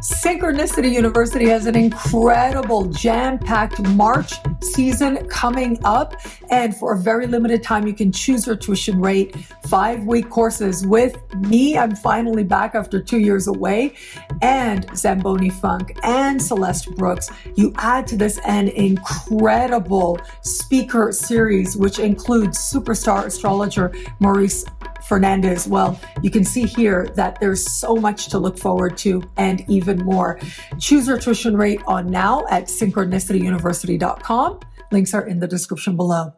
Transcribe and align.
Synchronicity 0.00 0.92
University 0.92 1.48
has 1.48 1.66
an 1.66 1.76
incredible 1.76 2.86
jam 2.86 3.38
packed 3.38 3.82
March 3.90 4.34
season 4.62 5.26
coming 5.28 5.78
up. 5.84 6.14
And 6.50 6.74
for 6.74 6.94
a 6.94 6.98
very 6.98 7.26
limited 7.26 7.62
time, 7.62 7.86
you 7.86 7.92
can 7.92 8.12
choose 8.12 8.46
your 8.46 8.56
tuition 8.56 9.00
rate. 9.00 9.36
Five 9.66 10.04
week 10.04 10.30
courses 10.30 10.86
with 10.86 11.16
me. 11.34 11.76
I'm 11.76 11.94
finally 11.96 12.44
back 12.44 12.74
after 12.74 13.02
two 13.02 13.18
years 13.18 13.48
away. 13.48 13.94
And 14.40 14.86
Zamboni 14.96 15.50
Funk 15.50 15.98
and 16.02 16.40
Celeste 16.40 16.94
Brooks. 16.94 17.28
You 17.56 17.74
add 17.76 18.06
to 18.08 18.16
this 18.16 18.38
an 18.46 18.68
incredible 18.68 20.20
speaker 20.42 21.12
series, 21.12 21.76
which 21.76 21.98
includes 21.98 22.58
superstar 22.58 23.26
astrologer 23.26 23.92
Maurice 24.20 24.64
Fernandez. 25.06 25.68
Well, 25.68 25.98
you 26.22 26.30
can 26.30 26.44
see 26.44 26.64
here 26.64 27.08
that 27.14 27.38
there's 27.40 27.70
so 27.70 27.96
much 27.96 28.28
to 28.28 28.38
look 28.38 28.58
forward 28.58 28.96
to 28.98 29.22
and 29.36 29.64
even 29.68 29.98
more. 29.98 30.40
Choose 30.78 31.06
your 31.06 31.18
tuition 31.18 31.56
rate 31.56 31.80
on 31.86 32.10
now 32.10 32.44
at 32.50 32.64
synchronicityuniversity.com. 32.64 34.60
Links 34.90 35.14
are 35.14 35.26
in 35.26 35.40
the 35.40 35.46
description 35.46 35.96
below. 35.96 36.32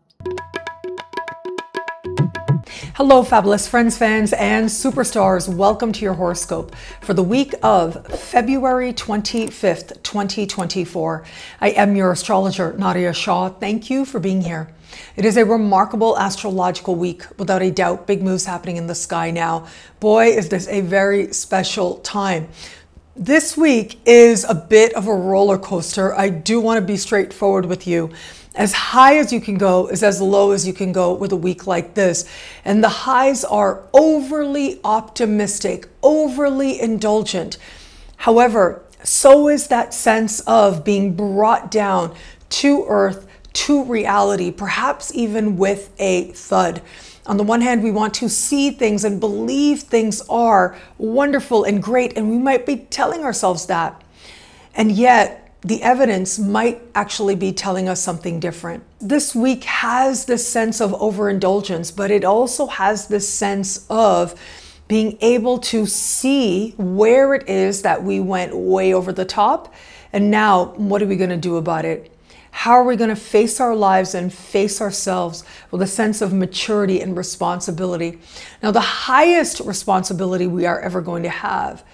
Hello, 2.94 3.22
fabulous 3.22 3.68
friends, 3.68 3.96
fans, 3.96 4.32
and 4.32 4.66
superstars. 4.66 5.48
Welcome 5.48 5.92
to 5.92 6.04
your 6.04 6.14
horoscope 6.14 6.74
for 7.00 7.14
the 7.14 7.22
week 7.22 7.54
of 7.62 8.04
February 8.06 8.92
25th, 8.92 10.02
2024. 10.02 11.24
I 11.60 11.70
am 11.70 11.94
your 11.94 12.10
astrologer, 12.10 12.72
Nadiya 12.72 13.14
Shah. 13.14 13.50
Thank 13.50 13.88
you 13.88 14.04
for 14.04 14.18
being 14.18 14.42
here. 14.42 14.74
It 15.16 15.24
is 15.24 15.36
a 15.36 15.44
remarkable 15.44 16.18
astrological 16.18 16.94
week, 16.94 17.24
without 17.38 17.62
a 17.62 17.70
doubt. 17.70 18.06
Big 18.06 18.22
moves 18.22 18.44
happening 18.44 18.76
in 18.76 18.86
the 18.86 18.94
sky 18.94 19.30
now. 19.30 19.66
Boy, 20.00 20.28
is 20.28 20.48
this 20.48 20.68
a 20.68 20.80
very 20.80 21.32
special 21.32 21.96
time. 21.98 22.48
This 23.16 23.56
week 23.56 23.98
is 24.06 24.44
a 24.44 24.54
bit 24.54 24.94
of 24.94 25.08
a 25.08 25.14
roller 25.14 25.58
coaster. 25.58 26.14
I 26.14 26.28
do 26.28 26.60
want 26.60 26.78
to 26.78 26.86
be 26.86 26.96
straightforward 26.96 27.66
with 27.66 27.84
you. 27.84 28.10
As 28.54 28.72
high 28.72 29.18
as 29.18 29.32
you 29.32 29.40
can 29.40 29.58
go 29.58 29.88
is 29.88 30.02
as 30.02 30.20
low 30.20 30.52
as 30.52 30.66
you 30.66 30.72
can 30.72 30.92
go 30.92 31.12
with 31.12 31.32
a 31.32 31.36
week 31.36 31.66
like 31.66 31.94
this. 31.94 32.24
And 32.64 32.82
the 32.82 32.88
highs 32.88 33.44
are 33.44 33.82
overly 33.92 34.80
optimistic, 34.84 35.88
overly 36.02 36.80
indulgent. 36.80 37.58
However, 38.18 38.82
so 39.02 39.48
is 39.48 39.68
that 39.68 39.94
sense 39.94 40.40
of 40.40 40.84
being 40.84 41.14
brought 41.14 41.70
down 41.70 42.14
to 42.50 42.84
earth 42.88 43.26
to 43.58 43.82
reality, 43.82 44.52
perhaps 44.52 45.12
even 45.14 45.56
with 45.56 45.90
a 45.98 46.30
thud. 46.30 46.80
On 47.26 47.36
the 47.36 47.42
one 47.42 47.60
hand, 47.60 47.82
we 47.82 47.90
want 47.90 48.14
to 48.14 48.28
see 48.28 48.70
things 48.70 49.04
and 49.04 49.18
believe 49.18 49.80
things 49.80 50.22
are 50.28 50.76
wonderful 50.96 51.64
and 51.64 51.82
great, 51.82 52.16
and 52.16 52.30
we 52.30 52.38
might 52.38 52.64
be 52.64 52.76
telling 52.76 53.24
ourselves 53.24 53.66
that. 53.66 54.00
And 54.76 54.92
yet, 54.92 55.52
the 55.62 55.82
evidence 55.82 56.38
might 56.38 56.80
actually 56.94 57.34
be 57.34 57.52
telling 57.52 57.88
us 57.88 58.00
something 58.00 58.38
different. 58.38 58.84
This 59.00 59.34
week 59.34 59.64
has 59.64 60.26
this 60.26 60.48
sense 60.48 60.80
of 60.80 60.94
overindulgence, 60.94 61.90
but 61.90 62.12
it 62.12 62.24
also 62.24 62.68
has 62.68 63.08
this 63.08 63.28
sense 63.28 63.86
of 63.90 64.40
being 64.86 65.18
able 65.20 65.58
to 65.58 65.84
see 65.84 66.74
where 66.78 67.34
it 67.34 67.48
is 67.48 67.82
that 67.82 68.04
we 68.04 68.20
went 68.20 68.54
way 68.56 68.94
over 68.94 69.12
the 69.12 69.24
top. 69.24 69.74
And 70.12 70.30
now, 70.30 70.66
what 70.76 71.02
are 71.02 71.06
we 71.06 71.16
going 71.16 71.30
to 71.30 71.36
do 71.36 71.56
about 71.56 71.84
it? 71.84 72.12
How 72.50 72.72
are 72.72 72.84
we 72.84 72.96
going 72.96 73.10
to 73.10 73.16
face 73.16 73.60
our 73.60 73.74
lives 73.74 74.14
and 74.14 74.32
face 74.32 74.80
ourselves 74.80 75.44
with 75.70 75.82
a 75.82 75.86
sense 75.86 76.20
of 76.20 76.32
maturity 76.32 77.00
and 77.00 77.16
responsibility? 77.16 78.18
Now, 78.62 78.70
the 78.70 78.80
highest 78.80 79.60
responsibility 79.60 80.46
we 80.46 80.66
are 80.66 80.80
ever 80.80 81.00
going 81.00 81.22
to 81.22 81.28
have 81.28 81.84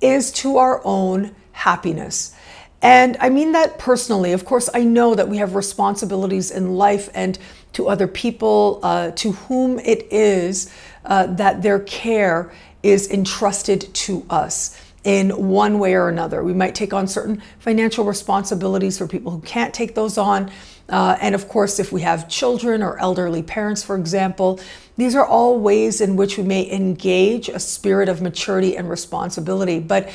is 0.00 0.32
to 0.32 0.58
our 0.58 0.80
own 0.84 1.34
happiness. 1.52 2.34
And 2.80 3.16
I 3.20 3.28
mean 3.28 3.52
that 3.52 3.78
personally. 3.78 4.32
Of 4.32 4.44
course, 4.44 4.70
I 4.72 4.84
know 4.84 5.14
that 5.14 5.28
we 5.28 5.38
have 5.38 5.54
responsibilities 5.54 6.50
in 6.50 6.76
life 6.76 7.10
and 7.14 7.38
to 7.72 7.88
other 7.88 8.06
people 8.06 8.80
uh, 8.82 9.10
to 9.12 9.32
whom 9.32 9.78
it 9.80 10.06
is 10.12 10.72
uh, 11.04 11.26
that 11.26 11.62
their 11.62 11.80
care 11.80 12.52
is 12.82 13.10
entrusted 13.10 13.92
to 13.92 14.24
us 14.30 14.80
in 15.04 15.30
one 15.48 15.78
way 15.78 15.94
or 15.94 16.08
another. 16.08 16.42
We 16.42 16.52
might 16.52 16.74
take 16.74 16.92
on 16.92 17.06
certain 17.06 17.42
financial 17.58 18.04
responsibilities 18.04 18.98
for 18.98 19.06
people 19.06 19.32
who 19.32 19.40
can't 19.40 19.72
take 19.72 19.94
those 19.94 20.18
on. 20.18 20.50
Uh, 20.88 21.16
and 21.20 21.34
of 21.34 21.48
course, 21.48 21.78
if 21.78 21.92
we 21.92 22.00
have 22.00 22.28
children 22.28 22.82
or 22.82 22.98
elderly 22.98 23.42
parents, 23.42 23.82
for 23.82 23.96
example, 23.96 24.58
these 24.96 25.14
are 25.14 25.26
all 25.26 25.58
ways 25.58 26.00
in 26.00 26.16
which 26.16 26.36
we 26.36 26.44
may 26.44 26.70
engage 26.70 27.48
a 27.48 27.60
spirit 27.60 28.08
of 28.08 28.20
maturity 28.20 28.76
and 28.76 28.90
responsibility. 28.90 29.78
But 29.78 30.10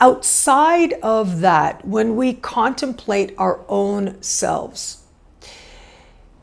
outside 0.00 0.94
of 1.02 1.40
that, 1.40 1.84
when 1.84 2.16
we 2.16 2.34
contemplate 2.34 3.34
our 3.36 3.60
own 3.68 4.22
selves, 4.22 5.02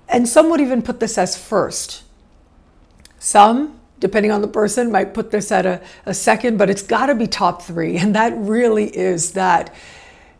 and 0.08 0.28
some 0.28 0.50
would 0.50 0.62
even 0.62 0.82
put 0.82 1.00
this 1.00 1.18
as 1.18 1.38
first, 1.38 2.04
some 3.18 3.79
depending 4.00 4.32
on 4.32 4.42
the 4.42 4.48
person, 4.48 4.92
might 4.92 5.14
put 5.14 5.32
this 5.32 5.52
at 5.52 5.66
a, 5.66 5.82
a 6.06 6.14
second, 6.14 6.58
but 6.58 6.70
it's 6.70 6.82
got 6.82 7.08
to 7.08 7.16
be 7.16 7.28
top 7.28 7.62
three. 7.62 7.98
And 7.98 8.16
that 8.16 8.34
really 8.38 8.96
is 8.96 9.34
that 9.34 9.74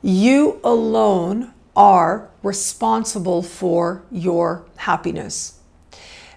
you 0.02 0.60
alone 0.64 1.54
are 1.76 2.30
responsible 2.44 3.42
for 3.42 4.04
your 4.12 4.66
happiness. 4.78 5.60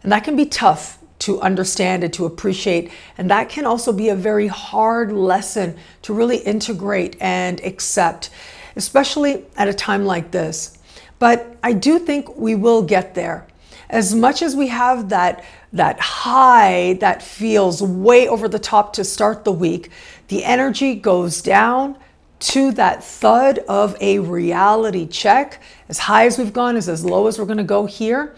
And 0.03 0.11
that 0.13 0.25
can 0.25 0.37
be 0.37 0.47
tough 0.47 0.99
to 1.21 1.41
understand 1.41 2.03
and 2.03 2.13
to 2.15 2.27
appreciate. 2.27 2.91
And 3.17 3.31
that 3.31 3.49
can 3.49 3.65
also 3.65 3.93
be 3.93 4.09
a 4.09 4.17
very 4.17 4.49
hard 4.49 5.13
lesson 5.13 5.77
to 6.03 6.13
really 6.13 6.39
integrate 6.39 7.17
and 7.21 7.61
accept, 7.61 8.31
especially 8.75 9.45
at 9.57 9.69
a 9.69 9.75
time 9.75 10.05
like 10.05 10.33
this. 10.33 10.79
But 11.21 11.57
I 11.63 11.73
do 11.75 12.01
think 12.01 12.37
we 12.37 12.57
will 12.57 12.83
get 12.83 13.15
there. 13.15 13.47
As 13.93 14.15
much 14.15 14.41
as 14.41 14.57
we 14.57 14.69
have 14.69 15.11
that 15.11 15.45
that 15.75 16.01
high 16.01 16.95
that 17.01 17.23
feels 17.23 17.83
way 17.83 18.27
over 18.27 18.49
the 18.49 18.59
top 18.59 18.95
to 18.95 19.05
start 19.05 19.45
the 19.45 19.53
week, 19.53 19.91
the 20.29 20.45
energy 20.45 20.95
goes 20.95 21.43
down 21.43 21.97
to 22.41 22.73
that 22.73 23.05
thud 23.05 23.59
of 23.61 23.97
a 24.01 24.19
reality 24.19 25.07
check. 25.07 25.63
As 25.89 25.99
high 25.99 26.27
as 26.27 26.39
we've 26.39 26.53
gone 26.53 26.77
is 26.77 26.89
as 26.89 27.05
low 27.05 27.27
as 27.27 27.39
we're 27.39 27.45
going 27.45 27.59
to 27.59 27.65
go 27.65 27.87
here. 27.87 28.35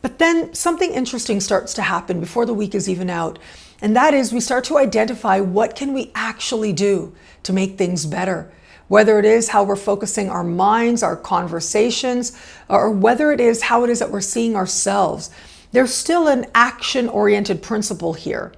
But 0.00 0.18
then 0.18 0.52
something 0.54 0.92
interesting 0.92 1.40
starts 1.40 1.72
to 1.74 1.82
happen 1.82 2.18
before 2.18 2.46
the 2.46 2.54
week 2.54 2.74
is 2.74 2.88
even 2.88 3.08
out. 3.08 3.38
And 3.80 3.94
that 3.96 4.14
is 4.14 4.32
we 4.32 4.40
start 4.40 4.64
to 4.64 4.78
identify 4.78 5.38
what 5.40 5.76
can 5.76 5.92
we 5.92 6.12
actually 6.14 6.72
do 6.72 7.14
to 7.42 7.52
make 7.52 7.76
things 7.76 8.06
better. 8.06 8.50
Whether 8.94 9.18
it 9.18 9.24
is 9.24 9.48
how 9.48 9.64
we're 9.64 9.74
focusing 9.74 10.30
our 10.30 10.44
minds, 10.44 11.02
our 11.02 11.16
conversations, 11.16 12.32
or 12.68 12.90
whether 12.92 13.32
it 13.32 13.40
is 13.40 13.62
how 13.62 13.82
it 13.82 13.90
is 13.90 13.98
that 13.98 14.12
we're 14.12 14.20
seeing 14.20 14.54
ourselves 14.54 15.30
there's 15.72 15.92
still 15.92 16.28
an 16.28 16.46
action 16.54 17.08
oriented 17.08 17.60
principle 17.60 18.12
here 18.14 18.52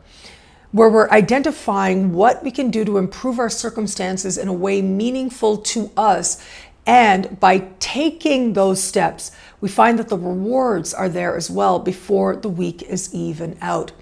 where 0.73 0.91
we're 0.91 1.09
identifying 1.09 2.13
what 2.13 2.45
we 2.45 2.51
can 2.51 2.71
do 2.71 2.85
to 2.85 2.99
improve 2.99 3.39
our 3.39 3.49
circumstances 3.49 4.37
in 4.37 4.49
a 4.49 4.53
way 4.53 4.83
meaningful 4.83 5.57
to 5.57 5.91
us. 5.97 6.47
And 6.85 7.41
by 7.41 7.69
taking 7.79 8.53
those 8.53 8.83
steps, 8.83 9.33
we 9.63 9.71
find 9.71 9.99
that 9.99 10.11
the 10.11 10.19
rewards 10.19 10.93
are 10.93 11.09
there 11.09 11.35
as 11.35 11.51
well 11.51 11.79
before 11.79 12.37
the 12.37 12.51
week 12.51 12.83
is 12.83 13.15
even 13.15 13.57
out. 13.63 13.93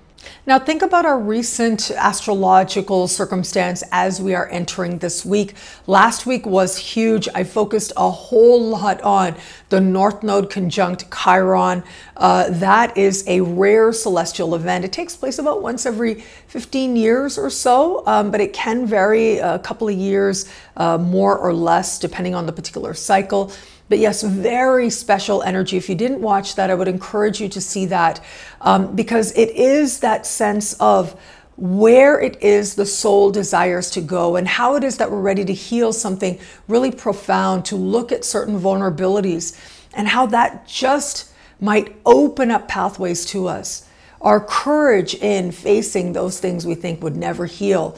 Now, 0.46 0.58
think 0.58 0.82
about 0.82 1.06
our 1.06 1.18
recent 1.18 1.90
astrological 1.90 3.08
circumstance 3.08 3.82
as 3.90 4.20
we 4.20 4.34
are 4.34 4.48
entering 4.50 4.98
this 4.98 5.24
week. 5.24 5.54
Last 5.86 6.26
week 6.26 6.44
was 6.44 6.76
huge. 6.76 7.28
I 7.34 7.44
focused 7.44 7.92
a 7.96 8.10
whole 8.10 8.62
lot 8.62 9.00
on 9.02 9.36
the 9.70 9.80
North 9.80 10.22
Node 10.22 10.50
conjunct 10.50 11.06
Chiron. 11.10 11.82
Uh, 12.16 12.50
that 12.50 12.96
is 12.96 13.24
a 13.26 13.40
rare 13.40 13.92
celestial 13.92 14.54
event. 14.54 14.84
It 14.84 14.92
takes 14.92 15.16
place 15.16 15.38
about 15.38 15.62
once 15.62 15.86
every 15.86 16.20
15 16.48 16.94
years 16.94 17.38
or 17.38 17.48
so, 17.48 18.06
um, 18.06 18.30
but 18.30 18.40
it 18.40 18.52
can 18.52 18.86
vary 18.86 19.38
a 19.38 19.58
couple 19.58 19.88
of 19.88 19.94
years 19.94 20.48
uh, 20.76 20.98
more 20.98 21.38
or 21.38 21.54
less 21.54 21.98
depending 21.98 22.34
on 22.34 22.46
the 22.46 22.52
particular 22.52 22.94
cycle. 22.94 23.50
But 23.88 23.98
yes, 23.98 24.22
very 24.22 24.88
special 24.88 25.42
energy. 25.42 25.76
If 25.76 25.88
you 25.88 25.94
didn't 25.94 26.20
watch 26.20 26.54
that, 26.54 26.70
I 26.70 26.74
would 26.74 26.88
encourage 26.88 27.40
you 27.40 27.48
to 27.50 27.60
see 27.60 27.86
that 27.86 28.24
um, 28.60 28.96
because 28.96 29.32
it 29.32 29.50
is 29.50 30.00
that 30.00 30.26
sense 30.26 30.72
of 30.74 31.20
where 31.56 32.20
it 32.20 32.42
is 32.42 32.74
the 32.74 32.86
soul 32.86 33.30
desires 33.30 33.90
to 33.90 34.00
go 34.00 34.36
and 34.36 34.48
how 34.48 34.74
it 34.74 34.82
is 34.82 34.96
that 34.96 35.10
we're 35.10 35.20
ready 35.20 35.44
to 35.44 35.54
heal 35.54 35.92
something 35.92 36.38
really 36.66 36.90
profound, 36.90 37.64
to 37.66 37.76
look 37.76 38.10
at 38.10 38.24
certain 38.24 38.58
vulnerabilities 38.58 39.56
and 39.94 40.08
how 40.08 40.26
that 40.26 40.66
just 40.66 41.30
might 41.60 41.94
open 42.04 42.50
up 42.50 42.66
pathways 42.66 43.24
to 43.26 43.46
us. 43.46 43.88
Our 44.20 44.40
courage 44.40 45.14
in 45.14 45.52
facing 45.52 46.12
those 46.12 46.40
things 46.40 46.66
we 46.66 46.74
think 46.74 47.02
would 47.02 47.14
never 47.14 47.46
heal 47.46 47.96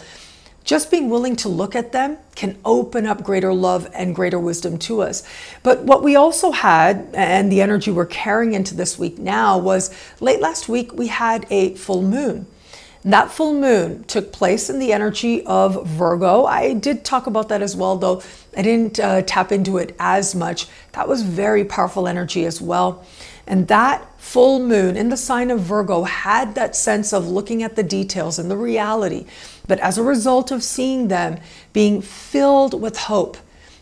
just 0.66 0.90
being 0.90 1.08
willing 1.08 1.36
to 1.36 1.48
look 1.48 1.74
at 1.74 1.92
them 1.92 2.18
can 2.34 2.58
open 2.64 3.06
up 3.06 3.22
greater 3.22 3.54
love 3.54 3.88
and 3.94 4.14
greater 4.14 4.38
wisdom 4.38 4.76
to 4.78 5.00
us. 5.00 5.22
But 5.62 5.84
what 5.84 6.02
we 6.02 6.16
also 6.16 6.50
had, 6.50 7.08
and 7.14 7.50
the 7.50 7.62
energy 7.62 7.92
we're 7.92 8.04
carrying 8.04 8.52
into 8.52 8.74
this 8.74 8.98
week 8.98 9.16
now, 9.16 9.56
was 9.56 9.94
late 10.20 10.40
last 10.40 10.68
week 10.68 10.92
we 10.92 11.06
had 11.06 11.46
a 11.50 11.74
full 11.76 12.02
moon. 12.02 12.46
That 13.04 13.30
full 13.30 13.54
moon 13.54 14.02
took 14.04 14.32
place 14.32 14.68
in 14.68 14.80
the 14.80 14.92
energy 14.92 15.46
of 15.46 15.86
Virgo. 15.86 16.44
I 16.44 16.74
did 16.74 17.04
talk 17.04 17.28
about 17.28 17.48
that 17.50 17.62
as 17.62 17.76
well, 17.76 17.96
though 17.96 18.20
I 18.56 18.62
didn't 18.62 18.98
uh, 18.98 19.22
tap 19.22 19.52
into 19.52 19.78
it 19.78 19.94
as 20.00 20.34
much. 20.34 20.66
That 20.92 21.06
was 21.06 21.22
very 21.22 21.64
powerful 21.64 22.08
energy 22.08 22.44
as 22.44 22.60
well. 22.60 23.06
And 23.46 23.68
that 23.68 24.04
full 24.20 24.58
moon 24.58 24.96
in 24.96 25.08
the 25.08 25.16
sign 25.16 25.52
of 25.52 25.60
Virgo 25.60 26.02
had 26.02 26.56
that 26.56 26.74
sense 26.74 27.12
of 27.12 27.28
looking 27.28 27.62
at 27.62 27.76
the 27.76 27.84
details 27.84 28.40
and 28.40 28.50
the 28.50 28.56
reality. 28.56 29.24
But 29.66 29.80
as 29.80 29.98
a 29.98 30.02
result 30.02 30.50
of 30.50 30.62
seeing 30.62 31.08
them, 31.08 31.38
being 31.72 32.00
filled 32.02 32.80
with 32.80 32.96
hope, 32.96 33.36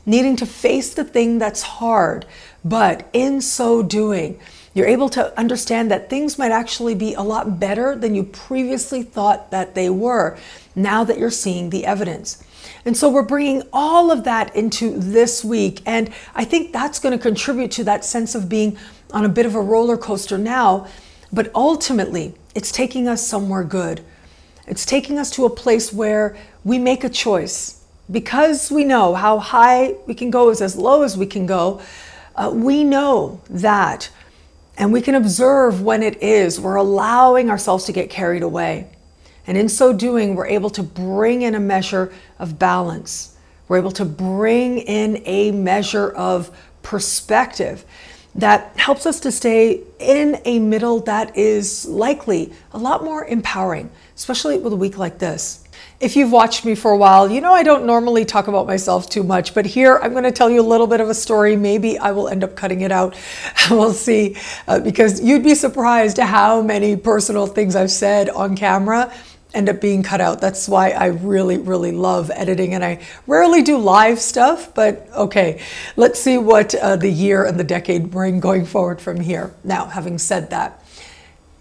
needing 0.07 0.37
to 0.37 0.47
face 0.47 0.95
the 0.95 1.05
thing 1.05 1.39
that's 1.39 1.63
hard, 1.63 2.27
but 2.65 3.09
in 3.13 3.41
so 3.41 3.83
doing, 3.83 4.39
you're 4.75 4.87
able 4.87 5.09
to 5.11 5.39
understand 5.39 5.91
that 5.91 6.11
things 6.11 6.39
might 6.39 6.51
actually 6.51 6.95
be 6.95 7.15
a 7.15 7.23
lot 7.23 7.61
better 7.61 7.95
than 7.95 8.15
you 8.15 8.25
previously 8.25 9.03
thought 9.03 9.51
that 9.51 9.75
they 9.75 9.89
were 9.89 10.37
now 10.75 11.05
that 11.05 11.19
you're 11.19 11.31
seeing 11.31 11.71
the 11.71 11.87
evidence. 11.87 12.43
And 12.85 12.97
so 12.97 13.09
we're 13.09 13.23
bringing 13.23 13.63
all 13.73 14.11
of 14.11 14.25
that 14.25 14.55
into 14.57 14.99
this 14.99 15.45
week. 15.45 15.81
And 15.87 16.13
I 16.35 16.45
think 16.45 16.73
that's 16.73 16.99
going 16.99 17.17
to 17.17 17.23
contribute 17.23 17.71
to 17.73 17.85
that 17.85 18.05
sense 18.05 18.35
of 18.35 18.49
being 18.49 18.77
on 19.13 19.25
a 19.25 19.29
bit 19.29 19.47
of 19.47 19.55
a 19.55 19.61
roller 19.61 19.97
coaster 19.97 20.39
now. 20.39 20.89
But 21.33 21.51
ultimately, 21.55 22.35
it's 22.55 22.73
taking 22.73 23.07
us 23.07 23.27
somewhere 23.27 23.65
good. 23.65 24.05
It's 24.67 24.87
taking 24.87 25.19
us 25.19 25.31
to 25.33 25.45
a 25.45 25.51
place 25.51 25.93
where 25.93 26.37
we 26.65 26.79
make 26.79 27.05
a 27.05 27.09
choice. 27.09 27.85
Because 28.11 28.71
we 28.71 28.85
know 28.85 29.15
how 29.15 29.39
high 29.39 29.95
we 30.07 30.15
can 30.15 30.31
go 30.31 30.51
is 30.51 30.61
as 30.61 30.77
low 30.77 31.03
as 31.03 31.17
we 31.17 31.27
can 31.27 31.47
go, 31.47 31.81
uh, 32.37 32.51
we 32.53 32.85
know 32.85 33.41
that 33.49 34.11
and 34.77 34.93
we 34.93 35.01
can 35.01 35.15
observe 35.15 35.83
when 35.83 36.03
it 36.03 36.23
is. 36.23 36.61
We're 36.61 36.77
allowing 36.77 37.49
ourselves 37.49 37.85
to 37.85 37.93
get 37.93 38.11
carried 38.11 38.43
away. 38.43 38.89
And 39.47 39.57
in 39.57 39.69
so 39.69 39.93
doing, 39.93 40.35
we're 40.35 40.47
able 40.47 40.71
to 40.71 40.83
bring 40.83 41.43
in 41.43 41.55
a 41.55 41.61
measure 41.61 42.13
of 42.39 42.59
balance. 42.59 43.37
We're 43.69 43.79
able 43.79 43.93
to 43.93 44.05
bring 44.05 44.79
in 44.79 45.23
a 45.25 45.51
measure 45.53 46.11
of 46.11 46.51
perspective 46.83 47.85
that 48.35 48.77
helps 48.77 49.07
us 49.07 49.21
to 49.21 49.31
stay 49.31 49.81
in 49.99 50.41
a 50.45 50.59
middle 50.59 51.01
that 51.01 51.37
is 51.37 51.87
likely 51.87 52.53
a 52.73 52.79
lot 52.79 53.05
more 53.05 53.25
empowering, 53.27 53.91
especially 54.17 54.59
with 54.59 54.73
a 54.73 54.77
week 54.77 54.99
like 54.99 55.19
this. 55.19 55.65
If 56.01 56.17
you've 56.17 56.33
watched 56.33 56.65
me 56.65 56.75
for 56.75 56.91
a 56.91 56.97
while, 56.97 57.31
you 57.31 57.41
know 57.41 57.53
I 57.53 57.63
don't 57.63 57.87
normally 57.87 58.25
talk 58.25 58.49
about 58.49 58.67
myself 58.67 59.09
too 59.09 59.23
much, 59.23 59.55
but 59.55 59.65
here 59.65 59.99
I'm 60.03 60.13
going 60.13 60.25
to 60.25 60.33
tell 60.33 60.51
you 60.51 60.61
a 60.61 60.63
little 60.63 60.87
bit 60.87 61.01
of 61.01 61.09
a 61.09 61.15
story. 61.15 61.57
Maybe 61.57 61.99
I 61.99 62.13
will 62.13 62.29
end 62.29 62.45
up 62.45 62.57
cutting 62.57 62.83
it 62.83 62.93
out. 62.93 63.17
we'll 63.71 63.93
see, 63.93 64.37
uh, 64.69 64.81
because 64.81 65.21
you'd 65.23 65.45
be 65.45 65.55
surprised 65.55 66.19
how 66.19 66.63
many 66.63 66.97
personal 66.97 67.47
things 67.47 67.77
I've 67.77 67.91
said 67.91 68.29
on 68.29 68.57
camera 68.57 69.13
end 69.55 69.69
up 69.69 69.81
being 69.81 70.03
cut 70.03 70.21
out. 70.21 70.41
That's 70.41 70.69
why 70.69 70.91
I 70.91 71.07
really, 71.07 71.59
really 71.59 71.93
love 71.93 72.31
editing, 72.35 72.75
and 72.75 72.85
I 72.85 73.01
rarely 73.27 73.63
do 73.63 73.79
live 73.79 74.19
stuff, 74.19 74.75
but 74.75 75.09
okay, 75.15 75.63
let's 75.97 76.21
see 76.21 76.39
what 76.39 76.75
uh, 76.75 76.97
the 76.97 77.11
year 77.11 77.45
and 77.45 77.59
the 77.59 77.65
decade 77.65 78.11
bring 78.11 78.41
going 78.41 78.67
forward 78.67 79.01
from 79.01 79.21
here. 79.21 79.55
Now, 79.63 79.87
having 79.87 80.19
said 80.19 80.51
that, 80.51 80.85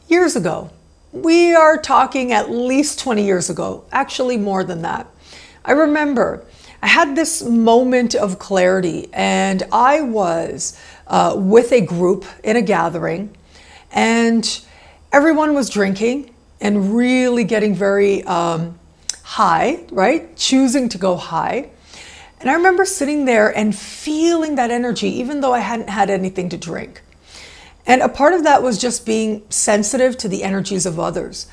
years 0.07 0.35
ago, 0.35 0.71
we 1.13 1.53
are 1.53 1.77
talking 1.77 2.31
at 2.31 2.49
least 2.49 2.99
20 2.99 3.23
years 3.23 3.49
ago, 3.49 3.85
actually 3.91 4.35
more 4.35 4.63
than 4.63 4.81
that. 4.81 5.07
I 5.63 5.71
remember 5.73 6.43
I 6.81 6.87
had 6.87 7.15
this 7.15 7.41
moment 7.41 8.13
of 8.15 8.39
clarity, 8.39 9.07
and 9.13 9.63
I 9.71 10.01
was 10.01 10.77
uh, 11.07 11.35
with 11.37 11.71
a 11.71 11.79
group 11.79 12.25
in 12.43 12.57
a 12.57 12.61
gathering, 12.61 13.33
and 13.91 14.59
everyone 15.13 15.53
was 15.53 15.69
drinking 15.69 16.33
and 16.59 16.95
really 16.95 17.45
getting 17.45 17.73
very 17.75 18.23
um, 18.23 18.77
high, 19.23 19.85
right? 19.91 20.35
Choosing 20.35 20.89
to 20.89 20.97
go 20.97 21.15
high. 21.15 21.69
And 22.41 22.49
I 22.49 22.55
remember 22.55 22.83
sitting 22.83 23.23
there 23.23 23.55
and 23.55 23.73
feeling 23.73 24.55
that 24.55 24.71
energy, 24.71 25.07
even 25.07 25.39
though 25.39 25.53
I 25.53 25.59
hadn't 25.59 25.89
had 25.89 26.09
anything 26.09 26.49
to 26.49 26.57
drink. 26.57 27.01
And 27.85 28.01
a 28.01 28.09
part 28.09 28.33
of 28.33 28.43
that 28.43 28.63
was 28.63 28.79
just 28.79 29.05
being 29.05 29.43
sensitive 29.49 30.17
to 30.19 30.27
the 30.27 30.43
energies 30.43 30.85
of 30.85 30.99
others. 30.99 31.47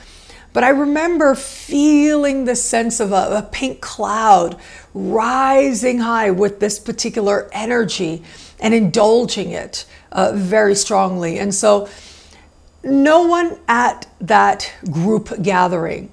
But 0.52 0.64
I 0.64 0.70
remember 0.70 1.34
feeling 1.34 2.44
the 2.44 2.56
sense 2.56 2.98
of 2.98 3.12
a, 3.12 3.38
a, 3.38 3.48
pink 3.52 3.80
cloud 3.80 4.56
rising 4.92 5.98
high 6.00 6.30
with 6.32 6.58
this 6.58 6.78
particular 6.80 7.48
energy 7.52 8.24
and 8.58 8.74
indulging 8.74 9.50
it 9.52 9.86
uh, 10.10 10.32
very 10.34 10.74
strongly. 10.74 11.38
And 11.38 11.54
so, 11.54 11.88
no 12.82 13.26
one 13.26 13.58
at 13.68 14.08
that 14.20 14.72
group 14.90 15.42
gathering 15.42 16.10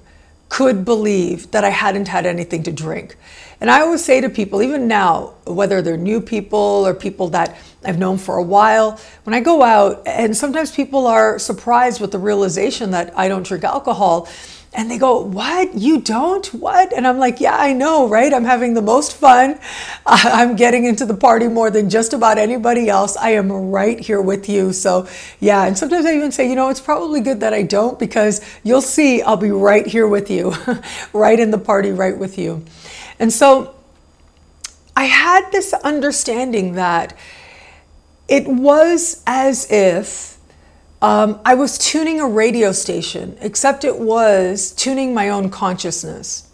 could 0.48 0.84
believe 0.84 1.50
that 1.50 1.64
I 1.64 1.70
hadn't 1.70 2.08
had 2.08 2.26
anything 2.26 2.62
to 2.64 2.72
drink. 2.72 3.16
And 3.60 3.70
I 3.70 3.80
always 3.80 4.04
say 4.04 4.20
to 4.20 4.28
people, 4.28 4.62
even 4.62 4.86
now, 4.86 5.34
whether 5.46 5.82
they're 5.82 5.96
new 5.96 6.20
people 6.20 6.58
or 6.58 6.94
people 6.94 7.28
that 7.30 7.56
I've 7.84 7.98
known 7.98 8.18
for 8.18 8.36
a 8.36 8.42
while, 8.42 9.00
when 9.22 9.34
I 9.34 9.40
go 9.40 9.62
out, 9.62 10.02
and 10.06 10.36
sometimes 10.36 10.72
people 10.72 11.06
are 11.06 11.38
surprised 11.38 12.00
with 12.00 12.10
the 12.10 12.18
realization 12.18 12.90
that 12.90 13.16
I 13.16 13.28
don't 13.28 13.46
drink 13.46 13.62
alcohol. 13.62 14.28
And 14.74 14.90
they 14.90 14.98
go, 14.98 15.20
What? 15.20 15.74
You 15.74 16.00
don't? 16.00 16.46
What? 16.52 16.92
And 16.92 17.06
I'm 17.06 17.18
like, 17.18 17.40
Yeah, 17.40 17.56
I 17.56 17.72
know, 17.72 18.06
right? 18.08 18.32
I'm 18.34 18.44
having 18.44 18.74
the 18.74 18.82
most 18.82 19.16
fun. 19.16 19.58
I'm 20.06 20.56
getting 20.56 20.84
into 20.84 21.06
the 21.06 21.16
party 21.16 21.48
more 21.48 21.70
than 21.70 21.88
just 21.88 22.12
about 22.12 22.36
anybody 22.36 22.88
else. 22.88 23.16
I 23.16 23.30
am 23.30 23.50
right 23.50 23.98
here 23.98 24.20
with 24.20 24.48
you. 24.48 24.72
So, 24.72 25.08
yeah. 25.40 25.64
And 25.64 25.78
sometimes 25.78 26.04
I 26.04 26.14
even 26.14 26.32
say, 26.32 26.48
You 26.48 26.54
know, 26.54 26.68
it's 26.68 26.80
probably 26.80 27.20
good 27.20 27.40
that 27.40 27.54
I 27.54 27.62
don't 27.62 27.98
because 27.98 28.42
you'll 28.62 28.82
see 28.82 29.22
I'll 29.22 29.38
be 29.38 29.50
right 29.50 29.86
here 29.86 30.06
with 30.06 30.30
you, 30.30 30.52
right 31.14 31.40
in 31.40 31.50
the 31.50 31.58
party, 31.58 31.90
right 31.90 32.16
with 32.16 32.36
you. 32.36 32.64
And 33.18 33.32
so 33.32 33.74
I 34.94 35.04
had 35.04 35.50
this 35.50 35.72
understanding 35.72 36.72
that 36.72 37.16
it 38.28 38.46
was 38.46 39.22
as 39.26 39.70
if 39.70 40.38
um, 41.00 41.40
I 41.44 41.54
was 41.54 41.78
tuning 41.78 42.20
a 42.20 42.26
radio 42.26 42.72
station, 42.72 43.38
except 43.40 43.84
it 43.84 43.98
was 43.98 44.72
tuning 44.72 45.14
my 45.14 45.30
own 45.30 45.48
consciousness. 45.48 46.44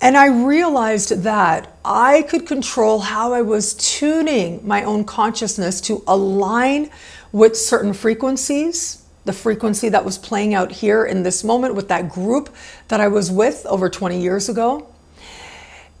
And 0.00 0.16
I 0.16 0.26
realized 0.26 1.22
that 1.22 1.76
I 1.84 2.22
could 2.22 2.46
control 2.46 3.00
how 3.00 3.32
I 3.32 3.42
was 3.42 3.74
tuning 3.74 4.64
my 4.66 4.84
own 4.84 5.04
consciousness 5.04 5.80
to 5.82 6.04
align 6.06 6.90
with 7.32 7.56
certain 7.56 7.92
frequencies, 7.92 9.04
the 9.24 9.32
frequency 9.32 9.88
that 9.88 10.04
was 10.04 10.16
playing 10.18 10.54
out 10.54 10.70
here 10.70 11.04
in 11.04 11.22
this 11.22 11.42
moment 11.42 11.74
with 11.74 11.88
that 11.88 12.08
group 12.08 12.54
that 12.88 13.00
I 13.00 13.08
was 13.08 13.30
with 13.30 13.66
over 13.66 13.88
20 13.88 14.20
years 14.20 14.48
ago. 14.48 14.88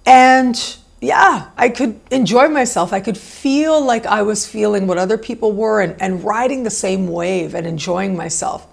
And 0.06 0.76
yeah, 1.00 1.50
I 1.56 1.68
could 1.68 2.00
enjoy 2.10 2.48
myself. 2.48 2.92
I 2.92 3.00
could 3.00 3.16
feel 3.16 3.80
like 3.80 4.04
I 4.06 4.22
was 4.22 4.46
feeling 4.46 4.86
what 4.86 4.98
other 4.98 5.16
people 5.16 5.52
were 5.52 5.80
and, 5.80 6.00
and 6.00 6.24
riding 6.24 6.64
the 6.64 6.70
same 6.70 7.08
wave 7.08 7.54
and 7.54 7.66
enjoying 7.66 8.16
myself. 8.16 8.66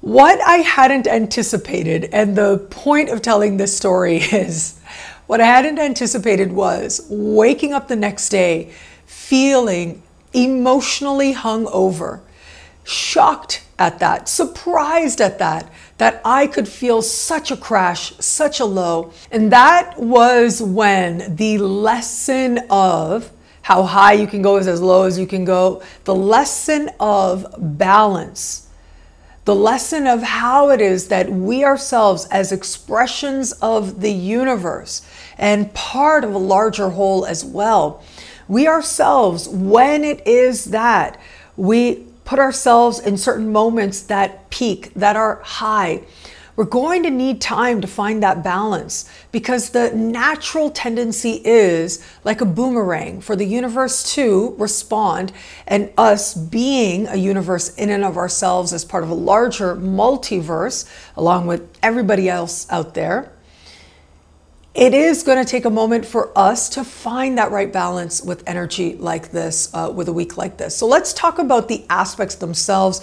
What 0.00 0.40
I 0.40 0.58
hadn't 0.58 1.06
anticipated, 1.06 2.08
and 2.12 2.36
the 2.36 2.58
point 2.70 3.10
of 3.10 3.20
telling 3.20 3.56
this 3.56 3.76
story 3.76 4.16
is 4.32 4.78
what 5.26 5.40
I 5.40 5.46
hadn't 5.46 5.78
anticipated 5.78 6.52
was 6.52 7.06
waking 7.10 7.72
up 7.72 7.88
the 7.88 7.96
next 7.96 8.28
day 8.30 8.72
feeling 9.04 10.02
emotionally 10.32 11.32
hung 11.32 11.66
over, 11.66 12.20
shocked 12.84 13.64
at 13.78 13.98
that, 13.98 14.28
surprised 14.28 15.20
at 15.20 15.38
that, 15.38 15.70
that 15.98 16.20
I 16.24 16.46
could 16.46 16.68
feel 16.68 17.02
such 17.02 17.50
a 17.50 17.56
crash, 17.56 18.12
such 18.18 18.60
a 18.60 18.64
low. 18.64 19.12
And 19.30 19.50
that 19.52 19.98
was 19.98 20.60
when 20.62 21.36
the 21.36 21.58
lesson 21.58 22.58
of 22.70 23.30
how 23.62 23.82
high 23.82 24.12
you 24.12 24.26
can 24.26 24.42
go 24.42 24.58
is 24.58 24.68
as 24.68 24.80
low 24.80 25.04
as 25.04 25.18
you 25.18 25.26
can 25.26 25.44
go, 25.44 25.82
the 26.04 26.14
lesson 26.14 26.90
of 27.00 27.46
balance, 27.58 28.68
the 29.44 29.54
lesson 29.54 30.06
of 30.06 30.22
how 30.22 30.70
it 30.70 30.80
is 30.80 31.08
that 31.08 31.30
we 31.30 31.64
ourselves, 31.64 32.26
as 32.30 32.52
expressions 32.52 33.52
of 33.52 34.00
the 34.00 34.12
universe 34.12 35.02
and 35.38 35.72
part 35.74 36.24
of 36.24 36.34
a 36.34 36.38
larger 36.38 36.90
whole 36.90 37.24
as 37.24 37.44
well, 37.44 38.02
we 38.48 38.68
ourselves, 38.68 39.48
when 39.48 40.04
it 40.04 40.24
is 40.26 40.66
that 40.66 41.20
we 41.56 42.06
put 42.26 42.38
ourselves 42.38 42.98
in 42.98 43.16
certain 43.16 43.50
moments 43.50 44.02
that 44.02 44.50
peak, 44.50 44.92
that 44.94 45.16
are 45.16 45.40
high, 45.42 46.02
we're 46.56 46.64
going 46.64 47.02
to 47.02 47.10
need 47.10 47.40
time 47.40 47.82
to 47.82 47.86
find 47.86 48.22
that 48.22 48.42
balance 48.42 49.08
because 49.30 49.70
the 49.70 49.92
natural 49.92 50.70
tendency 50.70 51.42
is 51.44 52.04
like 52.24 52.40
a 52.40 52.46
boomerang 52.46 53.20
for 53.20 53.36
the 53.36 53.44
universe 53.44 54.14
to 54.14 54.54
respond 54.58 55.32
and 55.66 55.92
us 55.98 56.34
being 56.34 57.06
a 57.08 57.16
universe 57.16 57.74
in 57.74 57.90
and 57.90 58.04
of 58.04 58.16
ourselves 58.16 58.72
as 58.72 58.86
part 58.86 59.04
of 59.04 59.10
a 59.10 59.14
larger 59.14 59.76
multiverse 59.76 60.88
along 61.14 61.46
with 61.46 61.68
everybody 61.82 62.28
else 62.28 62.66
out 62.70 62.94
there 62.94 63.30
it 64.76 64.92
is 64.92 65.22
going 65.22 65.42
to 65.42 65.50
take 65.50 65.64
a 65.64 65.70
moment 65.70 66.04
for 66.04 66.30
us 66.36 66.68
to 66.68 66.84
find 66.84 67.38
that 67.38 67.50
right 67.50 67.72
balance 67.72 68.22
with 68.22 68.44
energy 68.46 68.94
like 68.96 69.30
this, 69.30 69.70
uh, 69.72 69.90
with 69.94 70.06
a 70.08 70.12
week 70.12 70.36
like 70.36 70.58
this. 70.58 70.76
So 70.76 70.86
let's 70.86 71.14
talk 71.14 71.38
about 71.38 71.68
the 71.68 71.86
aspects 71.88 72.34
themselves. 72.34 73.00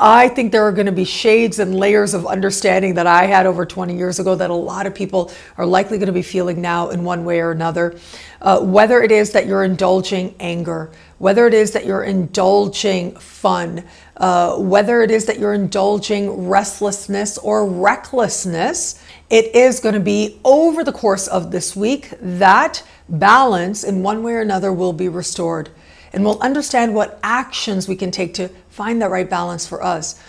I 0.00 0.28
think 0.28 0.50
there 0.50 0.64
are 0.64 0.72
going 0.72 0.86
to 0.86 0.92
be 0.92 1.04
shades 1.04 1.60
and 1.60 1.76
layers 1.76 2.12
of 2.12 2.26
understanding 2.26 2.94
that 2.94 3.06
I 3.06 3.26
had 3.26 3.46
over 3.46 3.64
20 3.64 3.96
years 3.96 4.18
ago 4.18 4.34
that 4.34 4.50
a 4.50 4.54
lot 4.54 4.86
of 4.86 4.94
people 4.94 5.30
are 5.58 5.66
likely 5.66 5.98
going 5.98 6.08
to 6.08 6.12
be 6.12 6.22
feeling 6.22 6.60
now 6.60 6.88
in 6.88 7.04
one 7.04 7.24
way 7.24 7.40
or 7.40 7.52
another. 7.52 7.96
Uh, 8.40 8.60
whether 8.60 9.00
it 9.00 9.12
is 9.12 9.30
that 9.32 9.46
you're 9.46 9.62
indulging 9.62 10.34
anger, 10.40 10.90
whether 11.18 11.46
it 11.46 11.54
is 11.54 11.70
that 11.72 11.86
you're 11.86 12.02
indulging 12.02 13.14
fun, 13.16 13.84
uh, 14.16 14.56
whether 14.56 15.02
it 15.02 15.10
is 15.12 15.26
that 15.26 15.38
you're 15.38 15.54
indulging 15.54 16.48
restlessness 16.48 17.38
or 17.38 17.64
recklessness, 17.66 18.99
it 19.30 19.54
is 19.54 19.78
going 19.78 19.94
to 19.94 20.00
be 20.00 20.40
over 20.44 20.82
the 20.82 20.92
course 20.92 21.28
of 21.28 21.52
this 21.52 21.76
week 21.76 22.12
that 22.20 22.82
balance 23.08 23.84
in 23.84 24.02
one 24.02 24.22
way 24.24 24.32
or 24.32 24.40
another 24.40 24.72
will 24.72 24.92
be 24.92 25.08
restored. 25.08 25.70
And 26.12 26.24
we'll 26.24 26.40
understand 26.40 26.94
what 26.94 27.20
actions 27.22 27.86
we 27.86 27.94
can 27.94 28.10
take 28.10 28.34
to 28.34 28.48
find 28.68 29.00
that 29.00 29.10
right 29.10 29.30
balance 29.30 29.66
for 29.66 29.82
us. 29.82 30.20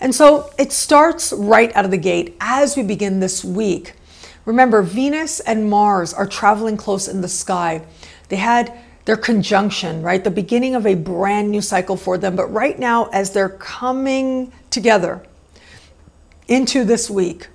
And 0.00 0.14
so 0.14 0.50
it 0.58 0.70
starts 0.70 1.32
right 1.32 1.74
out 1.74 1.86
of 1.86 1.90
the 1.90 1.96
gate 1.96 2.36
as 2.40 2.76
we 2.76 2.82
begin 2.82 3.20
this 3.20 3.42
week. 3.42 3.94
Remember, 4.44 4.82
Venus 4.82 5.40
and 5.40 5.70
Mars 5.70 6.12
are 6.12 6.26
traveling 6.26 6.76
close 6.76 7.08
in 7.08 7.22
the 7.22 7.28
sky. 7.28 7.82
They 8.28 8.36
had 8.36 8.76
their 9.04 9.16
conjunction, 9.16 10.02
right? 10.02 10.22
The 10.22 10.30
beginning 10.30 10.74
of 10.74 10.86
a 10.86 10.94
brand 10.94 11.50
new 11.50 11.62
cycle 11.62 11.96
for 11.96 12.18
them. 12.18 12.36
But 12.36 12.52
right 12.52 12.78
now, 12.78 13.06
as 13.06 13.30
they're 13.30 13.48
coming 13.48 14.52
together 14.70 15.24
into 16.48 16.84
this 16.84 17.08
week, 17.08 17.48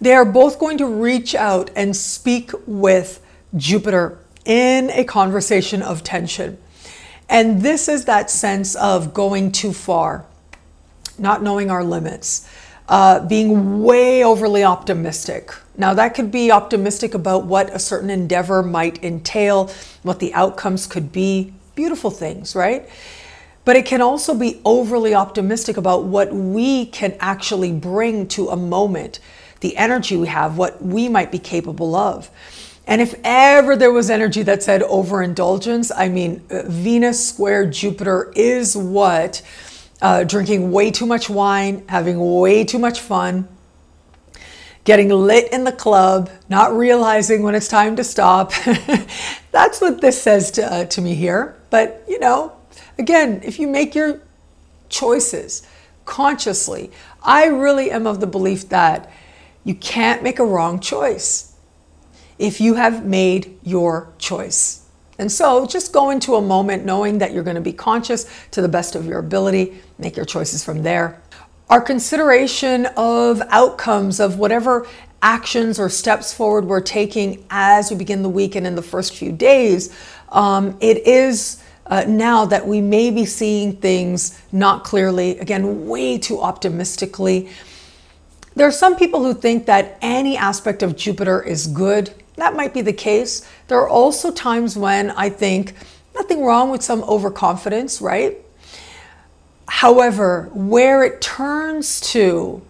they 0.00 0.14
are 0.14 0.24
both 0.24 0.58
going 0.58 0.78
to 0.78 0.86
reach 0.86 1.34
out 1.34 1.70
and 1.76 1.96
speak 1.96 2.52
with 2.66 3.24
Jupiter 3.56 4.18
in 4.44 4.90
a 4.90 5.04
conversation 5.04 5.82
of 5.82 6.04
tension. 6.04 6.58
And 7.28 7.62
this 7.62 7.88
is 7.88 8.04
that 8.04 8.30
sense 8.30 8.74
of 8.76 9.12
going 9.12 9.52
too 9.52 9.72
far, 9.72 10.24
not 11.18 11.42
knowing 11.42 11.70
our 11.70 11.82
limits, 11.82 12.48
uh, 12.88 13.26
being 13.26 13.82
way 13.82 14.22
overly 14.22 14.62
optimistic. 14.62 15.52
Now, 15.76 15.92
that 15.94 16.14
could 16.14 16.30
be 16.30 16.52
optimistic 16.52 17.14
about 17.14 17.44
what 17.44 17.74
a 17.74 17.78
certain 17.78 18.10
endeavor 18.10 18.62
might 18.62 19.02
entail, 19.02 19.70
what 20.02 20.20
the 20.20 20.32
outcomes 20.34 20.86
could 20.86 21.10
be, 21.10 21.52
beautiful 21.74 22.10
things, 22.10 22.54
right? 22.54 22.88
But 23.64 23.74
it 23.74 23.84
can 23.84 24.00
also 24.00 24.34
be 24.34 24.60
overly 24.64 25.14
optimistic 25.14 25.76
about 25.76 26.04
what 26.04 26.32
we 26.32 26.86
can 26.86 27.16
actually 27.18 27.72
bring 27.72 28.28
to 28.28 28.48
a 28.50 28.56
moment, 28.56 29.18
the 29.60 29.76
energy 29.76 30.16
we 30.16 30.28
have, 30.28 30.56
what 30.56 30.82
we 30.82 31.08
might 31.08 31.32
be 31.32 31.38
capable 31.38 31.94
of. 31.94 32.30
And 32.86 33.00
if 33.00 33.14
ever 33.24 33.74
there 33.76 33.90
was 33.90 34.10
energy 34.10 34.42
that 34.44 34.62
said 34.62 34.82
overindulgence, 34.82 35.90
I 35.90 36.08
mean, 36.08 36.44
uh, 36.50 36.62
Venus 36.66 37.28
square 37.28 37.66
Jupiter 37.66 38.32
is 38.36 38.76
what 38.76 39.42
uh, 40.00 40.24
drinking 40.24 40.70
way 40.70 40.90
too 40.90 41.06
much 41.06 41.28
wine, 41.28 41.84
having 41.88 42.18
way 42.38 42.64
too 42.64 42.78
much 42.78 43.00
fun, 43.00 43.48
getting 44.84 45.08
lit 45.08 45.52
in 45.52 45.64
the 45.64 45.72
club, 45.72 46.30
not 46.48 46.76
realizing 46.76 47.42
when 47.42 47.56
it's 47.56 47.66
time 47.66 47.96
to 47.96 48.04
stop. 48.04 48.52
That's 49.50 49.80
what 49.80 50.00
this 50.00 50.20
says 50.20 50.52
to, 50.52 50.72
uh, 50.72 50.84
to 50.84 51.00
me 51.00 51.14
here. 51.14 51.56
But, 51.70 52.04
you 52.06 52.20
know, 52.20 52.52
again, 52.98 53.40
if 53.42 53.58
you 53.58 53.66
make 53.66 53.96
your 53.96 54.20
choices 54.88 55.66
consciously, 56.04 56.92
I 57.20 57.46
really 57.46 57.90
am 57.90 58.06
of 58.06 58.20
the 58.20 58.28
belief 58.28 58.68
that 58.68 59.10
you 59.66 59.74
can't 59.74 60.22
make 60.22 60.38
a 60.38 60.44
wrong 60.44 60.78
choice 60.78 61.54
if 62.38 62.60
you 62.60 62.74
have 62.74 63.04
made 63.04 63.58
your 63.64 64.12
choice. 64.16 64.86
And 65.18 65.30
so 65.30 65.66
just 65.66 65.92
go 65.92 66.10
into 66.10 66.36
a 66.36 66.40
moment 66.40 66.84
knowing 66.84 67.18
that 67.18 67.32
you're 67.32 67.42
going 67.42 67.56
to 67.56 67.60
be 67.60 67.72
conscious 67.72 68.30
to 68.52 68.62
the 68.62 68.68
best 68.68 68.94
of 68.94 69.06
your 69.06 69.18
ability, 69.18 69.76
make 69.98 70.14
your 70.14 70.24
choices 70.24 70.64
from 70.64 70.84
there. 70.84 71.20
Our 71.68 71.80
consideration 71.80 72.86
of 72.96 73.42
outcomes 73.48 74.20
of 74.20 74.38
whatever 74.38 74.86
actions 75.20 75.80
or 75.80 75.88
steps 75.88 76.32
forward 76.32 76.66
we're 76.66 76.80
taking 76.80 77.44
as 77.50 77.90
we 77.90 77.96
begin 77.96 78.22
the 78.22 78.28
week 78.28 78.54
and 78.54 78.68
in 78.68 78.76
the 78.76 78.82
first 78.82 79.16
few 79.16 79.32
days, 79.32 79.92
um, 80.28 80.78
it 80.80 81.04
is 81.08 81.60
uh, 81.86 82.04
now 82.06 82.44
that 82.44 82.66
we 82.66 82.80
may 82.80 83.10
be 83.10 83.24
seeing 83.24 83.74
things 83.76 84.40
not 84.52 84.84
clearly, 84.84 85.38
again, 85.38 85.88
way 85.88 86.18
too 86.18 86.40
optimistically. 86.40 87.48
There 88.56 88.66
are 88.66 88.72
some 88.72 88.96
people 88.96 89.22
who 89.22 89.34
think 89.34 89.66
that 89.66 89.98
any 90.02 90.36
aspect 90.36 90.82
of 90.82 90.96
Jupiter 90.96 91.42
is 91.42 91.68
good 91.68 92.12
that 92.36 92.54
might 92.54 92.72
be 92.74 92.82
the 92.82 92.92
case. 92.92 93.46
There 93.68 93.78
are 93.78 93.88
also 93.88 94.30
times 94.30 94.76
when 94.76 95.10
I 95.10 95.28
think 95.30 95.74
nothing 96.14 96.44
wrong 96.44 96.70
with 96.70 96.82
some 96.82 97.02
overconfidence, 97.04 98.00
right? 98.00 98.38
However, 99.68 100.50
where 100.54 101.02
it 101.02 101.20
turns 101.20 102.00
to 102.12 102.62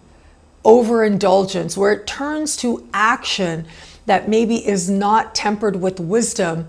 overindulgence, 0.65 1.77
where 1.77 1.93
it 1.93 2.07
turns 2.07 2.57
to 2.57 2.87
action 2.93 3.65
that 4.05 4.27
maybe 4.27 4.65
is 4.65 4.89
not 4.89 5.35
tempered 5.35 5.75
with 5.75 5.99
wisdom, 5.99 6.67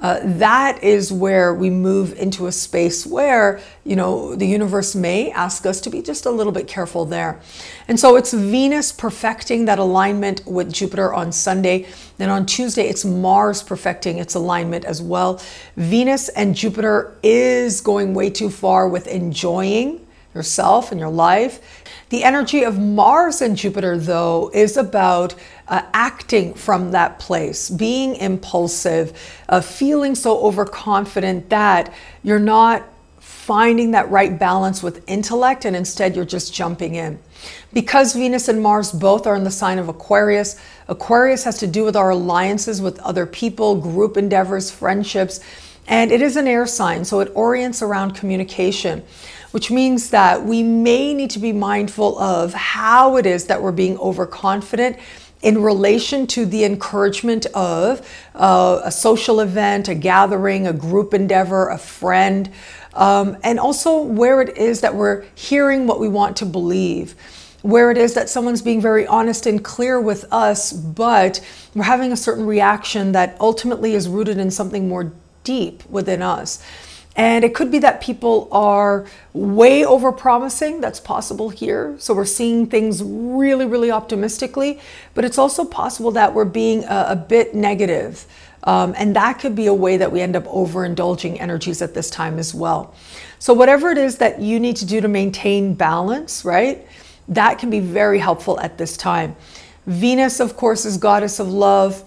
uh, 0.00 0.20
that 0.22 0.82
is 0.82 1.12
where 1.12 1.54
we 1.54 1.68
move 1.68 2.14
into 2.14 2.46
a 2.46 2.52
space 2.52 3.06
where, 3.06 3.60
you 3.84 3.94
know, 3.94 4.34
the 4.34 4.46
universe 4.46 4.94
may 4.94 5.30
ask 5.32 5.66
us 5.66 5.80
to 5.82 5.90
be 5.90 6.00
just 6.00 6.24
a 6.24 6.30
little 6.30 6.52
bit 6.52 6.66
careful 6.66 7.04
there. 7.04 7.38
And 7.86 8.00
so 8.00 8.16
it's 8.16 8.32
Venus 8.32 8.92
perfecting 8.92 9.66
that 9.66 9.78
alignment 9.78 10.46
with 10.46 10.72
Jupiter 10.72 11.12
on 11.12 11.32
Sunday. 11.32 11.86
Then 12.16 12.30
on 12.30 12.46
Tuesday, 12.46 12.88
it's 12.88 13.04
Mars 13.04 13.62
perfecting 13.62 14.18
its 14.18 14.34
alignment 14.34 14.86
as 14.86 15.02
well. 15.02 15.40
Venus 15.76 16.30
and 16.30 16.54
Jupiter 16.54 17.16
is 17.22 17.82
going 17.82 18.14
way 18.14 18.30
too 18.30 18.48
far 18.48 18.88
with 18.88 19.06
enjoying 19.06 20.06
yourself 20.34 20.90
and 20.90 21.00
your 21.00 21.10
life. 21.10 21.84
The 22.10 22.24
energy 22.24 22.64
of 22.64 22.78
Mars 22.78 23.40
and 23.40 23.56
Jupiter, 23.56 23.96
though, 23.98 24.50
is 24.52 24.76
about 24.76 25.34
uh, 25.68 25.82
acting 25.92 26.54
from 26.54 26.90
that 26.92 27.18
place, 27.18 27.70
being 27.70 28.16
impulsive, 28.16 29.16
uh, 29.48 29.60
feeling 29.60 30.14
so 30.14 30.38
overconfident 30.40 31.50
that 31.50 31.92
you're 32.22 32.38
not 32.38 32.84
finding 33.20 33.92
that 33.92 34.10
right 34.10 34.38
balance 34.38 34.82
with 34.82 35.02
intellect 35.08 35.64
and 35.64 35.74
instead 35.74 36.14
you're 36.14 36.24
just 36.24 36.54
jumping 36.54 36.94
in. 36.94 37.18
Because 37.72 38.12
Venus 38.12 38.48
and 38.48 38.62
Mars 38.62 38.92
both 38.92 39.26
are 39.26 39.34
in 39.34 39.44
the 39.44 39.50
sign 39.50 39.78
of 39.78 39.88
Aquarius, 39.88 40.60
Aquarius 40.88 41.44
has 41.44 41.58
to 41.58 41.66
do 41.66 41.84
with 41.84 41.96
our 41.96 42.10
alliances 42.10 42.82
with 42.82 42.98
other 43.00 43.26
people, 43.26 43.76
group 43.76 44.16
endeavors, 44.16 44.70
friendships, 44.70 45.40
and 45.86 46.12
it 46.12 46.22
is 46.22 46.36
an 46.36 46.46
air 46.46 46.66
sign, 46.66 47.04
so 47.04 47.20
it 47.20 47.30
orients 47.34 47.82
around 47.82 48.12
communication 48.12 49.02
which 49.50 49.70
means 49.70 50.10
that 50.10 50.44
we 50.44 50.62
may 50.62 51.12
need 51.14 51.30
to 51.30 51.38
be 51.38 51.52
mindful 51.52 52.18
of 52.18 52.54
how 52.54 53.16
it 53.16 53.26
is 53.26 53.46
that 53.46 53.60
we're 53.60 53.72
being 53.72 53.98
overconfident 53.98 54.96
in 55.42 55.62
relation 55.62 56.26
to 56.26 56.44
the 56.44 56.64
encouragement 56.64 57.46
of 57.46 58.06
uh, 58.34 58.80
a 58.84 58.92
social 58.92 59.40
event, 59.40 59.88
a 59.88 59.94
gathering, 59.94 60.66
a 60.66 60.72
group 60.72 61.14
endeavor, 61.14 61.68
a 61.68 61.78
friend, 61.78 62.50
um, 62.92 63.36
and 63.42 63.58
also 63.58 64.02
where 64.02 64.42
it 64.42 64.56
is 64.58 64.82
that 64.82 64.94
we're 64.94 65.22
hearing 65.34 65.86
what 65.86 65.98
we 65.98 66.08
want 66.08 66.36
to 66.36 66.44
believe. 66.44 67.14
Where 67.62 67.90
it 67.90 67.98
is 67.98 68.14
that 68.14 68.28
someone's 68.28 68.62
being 68.62 68.80
very 68.80 69.06
honest 69.06 69.46
and 69.46 69.62
clear 69.62 70.00
with 70.00 70.24
us, 70.32 70.72
but 70.72 71.46
we're 71.74 71.84
having 71.84 72.10
a 72.10 72.16
certain 72.16 72.46
reaction 72.46 73.12
that 73.12 73.36
ultimately 73.38 73.94
is 73.94 74.08
rooted 74.08 74.38
in 74.38 74.50
something 74.50 74.88
more 74.88 75.12
deep 75.50 75.82
within 75.90 76.22
us. 76.22 76.62
And 77.16 77.44
it 77.44 77.54
could 77.54 77.70
be 77.72 77.80
that 77.80 78.00
people 78.00 78.48
are 78.52 79.06
way 79.32 79.84
over 79.84 80.12
promising. 80.12 80.80
That's 80.80 81.00
possible 81.00 81.48
here. 81.50 81.96
So 81.98 82.14
we're 82.14 82.24
seeing 82.24 82.66
things 82.66 83.02
really, 83.02 83.66
really 83.66 83.90
optimistically. 83.90 84.80
But 85.14 85.24
it's 85.24 85.38
also 85.38 85.64
possible 85.64 86.12
that 86.12 86.32
we're 86.34 86.44
being 86.44 86.84
a, 86.84 87.06
a 87.10 87.16
bit 87.16 87.54
negative. 87.54 88.26
Um, 88.62 88.94
and 88.96 89.16
that 89.16 89.40
could 89.40 89.56
be 89.56 89.66
a 89.66 89.74
way 89.74 89.96
that 89.96 90.12
we 90.12 90.20
end 90.20 90.36
up 90.36 90.44
overindulging 90.44 91.40
energies 91.40 91.82
at 91.82 91.94
this 91.94 92.10
time 92.10 92.38
as 92.38 92.54
well. 92.54 92.94
So, 93.38 93.54
whatever 93.54 93.90
it 93.90 93.98
is 93.98 94.18
that 94.18 94.40
you 94.40 94.60
need 94.60 94.76
to 94.76 94.84
do 94.84 95.00
to 95.00 95.08
maintain 95.08 95.74
balance, 95.74 96.44
right, 96.44 96.86
that 97.28 97.58
can 97.58 97.70
be 97.70 97.80
very 97.80 98.18
helpful 98.18 98.60
at 98.60 98.76
this 98.76 98.96
time. 98.96 99.34
Venus, 99.86 100.40
of 100.40 100.56
course, 100.56 100.84
is 100.84 100.98
goddess 100.98 101.40
of 101.40 101.48
love. 101.48 102.04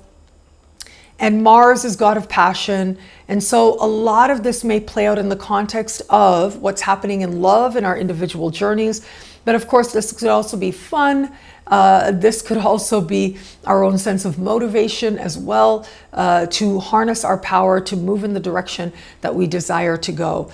And 1.23 1.41
Mars 1.41 1.85
is 1.85 1.95
God 1.95 2.17
of 2.17 2.27
passion. 2.27 2.97
And 3.29 3.41
so 3.41 3.81
a 3.81 3.87
lot 3.87 4.29
of 4.29 4.43
this 4.43 4.65
may 4.65 4.81
play 4.81 5.07
out 5.07 5.17
in 5.17 5.29
the 5.29 5.37
context 5.37 6.01
of 6.09 6.57
what's 6.57 6.81
happening 6.81 7.21
in 7.21 7.41
love 7.41 7.77
in 7.77 7.85
our 7.85 7.97
individual 7.97 8.49
journeys. 8.49 9.07
But 9.45 9.55
of 9.55 9.65
course, 9.65 9.93
this 9.93 10.11
could 10.11 10.27
also 10.27 10.57
be 10.57 10.71
fun. 10.71 11.31
Uh, 11.65 12.11
this 12.11 12.41
could 12.41 12.57
also 12.57 12.99
be 12.99 13.37
our 13.65 13.85
own 13.85 13.97
sense 13.97 14.25
of 14.25 14.37
motivation 14.37 15.17
as 15.17 15.37
well 15.37 15.87
uh, 16.11 16.47
to 16.47 16.81
harness 16.81 17.23
our 17.23 17.37
power 17.37 17.79
to 17.79 17.95
move 17.95 18.25
in 18.25 18.33
the 18.33 18.41
direction 18.41 18.91
that 19.21 19.33
we 19.33 19.47
desire 19.47 19.95
to 19.95 20.11
go. 20.11 20.51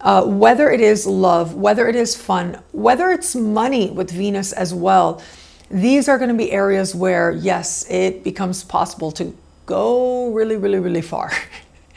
Uh, 0.00 0.24
whether 0.24 0.70
it 0.70 0.80
is 0.80 1.04
love, 1.04 1.56
whether 1.56 1.88
it 1.88 1.96
is 1.96 2.14
fun, 2.14 2.62
whether 2.70 3.10
it's 3.10 3.34
money 3.34 3.90
with 3.90 4.12
Venus 4.12 4.52
as 4.52 4.72
well, 4.72 5.20
these 5.68 6.08
are 6.08 6.16
going 6.16 6.28
to 6.28 6.36
be 6.36 6.52
areas 6.52 6.94
where, 6.94 7.32
yes, 7.32 7.84
it 7.90 8.22
becomes 8.22 8.62
possible 8.62 9.10
to 9.10 9.36
go 9.66 10.30
really, 10.32 10.56
really, 10.56 10.78
really 10.78 11.02
far. 11.02 11.32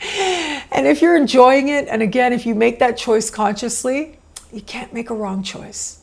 and 0.72 0.86
if 0.86 1.02
you're 1.02 1.16
enjoying 1.16 1.68
it, 1.68 1.88
and 1.88 2.02
again, 2.02 2.32
if 2.32 2.46
you 2.46 2.54
make 2.54 2.78
that 2.78 2.96
choice 2.96 3.30
consciously, 3.30 4.18
you 4.52 4.60
can't 4.62 4.92
make 4.92 5.10
a 5.10 5.14
wrong 5.14 5.42
choice. 5.42 6.00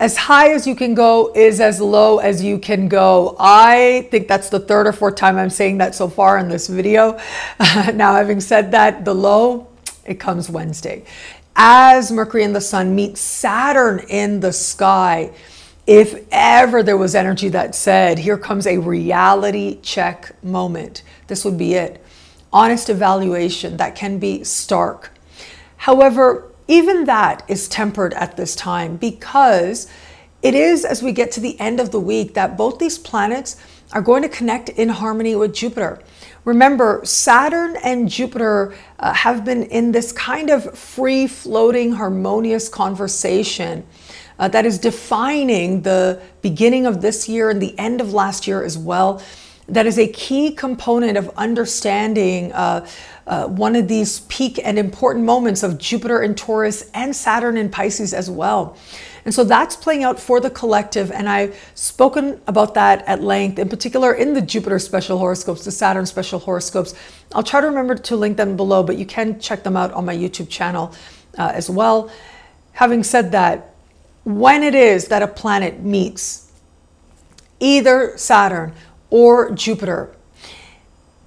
as 0.00 0.16
high 0.16 0.50
as 0.50 0.66
you 0.66 0.74
can 0.74 0.94
go 0.94 1.30
is 1.34 1.60
as 1.60 1.78
low 1.78 2.18
as 2.18 2.42
you 2.42 2.58
can 2.58 2.88
go. 2.88 3.36
I 3.38 4.08
think 4.10 4.28
that's 4.28 4.48
the 4.48 4.58
third 4.58 4.86
or 4.86 4.92
fourth 4.92 5.16
time 5.16 5.36
I'm 5.36 5.50
saying 5.50 5.76
that 5.78 5.94
so 5.94 6.08
far 6.08 6.38
in 6.38 6.48
this 6.48 6.68
video. 6.68 7.18
now, 7.94 8.14
having 8.14 8.40
said 8.40 8.70
that, 8.70 9.04
the 9.04 9.14
low, 9.14 9.68
it 10.06 10.18
comes 10.18 10.48
Wednesday. 10.48 11.04
As 11.54 12.10
Mercury 12.10 12.44
and 12.44 12.56
the 12.56 12.62
Sun 12.62 12.94
meet 12.94 13.18
Saturn 13.18 13.98
in 14.08 14.40
the 14.40 14.52
sky, 14.52 15.32
if 15.90 16.24
ever 16.30 16.84
there 16.84 16.96
was 16.96 17.16
energy 17.16 17.48
that 17.48 17.74
said, 17.74 18.20
here 18.20 18.38
comes 18.38 18.64
a 18.64 18.78
reality 18.78 19.80
check 19.82 20.40
moment, 20.40 21.02
this 21.26 21.44
would 21.44 21.58
be 21.58 21.74
it. 21.74 22.00
Honest 22.52 22.88
evaluation 22.88 23.76
that 23.78 23.96
can 23.96 24.20
be 24.20 24.44
stark. 24.44 25.10
However, 25.78 26.48
even 26.68 27.06
that 27.06 27.42
is 27.48 27.68
tempered 27.68 28.14
at 28.14 28.36
this 28.36 28.54
time 28.54 28.98
because 28.98 29.88
it 30.42 30.54
is 30.54 30.84
as 30.84 31.02
we 31.02 31.10
get 31.10 31.32
to 31.32 31.40
the 31.40 31.58
end 31.58 31.80
of 31.80 31.90
the 31.90 31.98
week 31.98 32.34
that 32.34 32.56
both 32.56 32.78
these 32.78 32.96
planets 32.96 33.56
are 33.92 34.00
going 34.00 34.22
to 34.22 34.28
connect 34.28 34.68
in 34.68 34.90
harmony 34.90 35.34
with 35.34 35.52
Jupiter. 35.52 36.00
Remember, 36.44 37.00
Saturn 37.02 37.74
and 37.82 38.08
Jupiter 38.08 38.76
uh, 39.00 39.12
have 39.12 39.44
been 39.44 39.64
in 39.64 39.90
this 39.90 40.12
kind 40.12 40.50
of 40.50 40.78
free 40.78 41.26
floating, 41.26 41.94
harmonious 41.94 42.68
conversation 42.68 43.84
uh, 44.40 44.48
that 44.48 44.64
is 44.64 44.78
defining 44.78 45.82
the 45.82 46.20
beginning 46.40 46.86
of 46.86 47.02
this 47.02 47.28
year 47.28 47.50
and 47.50 47.60
the 47.60 47.78
end 47.78 48.00
of 48.00 48.12
last 48.14 48.46
year 48.46 48.64
as 48.64 48.76
well. 48.76 49.22
That 49.68 49.86
is 49.86 49.98
a 49.98 50.08
key 50.08 50.50
component 50.50 51.16
of 51.16 51.30
understanding 51.36 52.50
uh, 52.52 52.88
uh, 53.26 53.46
one 53.46 53.76
of 53.76 53.86
these 53.86 54.20
peak 54.20 54.58
and 54.64 54.78
important 54.78 55.24
moments 55.26 55.62
of 55.62 55.78
Jupiter 55.78 56.22
in 56.22 56.34
Taurus 56.34 56.90
and 56.94 57.14
Saturn 57.14 57.56
in 57.56 57.68
Pisces 57.68 58.12
as 58.14 58.28
well. 58.30 58.76
And 59.26 59.34
so 59.34 59.44
that's 59.44 59.76
playing 59.76 60.04
out 60.04 60.18
for 60.18 60.40
the 60.40 60.50
collective. 60.50 61.12
And 61.12 61.28
I've 61.28 61.54
spoken 61.74 62.40
about 62.46 62.72
that 62.74 63.06
at 63.06 63.22
length, 63.22 63.58
in 63.58 63.68
particular 63.68 64.14
in 64.14 64.32
the 64.32 64.40
Jupiter 64.40 64.78
special 64.78 65.18
horoscopes, 65.18 65.66
the 65.66 65.70
Saturn 65.70 66.06
special 66.06 66.38
horoscopes. 66.38 66.94
I'll 67.34 67.42
try 67.42 67.60
to 67.60 67.66
remember 67.66 67.94
to 67.94 68.16
link 68.16 68.38
them 68.38 68.56
below, 68.56 68.82
but 68.82 68.96
you 68.96 69.04
can 69.04 69.38
check 69.38 69.62
them 69.62 69.76
out 69.76 69.92
on 69.92 70.06
my 70.06 70.16
YouTube 70.16 70.48
channel 70.48 70.94
uh, 71.38 71.52
as 71.54 71.68
well. 71.68 72.10
Having 72.72 73.04
said 73.04 73.32
that, 73.32 73.69
when 74.24 74.62
it 74.62 74.74
is 74.74 75.08
that 75.08 75.22
a 75.22 75.28
planet 75.28 75.80
meets 75.80 76.50
either 77.58 78.16
Saturn 78.16 78.72
or 79.10 79.50
Jupiter, 79.50 80.14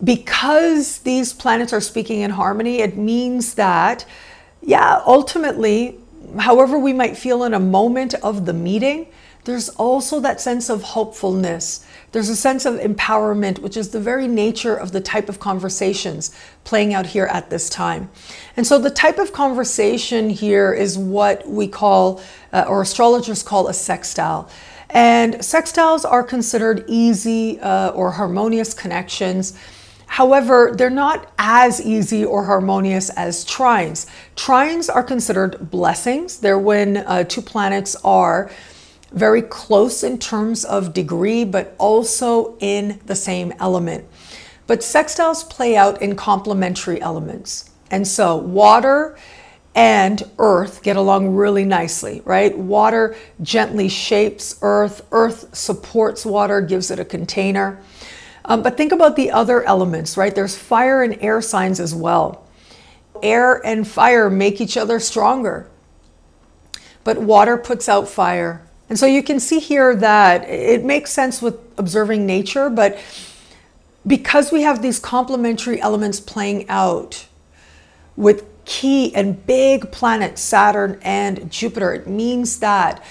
because 0.04 1.00
these 1.00 1.34
planets 1.34 1.72
are 1.74 1.82
speaking 1.82 2.22
in 2.22 2.32
harmony, 2.32 2.80
it 2.80 2.98
means 2.98 3.54
that, 3.56 4.06
yeah, 4.62 5.02
ultimately, 5.06 6.00
however 6.40 6.78
we 6.78 6.94
might 6.94 7.16
feel 7.18 7.44
in 7.44 7.54
a 7.54 7.60
moment 7.60 8.14
of 8.16 8.46
the 8.46 8.54
meeting, 8.54 9.08
there's 9.46 9.70
also 9.70 10.20
that 10.20 10.42
sense 10.42 10.70
of 10.70 10.82
hopefulness. 10.82 11.86
There's 12.14 12.30
a 12.30 12.36
sense 12.36 12.66
of 12.66 12.76
empowerment, 12.76 13.58
which 13.58 13.76
is 13.76 13.90
the 13.90 14.00
very 14.00 14.28
nature 14.28 14.76
of 14.76 14.92
the 14.92 15.02
type 15.02 15.30
of 15.30 15.40
conversations 15.40 16.32
playing 16.64 16.94
out 16.94 17.08
here 17.08 17.26
at 17.26 17.50
this 17.50 17.72
time. 17.72 18.12
And 18.56 18.68
so, 18.68 18.78
the 18.78 18.92
type 18.92 19.18
of 19.18 19.34
conversation 19.34 20.30
here 20.30 20.72
is 20.72 20.96
what 20.96 21.50
we 21.50 21.68
call, 21.68 22.22
uh, 22.54 22.66
or 22.68 22.84
astrologers 22.84 23.42
call, 23.42 23.68
a 23.68 23.74
sextile. 23.74 24.48
And 24.92 25.34
sextiles 25.36 26.06
are 26.06 26.22
considered 26.22 26.86
easy 26.88 27.60
uh, 27.60 27.90
or 27.90 28.12
harmonious 28.12 28.76
connections. 28.76 29.58
However, 30.06 30.72
they're 30.78 30.92
not 30.92 31.34
as 31.40 31.82
easy 31.82 32.24
or 32.24 32.44
harmonious 32.44 33.10
as 33.10 33.44
trines. 33.44 34.06
Trines 34.36 34.88
are 34.94 35.02
considered 35.02 35.72
blessings. 35.72 36.38
They're 36.38 36.60
when 36.60 36.98
uh, 36.98 37.24
two 37.24 37.42
planets 37.42 37.96
are 38.04 38.52
very 39.14 39.42
close 39.42 40.04
in 40.04 40.18
terms 40.18 40.66
of 40.66 40.94
degree, 40.94 41.46
but 41.46 41.76
also 41.78 42.58
in 42.60 43.00
the 43.06 43.16
same 43.16 43.54
element. 43.60 44.06
But 44.66 44.80
sextiles 44.80 45.48
play 45.48 45.76
out 45.76 46.02
in 46.02 46.16
complementary 46.16 47.02
elements. 47.02 47.70
And 47.92 48.08
so 48.08 48.36
water 48.36 49.18
and 49.76 50.24
earth 50.40 50.84
get 50.84 50.96
along 50.96 51.36
really 51.36 51.66
nicely, 51.66 52.22
right? 52.26 52.56
Water 52.58 53.16
gently 53.42 53.90
shapes 53.90 54.58
earth, 54.62 55.06
earth 55.12 55.56
supports 55.56 56.26
water, 56.26 56.62
gives 56.62 56.92
it 56.92 57.00
a 57.00 57.06
container. 57.06 57.80
Um, 58.46 58.62
but 58.62 58.78
think 58.78 58.92
about 58.92 59.16
the 59.16 59.32
other 59.32 59.64
elements, 59.64 60.18
right? 60.18 60.34
There's 60.34 60.58
fire 60.58 61.02
and 61.02 61.18
air 61.22 61.42
signs 61.42 61.80
as 61.80 61.96
well. 61.96 62.46
Air 63.22 63.66
and 63.66 63.88
fire 63.88 64.30
make 64.30 64.60
each 64.60 64.76
other 64.76 65.00
stronger, 65.00 65.70
but 67.04 67.18
water 67.18 67.58
puts 67.58 67.88
out 67.88 68.08
fire. 68.08 68.62
And 68.94 69.00
so 69.00 69.08
you 69.08 69.24
can 69.24 69.40
see 69.40 69.58
here 69.58 69.96
that 69.96 70.48
it 70.48 70.86
makes 70.86 71.10
sense 71.10 71.42
with 71.42 71.58
observing 71.80 72.28
nature, 72.28 72.70
but 72.70 73.00
because 74.06 74.52
we 74.52 74.62
have 74.62 74.84
these 74.84 75.00
complementary 75.00 75.82
elements 75.82 76.20
playing 76.20 76.70
out 76.70 77.26
with 78.16 78.46
key 78.66 79.12
and 79.16 79.44
big 79.48 79.92
planets, 79.92 80.44
Saturn 80.44 81.00
and 81.02 81.52
Jupiter, 81.52 81.92
it 81.92 82.06
means 82.06 82.60
that 82.60 83.04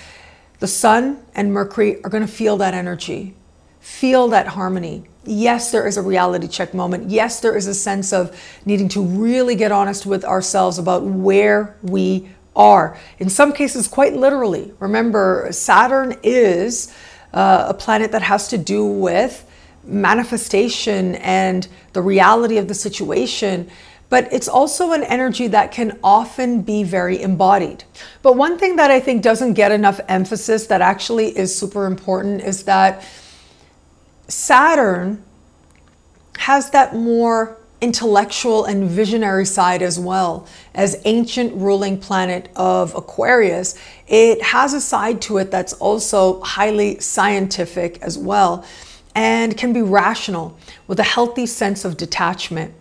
the 0.60 0.68
Sun 0.68 1.20
and 1.34 1.52
Mercury 1.52 2.00
are 2.04 2.10
going 2.10 2.24
to 2.24 2.32
feel 2.32 2.56
that 2.58 2.74
energy, 2.74 3.34
feel 3.80 4.28
that 4.28 4.46
harmony. 4.46 5.02
Yes, 5.24 5.72
there 5.72 5.88
is 5.88 5.96
a 5.96 6.02
reality 6.02 6.46
check 6.46 6.74
moment. 6.74 7.10
Yes, 7.10 7.40
there 7.40 7.56
is 7.56 7.66
a 7.66 7.74
sense 7.74 8.12
of 8.12 8.40
needing 8.64 8.88
to 8.90 9.02
really 9.02 9.56
get 9.56 9.72
honest 9.72 10.06
with 10.06 10.24
ourselves 10.24 10.78
about 10.78 11.02
where 11.02 11.76
we 11.82 12.28
are. 12.54 12.98
In 13.18 13.28
some 13.28 13.52
cases, 13.52 13.88
quite 13.88 14.14
literally. 14.14 14.72
Remember, 14.78 15.48
Saturn 15.50 16.16
is 16.22 16.94
uh, 17.32 17.66
a 17.68 17.74
planet 17.74 18.12
that 18.12 18.22
has 18.22 18.48
to 18.48 18.58
do 18.58 18.84
with 18.84 19.48
manifestation 19.84 21.16
and 21.16 21.66
the 21.92 22.02
reality 22.02 22.58
of 22.58 22.68
the 22.68 22.74
situation. 22.74 23.70
But 24.08 24.30
it's 24.30 24.48
also 24.48 24.92
an 24.92 25.02
energy 25.04 25.46
that 25.48 25.72
can 25.72 25.98
often 26.04 26.60
be 26.60 26.84
very 26.84 27.22
embodied. 27.22 27.84
But 28.20 28.36
one 28.36 28.58
thing 28.58 28.76
that 28.76 28.90
I 28.90 29.00
think 29.00 29.22
doesn't 29.22 29.54
get 29.54 29.72
enough 29.72 30.00
emphasis 30.06 30.66
that 30.66 30.82
actually 30.82 31.36
is 31.36 31.56
super 31.56 31.86
important 31.86 32.42
is 32.42 32.64
that 32.64 33.02
Saturn 34.28 35.24
has 36.38 36.70
that 36.70 36.94
more 36.94 37.58
intellectual 37.82 38.64
and 38.64 38.88
visionary 38.88 39.44
side 39.44 39.82
as 39.82 39.98
well. 39.98 40.46
As 40.74 41.02
ancient 41.04 41.52
ruling 41.54 41.98
planet 41.98 42.48
of 42.56 42.94
Aquarius, 42.94 43.78
it 44.06 44.40
has 44.40 44.72
a 44.72 44.80
side 44.80 45.20
to 45.22 45.38
it 45.38 45.50
that's 45.50 45.74
also 45.74 46.40
highly 46.40 47.00
scientific 47.00 48.00
as 48.00 48.16
well 48.16 48.64
and 49.14 49.58
can 49.58 49.72
be 49.72 49.82
rational 49.82 50.56
with 50.86 50.98
a 51.00 51.02
healthy 51.02 51.44
sense 51.44 51.84
of 51.84 51.96
detachment. 51.96 52.72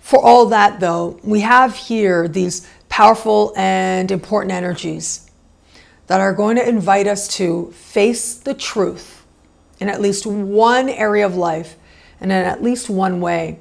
For 0.00 0.20
all 0.20 0.46
that, 0.46 0.80
though, 0.80 1.20
we 1.22 1.40
have 1.40 1.76
here 1.76 2.26
these 2.26 2.68
powerful 2.88 3.52
and 3.56 4.10
important 4.10 4.52
energies 4.52 5.30
that 6.08 6.20
are 6.20 6.32
going 6.32 6.56
to 6.56 6.68
invite 6.68 7.06
us 7.06 7.28
to 7.36 7.70
face 7.72 8.34
the 8.34 8.54
truth 8.54 9.24
in 9.78 9.88
at 9.88 10.00
least 10.00 10.26
one 10.26 10.88
area 10.88 11.24
of 11.24 11.36
life 11.36 11.76
and 12.20 12.32
in 12.32 12.44
at 12.44 12.62
least 12.62 12.90
one 12.90 13.20
way. 13.20 13.58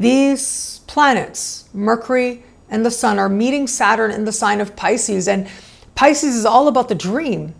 These 0.00 0.80
planets, 0.86 1.68
Mercury 1.74 2.42
and 2.70 2.86
the 2.86 2.90
Sun, 2.90 3.18
are 3.18 3.28
meeting 3.28 3.66
Saturn 3.66 4.10
in 4.10 4.24
the 4.24 4.32
sign 4.32 4.62
of 4.62 4.74
Pisces, 4.74 5.28
and 5.28 5.46
Pisces 5.94 6.34
is 6.34 6.46
all 6.46 6.68
about 6.68 6.88
the 6.88 6.94
dream. 6.94 7.54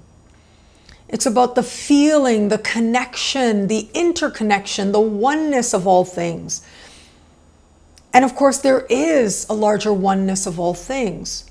It's 1.06 1.26
about 1.26 1.54
the 1.54 1.62
feeling, 1.62 2.48
the 2.48 2.56
connection, 2.56 3.66
the 3.66 3.90
interconnection, 3.92 4.92
the 4.92 5.00
oneness 5.00 5.74
of 5.74 5.86
all 5.86 6.06
things. 6.06 6.66
And 8.14 8.24
of 8.24 8.34
course, 8.34 8.56
there 8.56 8.86
is 8.88 9.46
a 9.50 9.52
larger 9.52 9.92
oneness 9.92 10.46
of 10.46 10.58
all 10.58 10.72
things. 10.72 11.44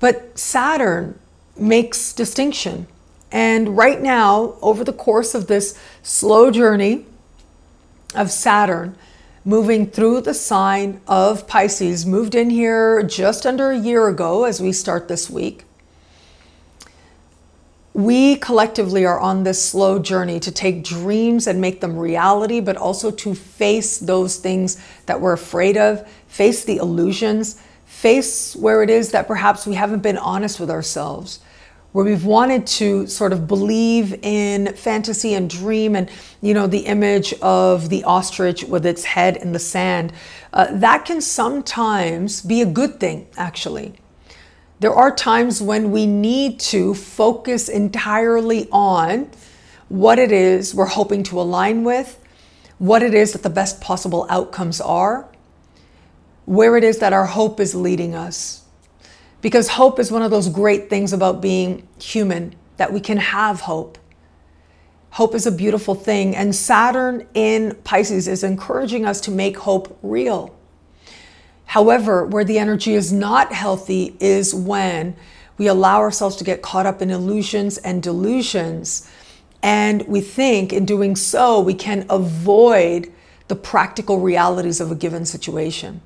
But 0.00 0.36
Saturn 0.36 1.20
makes 1.56 2.12
distinction. 2.12 2.88
And 3.30 3.76
right 3.76 4.02
now, 4.02 4.56
over 4.60 4.82
the 4.82 4.92
course 4.92 5.36
of 5.36 5.46
this 5.46 5.78
slow 6.02 6.50
journey 6.50 7.06
of 8.16 8.32
Saturn, 8.32 8.96
moving 9.44 9.86
through 9.86 10.20
the 10.22 10.34
sign 10.34 11.00
of 11.06 11.46
Pisces, 11.46 12.04
moved 12.04 12.34
in 12.34 12.50
here 12.50 13.02
just 13.02 13.46
under 13.46 13.70
a 13.70 13.78
year 13.78 14.08
ago 14.08 14.44
as 14.44 14.60
we 14.60 14.72
start 14.72 15.08
this 15.08 15.30
week. 15.30 15.64
We 17.94 18.36
collectively 18.36 19.04
are 19.04 19.18
on 19.18 19.42
this 19.42 19.62
slow 19.62 19.98
journey 19.98 20.38
to 20.40 20.52
take 20.52 20.84
dreams 20.84 21.46
and 21.46 21.60
make 21.60 21.80
them 21.80 21.98
reality, 21.98 22.60
but 22.60 22.76
also 22.76 23.10
to 23.10 23.34
face 23.34 23.98
those 23.98 24.36
things 24.36 24.80
that 25.06 25.20
we're 25.20 25.32
afraid 25.32 25.76
of, 25.76 26.08
face 26.28 26.64
the 26.64 26.76
illusions, 26.76 27.60
face 27.86 28.54
where 28.54 28.82
it 28.82 28.90
is 28.90 29.10
that 29.10 29.26
perhaps 29.26 29.66
we 29.66 29.74
haven't 29.74 30.02
been 30.02 30.18
honest 30.18 30.60
with 30.60 30.70
ourselves 30.70 31.40
where 31.92 32.04
we've 32.04 32.26
wanted 32.26 32.66
to 32.66 33.06
sort 33.06 33.32
of 33.32 33.48
believe 33.48 34.14
in 34.24 34.74
fantasy 34.74 35.34
and 35.34 35.50
dream 35.50 35.96
and 35.96 36.10
you 36.42 36.54
know 36.54 36.66
the 36.66 36.86
image 36.86 37.34
of 37.42 37.90
the 37.90 38.04
ostrich 38.04 38.64
with 38.64 38.86
its 38.86 39.04
head 39.04 39.36
in 39.38 39.52
the 39.52 39.58
sand 39.58 40.12
uh, 40.52 40.68
that 40.72 41.04
can 41.04 41.20
sometimes 41.20 42.42
be 42.42 42.62
a 42.62 42.66
good 42.66 43.00
thing 43.00 43.26
actually 43.36 43.94
There 44.80 44.94
are 44.94 45.14
times 45.14 45.60
when 45.62 45.90
we 45.90 46.06
need 46.06 46.60
to 46.72 46.94
focus 46.94 47.68
entirely 47.68 48.68
on 48.72 49.30
what 49.88 50.20
it 50.20 50.32
is 50.32 50.74
we're 50.74 50.86
hoping 50.86 51.24
to 51.24 51.40
align 51.40 51.84
with, 51.84 52.20
what 52.78 53.02
it 53.02 53.14
is 53.14 53.32
that 53.32 53.42
the 53.42 53.50
best 53.50 53.80
possible 53.80 54.26
outcomes 54.30 54.80
are, 54.80 55.28
where 56.46 56.76
it 56.76 56.84
is 56.84 56.98
that 57.00 57.12
our 57.12 57.26
hope 57.26 57.60
is 57.60 57.74
leading 57.74 58.14
us. 58.14 58.64
Because 59.40 59.68
hope 59.68 59.98
is 59.98 60.10
one 60.10 60.22
of 60.22 60.30
those 60.30 60.48
great 60.48 60.90
things 60.90 61.12
about 61.12 61.40
being 61.40 61.86
human, 62.00 62.54
that 62.76 62.92
we 62.92 63.00
can 63.00 63.18
have 63.18 63.60
hope. 63.60 63.98
Hope 65.10 65.34
is 65.34 65.46
a 65.46 65.52
beautiful 65.52 65.94
thing, 65.94 66.36
and 66.36 66.54
Saturn 66.54 67.26
in 67.34 67.76
Pisces 67.84 68.28
is 68.28 68.44
encouraging 68.44 69.06
us 69.06 69.20
to 69.22 69.30
make 69.30 69.58
hope 69.58 69.98
real. 70.02 70.54
However, 71.66 72.24
where 72.24 72.44
the 72.44 72.58
energy 72.58 72.94
is 72.94 73.12
not 73.12 73.52
healthy 73.52 74.16
is 74.20 74.54
when 74.54 75.16
we 75.58 75.66
allow 75.66 75.98
ourselves 75.98 76.36
to 76.36 76.44
get 76.44 76.62
caught 76.62 76.86
up 76.86 77.02
in 77.02 77.10
illusions 77.10 77.78
and 77.78 78.02
delusions. 78.02 79.10
And 79.62 80.02
we 80.06 80.20
think 80.20 80.72
in 80.72 80.84
doing 80.84 81.16
so, 81.16 81.60
we 81.60 81.74
can 81.74 82.06
avoid 82.08 83.12
the 83.48 83.56
practical 83.56 84.20
realities 84.20 84.80
of 84.80 84.90
a 84.90 84.94
given 84.94 85.26
situation. 85.26 86.00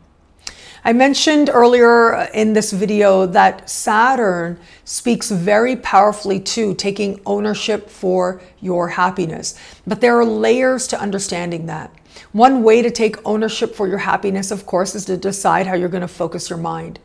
I 0.84 0.92
mentioned 0.92 1.48
earlier 1.48 2.28
in 2.34 2.54
this 2.54 2.72
video 2.72 3.24
that 3.26 3.70
Saturn 3.70 4.58
speaks 4.84 5.30
very 5.30 5.76
powerfully 5.76 6.40
to 6.40 6.74
taking 6.74 7.20
ownership 7.24 7.88
for 7.88 8.42
your 8.60 8.88
happiness. 8.88 9.56
But 9.86 10.00
there 10.00 10.18
are 10.18 10.24
layers 10.24 10.88
to 10.88 11.00
understanding 11.00 11.66
that. 11.66 11.94
One 12.32 12.64
way 12.64 12.82
to 12.82 12.90
take 12.90 13.24
ownership 13.24 13.76
for 13.76 13.86
your 13.86 13.98
happiness, 13.98 14.50
of 14.50 14.66
course, 14.66 14.96
is 14.96 15.04
to 15.04 15.16
decide 15.16 15.68
how 15.68 15.74
you're 15.74 15.88
going 15.88 16.00
to 16.00 16.08
focus 16.08 16.50
your 16.50 16.58
mind, 16.58 16.98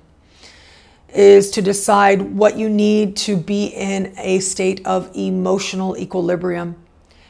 is 1.13 1.51
to 1.51 1.61
decide 1.61 2.23
what 2.23 2.57
you 2.57 2.69
need 2.69 3.15
to 3.17 3.37
be 3.37 3.67
in 3.67 4.11
a 4.17 4.39
state 4.39 4.83
of 4.87 5.11
emotional 5.15 5.95
equilibrium 5.97 6.75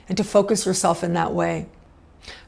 and 0.08 0.16
to 0.16 0.24
focus 0.24 0.66
yourself 0.66 1.04
in 1.04 1.12
that 1.14 1.34
way. 1.34 1.66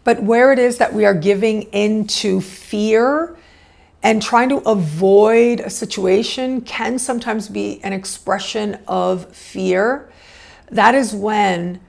But 0.05 0.23
where 0.23 0.53
it 0.53 0.59
is 0.59 0.77
that 0.77 0.93
we 0.93 1.03
are 1.03 1.13
giving 1.13 1.63
into 1.73 2.39
fear, 2.39 3.35
and 4.01 4.21
trying 4.21 4.49
to 4.49 4.57
avoid 4.59 5.59
a 5.59 5.69
situation 5.69 6.61
can 6.61 6.97
sometimes 6.97 7.49
be 7.49 7.81
an 7.83 7.93
expression 7.93 8.79
of 8.87 9.33
fear. 9.35 10.09
That 10.71 10.95
is 10.95 11.13
when 11.13 11.81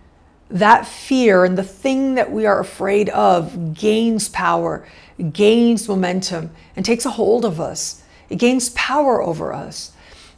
that 0.48 0.86
fear 0.86 1.44
and 1.44 1.56
the 1.56 1.62
thing 1.62 2.16
that 2.16 2.32
we 2.32 2.44
are 2.46 2.58
afraid 2.58 3.08
of 3.10 3.74
gains 3.74 4.28
power, 4.28 4.86
gains 5.32 5.88
momentum, 5.88 6.50
and 6.74 6.84
takes 6.84 7.06
a 7.06 7.10
hold 7.10 7.44
of 7.44 7.60
us. 7.60 8.02
It 8.28 8.36
gains 8.36 8.70
power 8.70 9.22
over 9.22 9.52
us. 9.52 9.92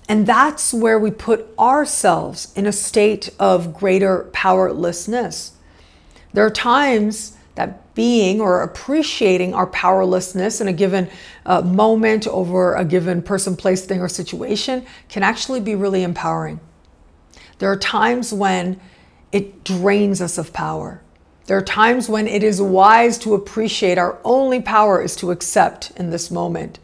And 0.09 0.27
that's 0.27 0.75
where 0.75 0.99
we 0.99 1.11
put 1.11 1.49
ourselves 1.59 2.53
in 2.55 2.67
a 2.67 2.73
state 2.73 3.31
of 3.39 3.73
greater 3.73 4.29
powerlessness. 4.33 5.53
There 6.35 6.45
are 6.45 6.51
times 6.51 7.37
that 7.55 7.95
being 7.95 8.41
or 8.41 8.63
appreciating 8.63 9.53
our 9.53 9.67
powerlessness 9.67 10.61
in 10.61 10.69
a 10.69 10.73
given 10.73 11.09
uh, 11.45 11.61
moment 11.61 12.27
over 12.27 12.75
a 12.75 12.85
given 12.85 13.23
person, 13.23 13.57
place, 13.57 13.85
thing, 13.85 14.01
or 14.01 14.09
situation 14.09 14.87
can 15.09 15.23
actually 15.23 15.61
be 15.61 15.75
really 15.75 16.03
empowering. 16.03 16.59
There 17.59 17.71
are 17.71 17.77
times 17.77 18.33
when 18.33 18.81
it 19.31 19.65
drains 19.65 20.21
us 20.21 20.39
of 20.39 20.53
power. 20.53 21.03
There 21.47 21.57
are 21.57 21.63
times 21.63 22.09
when 22.09 22.27
it 22.27 22.43
is 22.43 22.63
wise 22.63 23.19
to 23.19 23.35
appreciate 23.35 23.99
our 23.99 24.19
only 24.25 24.63
power 24.63 25.03
is 25.03 25.17
to 25.17 25.31
accept 25.31 25.91
in 25.97 26.11
this 26.11 26.31
moment. 26.31 26.79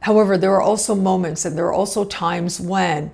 However, 0.00 0.36
there 0.36 0.52
are 0.52 0.62
also 0.62 0.94
moments 0.94 1.44
and 1.44 1.56
there 1.56 1.66
are 1.66 1.72
also 1.72 2.04
times 2.04 2.60
when, 2.60 3.10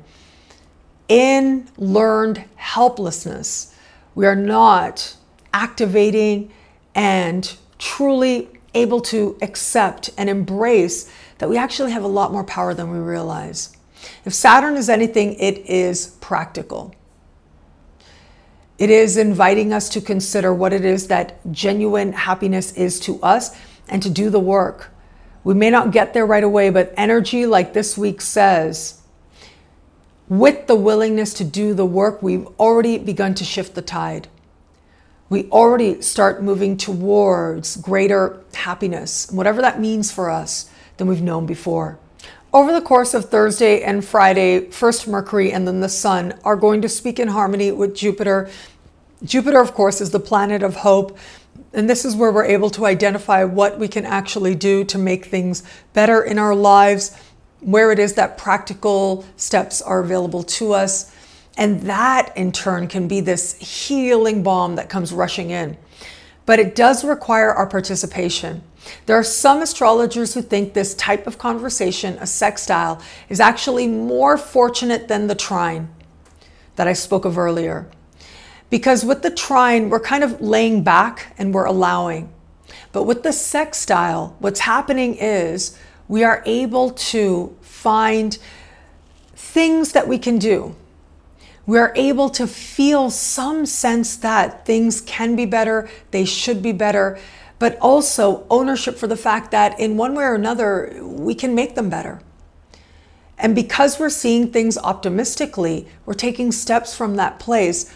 in 1.08 1.68
learned 1.76 2.44
helplessness, 2.56 3.74
we 4.14 4.26
are 4.26 4.36
not 4.36 5.16
activating 5.52 6.52
and 6.94 7.56
truly 7.78 8.48
able 8.74 9.00
to 9.00 9.36
accept 9.42 10.10
and 10.16 10.28
embrace 10.28 11.10
that 11.38 11.48
we 11.48 11.56
actually 11.56 11.92
have 11.92 12.04
a 12.04 12.08
lot 12.08 12.32
more 12.32 12.44
power 12.44 12.74
than 12.74 12.90
we 12.90 12.98
realize. 12.98 13.76
If 14.24 14.34
Saturn 14.34 14.76
is 14.76 14.88
anything, 14.88 15.34
it 15.34 15.58
is 15.68 16.16
practical. 16.20 16.94
It 18.78 18.90
is 18.90 19.16
inviting 19.16 19.72
us 19.72 19.88
to 19.90 20.00
consider 20.00 20.54
what 20.54 20.72
it 20.72 20.84
is 20.84 21.08
that 21.08 21.40
genuine 21.50 22.12
happiness 22.12 22.72
is 22.72 23.00
to 23.00 23.20
us 23.22 23.56
and 23.88 24.02
to 24.02 24.10
do 24.10 24.30
the 24.30 24.38
work. 24.38 24.92
We 25.42 25.54
may 25.54 25.70
not 25.70 25.90
get 25.90 26.14
there 26.14 26.26
right 26.26 26.44
away, 26.44 26.70
but 26.70 26.94
energy, 26.96 27.46
like 27.46 27.72
this 27.72 27.98
week 27.98 28.20
says, 28.20 29.00
with 30.28 30.66
the 30.66 30.76
willingness 30.76 31.32
to 31.34 31.44
do 31.44 31.74
the 31.74 31.86
work, 31.86 32.22
we've 32.22 32.46
already 32.58 32.98
begun 32.98 33.34
to 33.34 33.44
shift 33.44 33.74
the 33.74 33.82
tide 33.82 34.28
we 35.30 35.44
already 35.50 36.00
start 36.00 36.42
moving 36.42 36.76
towards 36.76 37.76
greater 37.76 38.42
happiness, 38.54 39.30
whatever 39.30 39.60
that 39.60 39.80
means 39.80 40.10
for 40.10 40.30
us, 40.30 40.70
than 40.96 41.06
we've 41.06 41.22
known 41.22 41.46
before. 41.46 41.98
Over 42.52 42.72
the 42.72 42.80
course 42.80 43.12
of 43.12 43.26
Thursday 43.26 43.82
and 43.82 44.02
Friday, 44.02 44.70
first 44.70 45.06
Mercury 45.06 45.52
and 45.52 45.68
then 45.68 45.80
the 45.80 45.88
Sun 45.88 46.38
are 46.44 46.56
going 46.56 46.80
to 46.80 46.88
speak 46.88 47.18
in 47.18 47.28
harmony 47.28 47.70
with 47.72 47.94
Jupiter. 47.94 48.48
Jupiter, 49.22 49.60
of 49.60 49.74
course, 49.74 50.00
is 50.00 50.12
the 50.12 50.20
planet 50.20 50.62
of 50.62 50.76
hope. 50.76 51.18
And 51.74 51.90
this 51.90 52.06
is 52.06 52.16
where 52.16 52.32
we're 52.32 52.46
able 52.46 52.70
to 52.70 52.86
identify 52.86 53.44
what 53.44 53.78
we 53.78 53.86
can 53.86 54.06
actually 54.06 54.54
do 54.54 54.82
to 54.84 54.96
make 54.96 55.26
things 55.26 55.62
better 55.92 56.22
in 56.22 56.38
our 56.38 56.54
lives, 56.54 57.14
where 57.60 57.92
it 57.92 57.98
is 57.98 58.14
that 58.14 58.38
practical 58.38 59.26
steps 59.36 59.82
are 59.82 60.00
available 60.00 60.42
to 60.44 60.72
us. 60.72 61.14
And 61.58 61.80
that 61.82 62.34
in 62.36 62.52
turn 62.52 62.86
can 62.86 63.08
be 63.08 63.20
this 63.20 63.58
healing 63.58 64.44
balm 64.44 64.76
that 64.76 64.88
comes 64.88 65.12
rushing 65.12 65.50
in. 65.50 65.76
But 66.46 66.60
it 66.60 66.76
does 66.76 67.04
require 67.04 67.52
our 67.52 67.66
participation. 67.66 68.62
There 69.06 69.18
are 69.18 69.24
some 69.24 69.60
astrologers 69.60 70.32
who 70.32 70.40
think 70.40 70.72
this 70.72 70.94
type 70.94 71.26
of 71.26 71.36
conversation, 71.36 72.16
a 72.20 72.26
sextile, 72.28 73.02
is 73.28 73.40
actually 73.40 73.88
more 73.88 74.38
fortunate 74.38 75.08
than 75.08 75.26
the 75.26 75.34
trine 75.34 75.90
that 76.76 76.86
I 76.86 76.92
spoke 76.92 77.24
of 77.24 77.36
earlier. 77.36 77.90
Because 78.70 79.04
with 79.04 79.22
the 79.22 79.30
trine, 79.30 79.90
we're 79.90 79.98
kind 79.98 80.22
of 80.22 80.40
laying 80.40 80.84
back 80.84 81.34
and 81.38 81.52
we're 81.52 81.64
allowing. 81.64 82.32
But 82.92 83.02
with 83.02 83.24
the 83.24 83.32
sextile, 83.32 84.36
what's 84.38 84.60
happening 84.60 85.16
is 85.16 85.76
we 86.06 86.22
are 86.22 86.40
able 86.46 86.90
to 86.90 87.56
find 87.62 88.38
things 89.34 89.92
that 89.92 90.06
we 90.06 90.18
can 90.18 90.38
do 90.38 90.76
we're 91.68 91.92
able 91.96 92.30
to 92.30 92.46
feel 92.46 93.10
some 93.10 93.66
sense 93.66 94.16
that 94.16 94.64
things 94.64 95.02
can 95.02 95.36
be 95.36 95.44
better, 95.44 95.86
they 96.12 96.24
should 96.24 96.62
be 96.62 96.72
better, 96.72 97.18
but 97.58 97.76
also 97.78 98.46
ownership 98.48 98.96
for 98.96 99.06
the 99.06 99.18
fact 99.18 99.50
that 99.50 99.78
in 99.78 99.98
one 99.98 100.14
way 100.14 100.24
or 100.24 100.34
another, 100.34 100.98
we 101.02 101.34
can 101.34 101.54
make 101.54 101.74
them 101.74 101.90
better. 101.90 102.22
And 103.36 103.54
because 103.54 104.00
we're 104.00 104.08
seeing 104.08 104.50
things 104.50 104.78
optimistically, 104.78 105.86
we're 106.06 106.14
taking 106.14 106.52
steps 106.52 106.96
from 106.96 107.16
that 107.16 107.38
place. 107.38 107.94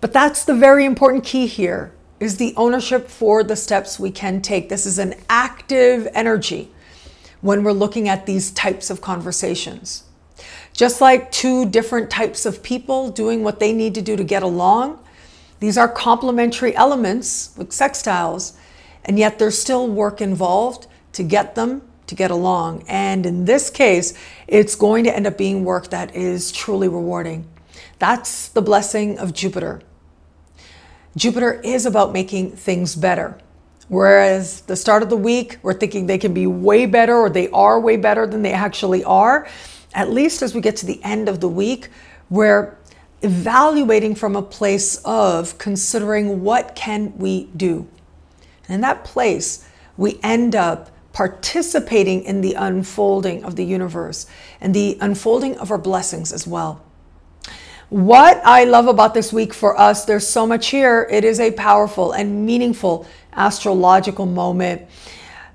But 0.00 0.14
that's 0.14 0.46
the 0.46 0.54
very 0.54 0.86
important 0.86 1.22
key 1.22 1.46
here 1.46 1.92
is 2.20 2.38
the 2.38 2.54
ownership 2.56 3.10
for 3.10 3.44
the 3.44 3.54
steps 3.54 4.00
we 4.00 4.10
can 4.10 4.40
take. 4.40 4.70
This 4.70 4.86
is 4.86 4.98
an 4.98 5.12
active 5.28 6.08
energy 6.14 6.70
when 7.42 7.64
we're 7.64 7.72
looking 7.72 8.08
at 8.08 8.24
these 8.24 8.50
types 8.50 8.88
of 8.88 9.02
conversations. 9.02 10.04
Just 10.72 11.00
like 11.00 11.30
two 11.30 11.68
different 11.68 12.10
types 12.10 12.46
of 12.46 12.62
people 12.62 13.10
doing 13.10 13.42
what 13.42 13.60
they 13.60 13.72
need 13.72 13.94
to 13.94 14.02
do 14.02 14.16
to 14.16 14.24
get 14.24 14.42
along, 14.42 14.98
these 15.60 15.76
are 15.76 15.88
complementary 15.88 16.74
elements 16.74 17.52
with 17.56 17.70
sextiles, 17.70 18.54
and 19.04 19.18
yet 19.18 19.38
there's 19.38 19.58
still 19.58 19.86
work 19.86 20.20
involved 20.20 20.86
to 21.12 21.22
get 21.22 21.54
them 21.54 21.82
to 22.06 22.14
get 22.14 22.30
along. 22.30 22.84
And 22.88 23.26
in 23.26 23.44
this 23.44 23.70
case, 23.70 24.14
it's 24.48 24.74
going 24.74 25.04
to 25.04 25.14
end 25.14 25.26
up 25.26 25.36
being 25.36 25.64
work 25.64 25.90
that 25.90 26.14
is 26.16 26.50
truly 26.50 26.88
rewarding. 26.88 27.46
That's 27.98 28.48
the 28.48 28.62
blessing 28.62 29.18
of 29.18 29.34
Jupiter. 29.34 29.82
Jupiter 31.16 31.60
is 31.62 31.86
about 31.86 32.12
making 32.12 32.52
things 32.52 32.94
better. 32.94 33.38
Whereas 33.88 34.62
the 34.62 34.76
start 34.76 35.02
of 35.02 35.10
the 35.10 35.16
week, 35.16 35.58
we're 35.62 35.74
thinking 35.74 36.06
they 36.06 36.18
can 36.18 36.32
be 36.32 36.46
way 36.46 36.86
better 36.86 37.16
or 37.16 37.28
they 37.28 37.50
are 37.50 37.80
way 37.80 37.96
better 37.96 38.26
than 38.26 38.42
they 38.42 38.52
actually 38.52 39.02
are 39.04 39.48
at 39.94 40.10
least 40.10 40.42
as 40.42 40.54
we 40.54 40.60
get 40.60 40.76
to 40.76 40.86
the 40.86 41.02
end 41.02 41.28
of 41.28 41.40
the 41.40 41.48
week, 41.48 41.88
we're 42.28 42.76
evaluating 43.22 44.14
from 44.14 44.36
a 44.36 44.42
place 44.42 45.00
of 45.04 45.58
considering 45.58 46.42
what 46.42 46.74
can 46.74 47.16
we 47.18 47.44
do. 47.56 47.88
And 48.66 48.76
in 48.76 48.80
that 48.82 49.04
place, 49.04 49.68
we 49.96 50.18
end 50.22 50.54
up 50.54 50.90
participating 51.12 52.22
in 52.22 52.40
the 52.40 52.54
unfolding 52.54 53.44
of 53.44 53.56
the 53.56 53.64
universe 53.64 54.26
and 54.60 54.74
the 54.74 54.96
unfolding 55.00 55.58
of 55.58 55.70
our 55.70 55.78
blessings 55.78 56.32
as 56.32 56.46
well. 56.46 56.82
What 57.88 58.40
I 58.44 58.64
love 58.64 58.86
about 58.86 59.14
this 59.14 59.32
week 59.32 59.52
for 59.52 59.78
us, 59.78 60.04
there's 60.04 60.26
so 60.26 60.46
much 60.46 60.68
here. 60.68 61.08
It 61.10 61.24
is 61.24 61.40
a 61.40 61.50
powerful 61.50 62.12
and 62.12 62.46
meaningful 62.46 63.06
astrological 63.32 64.26
moment 64.26 64.82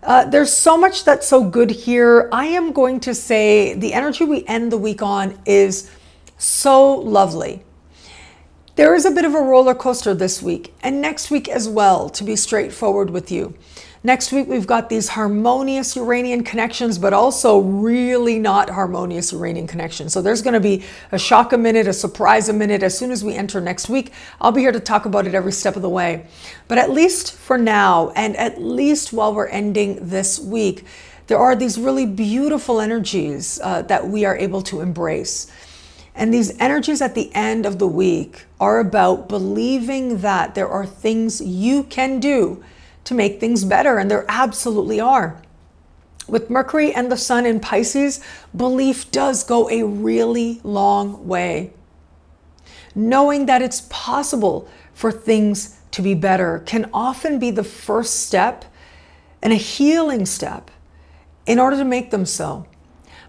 Uh, 0.06 0.24
there's 0.24 0.54
so 0.54 0.78
much 0.78 1.04
that's 1.04 1.28
so 1.28 1.44
good 1.44 1.72
here. 1.72 2.30
I 2.32 2.46
am 2.46 2.74
going 2.74 3.00
to 3.02 3.16
say 3.16 3.74
the 3.74 3.92
energy 3.92 4.24
we 4.24 4.46
end 4.46 4.72
the 4.72 4.78
week 4.78 5.02
on 5.02 5.36
is 5.48 5.90
so 6.38 6.94
lovely. 6.94 7.64
There 8.76 8.94
is 8.94 9.06
a 9.06 9.10
bit 9.10 9.26
of 9.26 9.34
a 9.34 9.42
roller 9.42 9.74
coaster 9.74 10.14
this 10.14 10.44
week 10.44 10.76
and 10.84 11.02
next 11.02 11.32
week 11.32 11.50
as 11.50 11.68
well, 11.68 12.08
to 12.10 12.24
be 12.24 12.36
straightforward 12.36 13.10
with 13.10 13.32
you. 13.32 13.56
Next 14.06 14.32
week, 14.32 14.48
we've 14.48 14.68
got 14.68 14.88
these 14.88 15.10
harmonious 15.10 15.96
Uranian 15.96 16.44
connections, 16.44 17.00
but 17.00 17.12
also 17.12 17.58
really 17.58 18.38
not 18.38 18.70
harmonious 18.70 19.34
Uranian 19.34 19.66
connections. 19.66 20.14
So 20.14 20.22
there's 20.22 20.44
going 20.44 20.54
to 20.54 20.60
be 20.60 20.84
a 21.12 21.18
shock 21.18 21.54
a 21.54 21.58
minute, 21.58 21.88
a 21.88 21.94
surprise 21.94 22.48
a 22.48 22.54
minute. 22.54 22.84
As 22.84 22.96
soon 22.96 23.10
as 23.10 23.24
we 23.24 23.34
enter 23.34 23.60
next 23.60 23.90
week, 23.90 24.14
I'll 24.40 24.52
be 24.52 24.62
here 24.62 24.72
to 24.72 24.80
talk 24.80 25.08
about 25.08 25.26
it 25.26 25.34
every 25.34 25.52
step 25.52 25.76
of 25.76 25.82
the 25.82 25.90
way. 25.90 26.28
But 26.68 26.78
at 26.78 26.92
least 26.92 27.34
for 27.34 27.58
now, 27.58 28.12
and 28.16 28.38
at 28.38 28.62
least 28.62 29.12
while 29.12 29.34
we're 29.34 29.48
ending 29.48 30.08
this 30.08 30.40
week, 30.40 30.86
there 31.26 31.40
are 31.40 31.56
these 31.56 31.80
really 31.80 32.06
beautiful 32.06 32.80
energies 32.80 33.60
uh, 33.64 33.82
that 33.82 34.08
we 34.08 34.24
are 34.24 34.38
able 34.38 34.62
to 34.70 34.82
embrace. 34.82 35.52
And 36.14 36.32
these 36.32 36.56
energies 36.60 37.02
at 37.02 37.16
the 37.16 37.34
end 37.34 37.66
of 37.66 37.80
the 37.80 37.88
week 37.88 38.46
are 38.60 38.80
about 38.80 39.28
believing 39.30 40.20
that 40.20 40.54
there 40.54 40.70
are 40.70 40.86
things 40.86 41.42
you 41.42 41.86
can 41.86 42.20
do 42.20 42.64
to 43.06 43.14
make 43.14 43.40
things 43.40 43.64
better, 43.64 43.98
and 43.98 44.12
there 44.12 44.26
absolutely 44.28 45.00
are. 45.00 45.42
With 46.28 46.50
Mercury 46.50 46.92
and 46.94 47.12
the 47.12 47.18
Sun 47.18 47.46
in 47.46 47.60
Pisces, 47.60 48.20
belief 48.56 49.12
does 49.12 49.44
go 49.44 49.70
a 49.70 49.84
really 49.84 50.60
long 50.64 51.28
way. 51.28 51.72
Knowing 52.96 53.46
that 53.46 53.62
it's 53.62 53.88
possible 53.90 54.68
for 54.94 55.12
things 55.12 55.80
to 55.92 56.02
be 56.02 56.14
better 56.14 56.60
can 56.66 56.90
often 56.94 57.40
be 57.40 57.52
the 57.52 57.64
first 57.64 58.26
step 58.26 58.66
and 59.42 59.54
a 59.54 59.58
healing 59.58 60.26
step 60.26 60.72
in 61.46 61.60
order 61.60 61.78
to 61.78 61.86
make 61.86 62.10
them 62.10 62.26
so. 62.26 62.66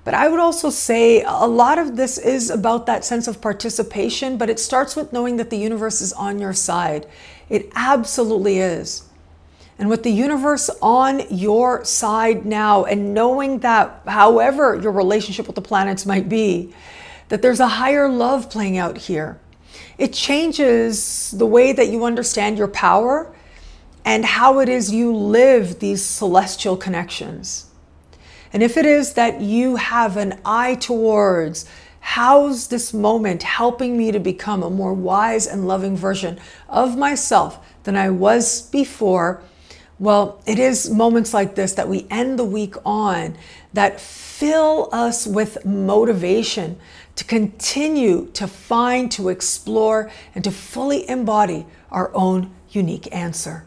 But 0.05 0.15
I 0.15 0.29
would 0.29 0.41
also 0.41 0.71
say 0.71 1.23
a 1.27 1.47
lot 1.47 1.79
of 1.79 1.97
this 1.97 2.17
is 2.17 2.49
about 2.49 2.87
that 2.87 3.05
sense 3.05 3.27
of 3.27 3.41
participation, 3.41 4.39
but 4.39 4.49
it 4.49 4.61
starts 4.61 4.95
with 4.95 5.13
knowing 5.13 5.37
that 5.37 5.51
the 5.51 5.59
universe 5.59 6.01
is 6.01 6.13
on 6.13 6.39
your 6.39 6.53
side. 6.53 7.07
It 7.49 7.71
absolutely 7.75 8.59
is. 8.59 9.06
And 9.79 9.91
with 9.91 10.03
the 10.03 10.11
universe 10.11 10.71
on 10.81 11.23
your 11.31 11.85
side 11.85 12.47
now, 12.47 12.85
and 12.85 13.13
knowing 13.13 13.59
that 13.59 14.01
however 14.07 14.75
your 14.75 14.93
relationship 14.93 15.47
with 15.47 15.55
the 15.57 15.63
planets 15.63 16.07
might 16.07 16.29
be, 16.29 16.75
that 17.29 17.43
there's 17.43 17.61
a 17.61 17.69
higher 17.69 18.09
love 18.09 18.51
playing 18.51 18.79
out 18.79 18.97
here. 18.97 19.39
It 19.99 20.13
changes 20.13 21.31
the 21.33 21.47
way 21.47 21.73
that 21.73 21.89
you 21.89 22.05
understand 22.05 22.57
your 22.57 22.69
power 22.69 23.35
and 24.05 24.25
how 24.25 24.61
it 24.61 24.69
is 24.69 24.93
you 24.93 25.15
live 25.15 25.81
these 25.81 26.03
celestial 26.03 26.77
connections. 26.77 27.67
And 28.53 28.63
if 28.63 28.77
it 28.77 28.87
is 28.87 29.15
that 29.15 29.41
you 29.41 29.77
have 29.77 30.17
an 30.17 30.41
eye 30.45 30.77
towards 30.77 31.67
how's 32.01 32.69
this 32.69 32.95
moment 32.95 33.43
helping 33.43 33.97
me 33.97 34.13
to 34.13 34.21
become 34.21 34.63
a 34.63 34.71
more 34.71 34.95
wise 34.95 35.47
and 35.47 35.67
loving 35.67 35.97
version 35.97 36.39
of 36.69 36.97
myself 36.97 37.59
than 37.83 37.97
I 37.97 38.11
was 38.11 38.63
before, 38.71 39.43
well, 39.99 40.43
it 40.47 40.59
is 40.59 40.91
moments 40.91 41.33
like 41.33 41.55
this 41.55 41.73
that 41.75 41.89
we 41.89 42.07
end 42.11 42.39
the 42.39 42.45
week 42.45 42.75
on 42.85 43.37
that 43.73 44.01
fill 44.01 44.91
us 44.93 45.27
with 45.27 45.65
motivation 45.65 46.79
to 47.17 47.25
continue 47.25 48.27
to 48.35 48.47
find, 48.47 49.11
to 49.13 49.31
explore, 49.31 50.11
and 50.35 50.45
to 50.45 50.51
fully 50.51 51.09
embody 51.09 51.67
our 51.91 52.15
own 52.15 52.55
unique 52.71 53.15
answer. 53.15 53.65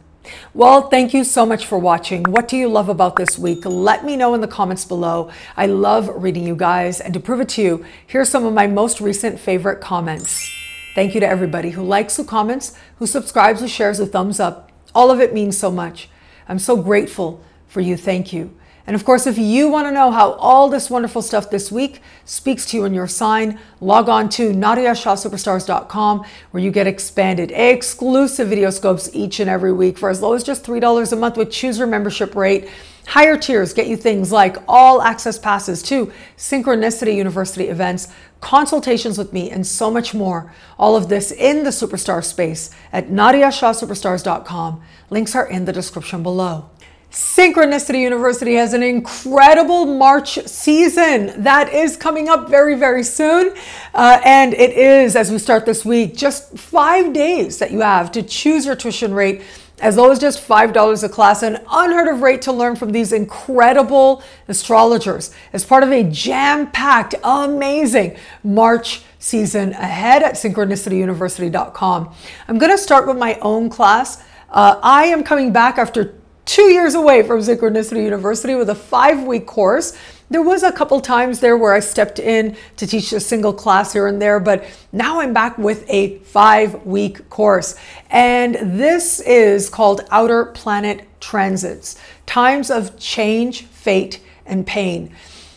Well, 0.54 0.90
thank 0.90 1.16
you 1.16 1.24
so 1.24 1.46
much 1.46 1.66
for 1.66 1.80
watching. 1.80 2.24
What 2.24 2.48
do 2.48 2.56
you 2.58 2.68
love 2.68 2.90
about 2.90 3.16
this 3.16 3.40
week? 3.40 3.66
Let 3.66 4.06
me 4.06 4.16
know 4.16 4.36
in 4.36 4.42
the 4.42 4.48
comments 4.48 4.86
below. 4.86 5.32
I 5.58 5.66
love 5.66 6.12
reading 6.22 6.46
you 6.46 6.56
guys. 6.56 7.02
And 7.02 7.14
to 7.16 7.20
prove 7.20 7.42
it 7.42 7.50
to 7.50 7.64
you, 7.64 7.86
here's 8.06 8.30
some 8.30 8.46
of 8.46 8.54
my 8.54 8.68
most 8.68 9.02
recent 9.02 9.40
favorite 9.40 9.82
comments. 9.82 10.48
Thank 10.94 11.16
you 11.16 11.20
to 11.22 11.28
everybody 11.28 11.72
who 11.72 11.82
likes, 11.82 12.18
who 12.18 12.24
comments, 12.24 12.78
who 12.98 13.08
subscribes, 13.08 13.62
who 13.62 13.68
shares, 13.68 13.98
who 13.98 14.06
thumbs 14.06 14.40
up. 14.40 14.72
All 14.94 15.10
of 15.10 15.20
it 15.20 15.34
means 15.34 15.58
so 15.58 15.72
much. 15.72 16.10
I'm 16.50 16.60
so 16.60 16.76
grateful 16.76 17.42
for 17.68 17.80
you. 17.80 17.96
Thank 17.96 18.34
you. 18.34 18.54
And 18.88 18.96
of 18.96 19.06
course, 19.06 19.28
if 19.28 19.38
you 19.38 19.70
want 19.70 19.86
to 19.86 19.92
know 19.92 20.10
how 20.10 20.32
all 20.32 20.68
this 20.68 20.90
wonderful 20.90 21.22
stuff 21.22 21.52
this 21.52 21.72
week 21.72 22.02
speaks 22.26 22.66
to 22.72 22.78
you 22.78 22.86
in 22.86 22.94
your 22.96 23.08
sign, 23.08 23.60
log 23.82 24.10
on 24.10 24.30
to 24.30 24.52
NadiyaShahSuperstars.com 24.52 26.26
where 26.50 26.64
you 26.64 26.72
get 26.72 26.88
expanded, 26.88 27.52
exclusive 27.52 28.48
video 28.48 28.72
scopes 28.72 29.08
each 29.14 29.40
and 29.40 29.48
every 29.48 29.72
week 29.72 30.00
for 30.00 30.10
as 30.10 30.24
low 30.24 30.34
as 30.34 30.44
just 30.44 30.66
$3 30.66 31.14
a 31.14 31.16
month 31.16 31.38
with 31.38 31.52
choose 31.52 31.78
your 31.78 31.86
membership 31.86 32.34
rate. 32.34 32.68
Higher 33.06 33.38
tiers 33.38 33.74
get 33.74 33.86
you 33.86 33.96
things 33.96 34.32
like 34.32 34.58
all 34.68 35.04
access 35.04 35.38
passes 35.38 35.84
to 35.84 36.12
Synchronicity 36.36 37.16
University 37.16 37.68
events, 37.68 38.08
consultations 38.42 39.18
with 39.18 39.34
me, 39.34 39.50
and 39.52 39.66
so 39.66 39.92
much 39.92 40.14
more. 40.14 40.54
All 40.78 40.96
of 40.96 41.10
this 41.10 41.32
in 41.32 41.64
the 41.64 41.70
superstar 41.70 42.24
space 42.24 42.72
at 42.92 43.10
NadiyaShahSuperstars.com. 43.10 44.82
Links 45.10 45.36
are 45.36 45.48
in 45.48 45.66
the 45.66 45.74
description 45.74 46.24
below. 46.24 46.70
Synchronicity 47.12 48.02
University 48.02 48.54
has 48.54 48.74
an 48.74 48.84
incredible 48.84 49.88
March 49.88 50.38
season 50.46 51.42
that 51.42 51.74
is 51.74 51.98
coming 51.98 52.30
up 52.30 52.48
very, 52.50 52.76
very 52.76 53.04
soon. 53.04 53.56
Uh, 53.96 54.22
and 54.24 54.54
it 54.54 54.78
is, 54.78 55.16
as 55.16 55.32
we 55.32 55.40
start 55.40 55.66
this 55.66 55.84
week, 55.84 56.16
just 56.16 56.56
five 56.56 57.12
days 57.12 57.58
that 57.58 57.72
you 57.72 57.80
have 57.82 58.12
to 58.12 58.22
choose 58.22 58.68
your 58.68 58.76
tuition 58.76 59.12
rate 59.12 59.42
as 59.80 59.98
low 59.98 60.12
as 60.12 60.20
just 60.20 60.46
$5 60.48 61.04
a 61.04 61.10
class, 61.10 61.44
an 61.44 61.60
unheard 61.70 62.08
of 62.08 62.22
rate 62.22 62.42
to 62.44 62.52
learn 62.52 62.76
from 62.76 62.92
these 62.92 63.12
incredible 63.12 64.24
astrologers 64.48 65.32
as 65.54 65.66
part 65.66 65.84
of 65.84 65.92
a 65.92 66.04
jam 66.04 66.70
packed, 66.72 67.16
amazing 67.24 68.18
March 68.44 69.04
season 69.20 69.74
ahead 69.74 70.24
at 70.24 70.36
synchronicityuniversity.com. 70.36 72.14
I'm 72.48 72.58
going 72.58 72.72
to 72.72 72.78
start 72.78 73.08
with 73.08 73.18
my 73.18 73.38
own 73.42 73.70
class. 73.70 74.24
Uh, 74.50 74.80
I 74.82 75.06
am 75.06 75.24
coming 75.24 75.52
back 75.52 75.78
after 75.78 76.16
two 76.46 76.72
years 76.72 76.96
away 76.96 77.22
from 77.22 77.40
Synchronicity 77.40 78.04
University 78.04 78.56
with 78.56 78.70
a 78.70 78.76
five 78.76 79.24
week 79.24 79.46
course. 79.46 79.96
There 80.32 80.44
was 80.44 80.62
a 80.62 80.72
couple 80.72 81.02
times 81.02 81.40
there 81.40 81.58
where 81.58 81.74
I 81.74 81.80
stepped 81.80 82.20
in 82.20 82.56
to 82.78 82.86
teach 82.86 83.12
a 83.14 83.20
single 83.20 83.52
class 83.52 83.94
here 83.94 84.06
and 84.06 84.22
there, 84.22 84.40
but 84.40 84.64
now 84.92 85.22
I'm 85.22 85.34
back 85.34 85.58
with 85.58 85.90
a 85.90 86.20
five 86.20 86.86
week 86.86 87.32
course. 87.32 87.76
And 88.12 88.80
this 88.80 89.20
is 89.22 89.72
called 89.72 90.02
Outer 90.12 90.46
Planet 90.46 91.08
Transits 91.20 92.00
Times 92.28 92.70
of 92.70 93.00
Change, 93.00 93.64
Fate, 93.64 94.22
and 94.46 94.68
Pain. 94.68 95.16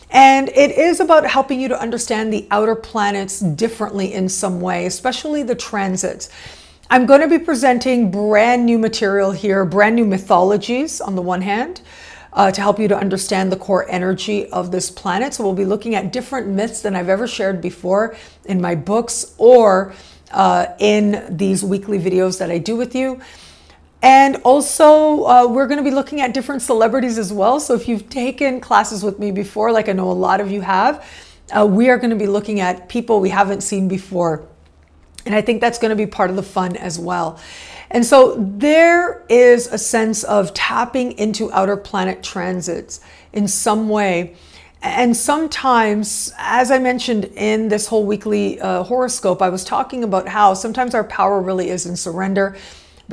And 0.09 0.49
it 0.49 0.71
is 0.71 0.99
about 0.99 1.27
helping 1.27 1.61
you 1.61 1.67
to 1.67 1.79
understand 1.79 2.33
the 2.33 2.47
outer 2.49 2.75
planets 2.75 3.41
differently 3.41 4.13
in 4.13 4.27
some 4.27 4.59
way, 4.59 4.87
especially 4.87 5.43
the 5.43 5.55
transits. 5.55 6.29
I'm 6.89 7.05
going 7.05 7.21
to 7.21 7.27
be 7.27 7.39
presenting 7.39 8.09
brand 8.09 8.65
new 8.65 8.79
material 8.79 9.31
here, 9.31 9.65
brand 9.65 9.95
new 9.95 10.05
mythologies 10.05 10.99
on 10.99 11.15
the 11.15 11.21
one 11.21 11.41
hand, 11.41 11.81
uh, 12.33 12.51
to 12.51 12.61
help 12.61 12.79
you 12.79 12.87
to 12.87 12.97
understand 12.97 13.51
the 13.51 13.55
core 13.55 13.89
energy 13.89 14.49
of 14.49 14.71
this 14.71 14.89
planet. 14.89 15.33
So 15.33 15.43
we'll 15.43 15.53
be 15.53 15.65
looking 15.65 15.95
at 15.95 16.11
different 16.11 16.47
myths 16.47 16.81
than 16.81 16.95
I've 16.95 17.09
ever 17.09 17.27
shared 17.27 17.61
before 17.61 18.15
in 18.45 18.59
my 18.59 18.75
books 18.75 19.35
or 19.37 19.93
uh, 20.31 20.67
in 20.79 21.25
these 21.29 21.63
weekly 21.63 21.99
videos 21.99 22.39
that 22.39 22.49
I 22.49 22.57
do 22.57 22.75
with 22.75 22.95
you. 22.95 23.21
And 24.01 24.41
also, 24.43 25.23
uh, 25.23 25.47
we're 25.47 25.67
going 25.67 25.77
to 25.77 25.83
be 25.83 25.95
looking 25.95 26.19
at 26.19 26.33
different 26.33 26.61
celebrities 26.61 27.17
as 27.17 27.31
well. 27.31 27.59
So 27.61 27.73
if 27.73 27.87
you've 27.87 28.09
taken 28.09 28.59
classes 28.59 29.01
with 29.01 29.17
me 29.17 29.31
before, 29.31 29.71
like 29.71 29.87
I 29.87 29.93
know 29.93 30.11
a 30.11 30.11
lot 30.11 30.41
of 30.41 30.51
you 30.51 30.59
have, 30.59 31.07
uh, 31.55 31.65
we 31.65 31.89
are 31.89 31.97
going 31.97 32.09
to 32.09 32.17
be 32.17 32.27
looking 32.27 32.59
at 32.59 32.89
people 32.89 33.21
we 33.21 33.29
haven't 33.29 33.61
seen 33.61 33.87
before 33.87 34.45
and 35.25 35.33
I 35.33 35.41
think 35.41 35.61
that's 35.61 35.79
going 35.79 35.89
to 35.89 35.95
be 35.95 36.05
part 36.05 36.29
of 36.29 36.35
the 36.35 36.43
fun 36.43 36.75
as 36.75 36.99
well. 36.99 37.39
And 37.91 38.05
so 38.05 38.35
there 38.37 39.23
is 39.29 39.67
a 39.67 39.77
sense 39.77 40.23
of 40.23 40.53
tapping 40.53 41.11
into 41.13 41.51
outer 41.51 41.77
planet 41.77 42.23
transits 42.23 43.01
in 43.33 43.47
some 43.47 43.87
way. 43.87 44.35
And 44.81 45.15
sometimes, 45.15 46.33
as 46.37 46.69
I 46.69 46.79
mentioned 46.79 47.25
in 47.35 47.69
this 47.69 47.87
whole 47.87 48.05
weekly 48.05 48.59
uh, 48.59 48.83
horoscope, 48.83 49.41
I 49.41 49.49
was 49.49 49.63
talking 49.63 50.03
about 50.03 50.27
how 50.27 50.55
sometimes 50.55 50.93
our 50.93 51.05
power 51.05 51.39
really 51.39 51.69
is 51.69 51.85
in 51.85 51.95
surrender, 51.95 52.57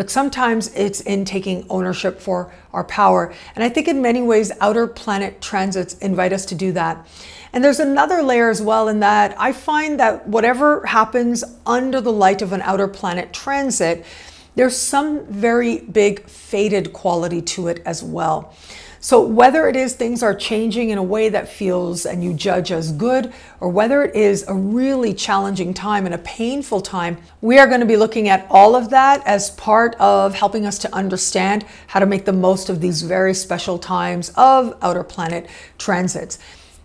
but 0.00 0.08
sometimes 0.08 0.72
it's 0.74 1.02
in 1.02 1.26
taking 1.26 1.66
ownership 1.68 2.22
for 2.22 2.50
our 2.72 2.84
power. 2.84 3.34
And 3.54 3.62
I 3.62 3.68
think 3.68 3.86
in 3.86 4.00
many 4.00 4.22
ways, 4.22 4.50
outer 4.58 4.86
planet 4.86 5.42
transits 5.42 5.92
invite 5.98 6.32
us 6.32 6.46
to 6.46 6.54
do 6.54 6.72
that. 6.72 7.06
And 7.52 7.62
there's 7.62 7.80
another 7.80 8.22
layer 8.22 8.48
as 8.48 8.62
well 8.62 8.88
in 8.88 9.00
that 9.00 9.38
I 9.38 9.52
find 9.52 10.00
that 10.00 10.26
whatever 10.26 10.86
happens 10.86 11.44
under 11.66 12.00
the 12.00 12.14
light 12.14 12.40
of 12.40 12.54
an 12.54 12.62
outer 12.62 12.88
planet 12.88 13.34
transit, 13.34 14.06
there's 14.54 14.74
some 14.74 15.26
very 15.26 15.80
big 15.80 16.26
fated 16.26 16.94
quality 16.94 17.42
to 17.42 17.68
it 17.68 17.82
as 17.84 18.02
well. 18.02 18.54
So, 19.02 19.22
whether 19.22 19.66
it 19.66 19.76
is 19.76 19.94
things 19.94 20.22
are 20.22 20.34
changing 20.34 20.90
in 20.90 20.98
a 20.98 21.02
way 21.02 21.30
that 21.30 21.48
feels 21.48 22.04
and 22.04 22.22
you 22.22 22.34
judge 22.34 22.70
as 22.70 22.92
good, 22.92 23.32
or 23.58 23.70
whether 23.70 24.02
it 24.02 24.14
is 24.14 24.44
a 24.46 24.52
really 24.52 25.14
challenging 25.14 25.72
time 25.72 26.04
and 26.04 26.14
a 26.14 26.18
painful 26.18 26.82
time, 26.82 27.16
we 27.40 27.58
are 27.58 27.66
going 27.66 27.80
to 27.80 27.86
be 27.86 27.96
looking 27.96 28.28
at 28.28 28.46
all 28.50 28.76
of 28.76 28.90
that 28.90 29.26
as 29.26 29.52
part 29.52 29.94
of 29.94 30.34
helping 30.34 30.66
us 30.66 30.76
to 30.80 30.94
understand 30.94 31.64
how 31.86 31.98
to 31.98 32.04
make 32.04 32.26
the 32.26 32.32
most 32.34 32.68
of 32.68 32.82
these 32.82 33.00
very 33.00 33.32
special 33.32 33.78
times 33.78 34.32
of 34.36 34.76
outer 34.82 35.02
planet 35.02 35.48
transits. 35.78 36.38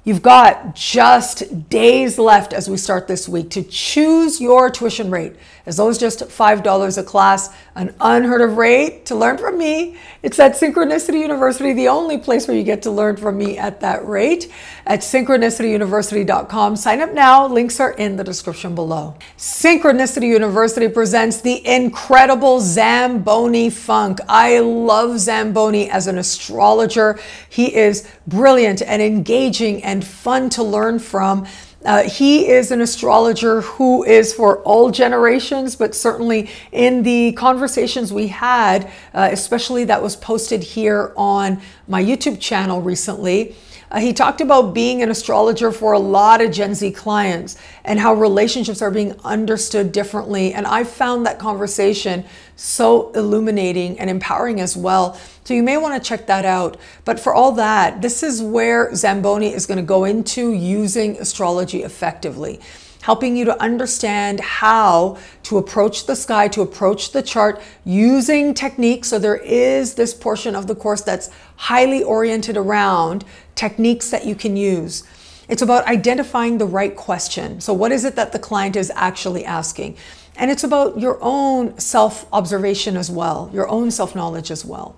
You've 0.06 0.22
got 0.22 0.74
just 0.74 1.68
days 1.68 2.18
left 2.18 2.54
as 2.54 2.70
we 2.70 2.78
start 2.78 3.08
this 3.08 3.28
week 3.28 3.50
to 3.50 3.64
choose 3.64 4.40
your 4.40 4.70
tuition 4.70 5.12
rate. 5.12 5.34
As 5.66 5.80
low 5.80 5.90
as 5.90 5.98
just 5.98 6.20
$5 6.20 6.98
a 6.98 7.04
class, 7.04 7.50
an 7.76 7.96
unheard 8.00 8.42
of 8.42 8.58
rate 8.58 9.06
to 9.08 9.16
learn 9.16 9.38
from 9.38 9.58
me. 9.58 9.98
It's 10.22 10.38
at 10.38 10.54
Synchronicity 10.54 11.22
University, 11.22 11.74
the 11.74 11.88
only 11.88 12.20
place 12.20 12.48
where 12.48 12.56
you 12.56 12.64
get 12.64 12.84
to 12.84 12.92
learn 12.92 13.18
from 13.18 13.38
me 13.38 13.58
at 13.58 13.80
that 13.82 14.08
rate. 14.08 14.52
At 14.86 15.00
synchronicityuniversity.com. 15.00 16.76
Sign 16.76 17.02
up 17.02 17.14
now. 17.14 17.48
Links 17.48 17.80
are 17.80 17.92
in 17.92 18.16
the 18.16 18.24
description 18.24 18.76
below. 18.76 19.16
Synchronicity 19.38 20.28
University 20.28 20.88
presents 20.88 21.42
the 21.42 21.66
incredible 21.68 22.60
Zamboni 22.60 23.72
Funk. 23.72 24.20
I 24.30 24.60
love 24.60 25.20
Zamboni 25.20 25.90
as 25.90 26.06
an 26.06 26.20
astrologer. 26.20 27.20
He 27.50 27.76
is 27.76 28.08
brilliant 28.28 28.84
and 28.84 29.02
engaging 29.02 29.84
and 29.84 30.06
fun 30.06 30.50
to 30.52 30.64
learn 30.64 31.00
from. 31.00 31.48
Uh, 31.86 32.04
he 32.04 32.48
is 32.48 32.72
an 32.72 32.82
astrologer 32.82 33.62
who 33.62 34.04
is 34.04 34.34
for 34.34 34.60
all 34.64 34.90
generations, 34.90 35.76
but 35.76 35.94
certainly 35.94 36.50
in 36.72 37.04
the 37.04 37.32
conversations 37.34 38.12
we 38.12 38.28
had, 38.28 38.86
uh, 39.14 39.30
especially 39.32 39.84
that 39.84 40.02
was 40.02 40.16
posted 40.16 40.64
here 40.64 41.14
on 41.16 41.62
my 41.88 42.04
YouTube 42.04 42.40
channel 42.40 42.82
recently, 42.82 43.56
uh, 43.96 44.00
he 44.00 44.12
talked 44.12 44.42
about 44.42 44.74
being 44.74 45.02
an 45.02 45.10
astrologer 45.10 45.72
for 45.72 45.94
a 45.94 46.00
lot 46.00 46.42
of 46.42 46.52
Gen 46.52 46.76
Z 46.76 46.92
clients 46.92 47.58
and 47.86 47.98
how 47.98 48.14
relationships 48.14 48.82
are 48.82 48.92
being 48.92 49.16
understood 49.24 49.94
differently. 49.94 50.54
And 50.54 50.68
I 50.68 50.84
found 50.84 51.26
that 51.26 51.40
conversation 51.40 52.26
so 52.58 53.14
illuminating 53.14 53.98
and 53.98 54.10
empowering 54.10 54.60
as 54.60 54.76
well. 54.76 55.18
So 55.46 55.54
you 55.54 55.64
may 55.64 55.78
want 55.78 56.02
to 56.02 56.06
check 56.06 56.28
that 56.28 56.44
out. 56.44 56.76
But 57.06 57.22
for 57.22 57.34
all 57.34 57.54
that, 57.54 58.02
this 58.02 58.22
is 58.22 58.42
where 58.42 58.94
Zamboni 58.94 59.54
is 59.54 59.66
going 59.66 59.78
to 59.78 59.84
go 59.84 60.04
into 60.04 60.52
using 60.52 61.18
astrology 61.18 61.84
effectively 61.84 62.60
helping 63.06 63.38
you 63.38 63.46
to 63.46 63.62
understand 63.62 64.40
how 64.40 65.16
to 65.44 65.60
approach 65.60 66.08
the 66.08 66.16
sky, 66.16 66.48
to 66.48 66.64
approach 66.64 67.12
the 67.12 67.22
chart 67.22 67.62
using 67.84 68.52
techniques. 68.52 69.10
So 69.10 69.20
there 69.20 69.36
is 69.36 69.94
this 69.94 70.12
portion 70.12 70.56
of 70.56 70.66
the 70.66 70.74
course 70.74 71.02
that's 71.02 71.30
highly 71.58 72.04
oriented 72.04 72.58
around 72.58 73.26
techniques 73.56 74.10
that 74.10 74.26
you 74.26 74.36
can 74.36 74.58
use. 74.58 75.04
It's 75.48 75.62
about 75.62 75.86
identifying 75.86 76.58
the 76.58 76.66
right 76.66 76.96
question. 76.96 77.62
So, 77.62 77.74
what 77.74 77.92
is 77.92 78.04
it 78.04 78.16
that 78.16 78.32
the 78.32 78.40
client 78.40 78.76
is 78.76 78.92
actually 78.96 79.46
asking? 79.46 79.98
And 80.38 80.52
it's 80.52 80.64
about 80.64 81.00
your 81.00 81.18
own 81.22 81.78
self 81.80 82.26
observation 82.34 82.98
as 82.98 83.10
well, 83.10 83.50
your 83.54 83.68
own 83.70 83.92
self 83.92 84.16
knowledge 84.16 84.52
as 84.52 84.66
well. 84.66 84.96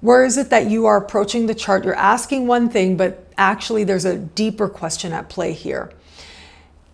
Where 0.00 0.24
is 0.24 0.36
it 0.36 0.50
that 0.50 0.68
you 0.68 0.86
are 0.86 0.96
approaching 0.96 1.46
the 1.46 1.54
chart? 1.54 1.84
You're 1.84 1.94
asking 1.94 2.46
one 2.46 2.68
thing, 2.68 2.96
but 2.96 3.32
actually 3.38 3.84
there's 3.84 4.04
a 4.04 4.18
deeper 4.18 4.68
question 4.68 5.12
at 5.12 5.28
play 5.28 5.52
here. 5.52 5.92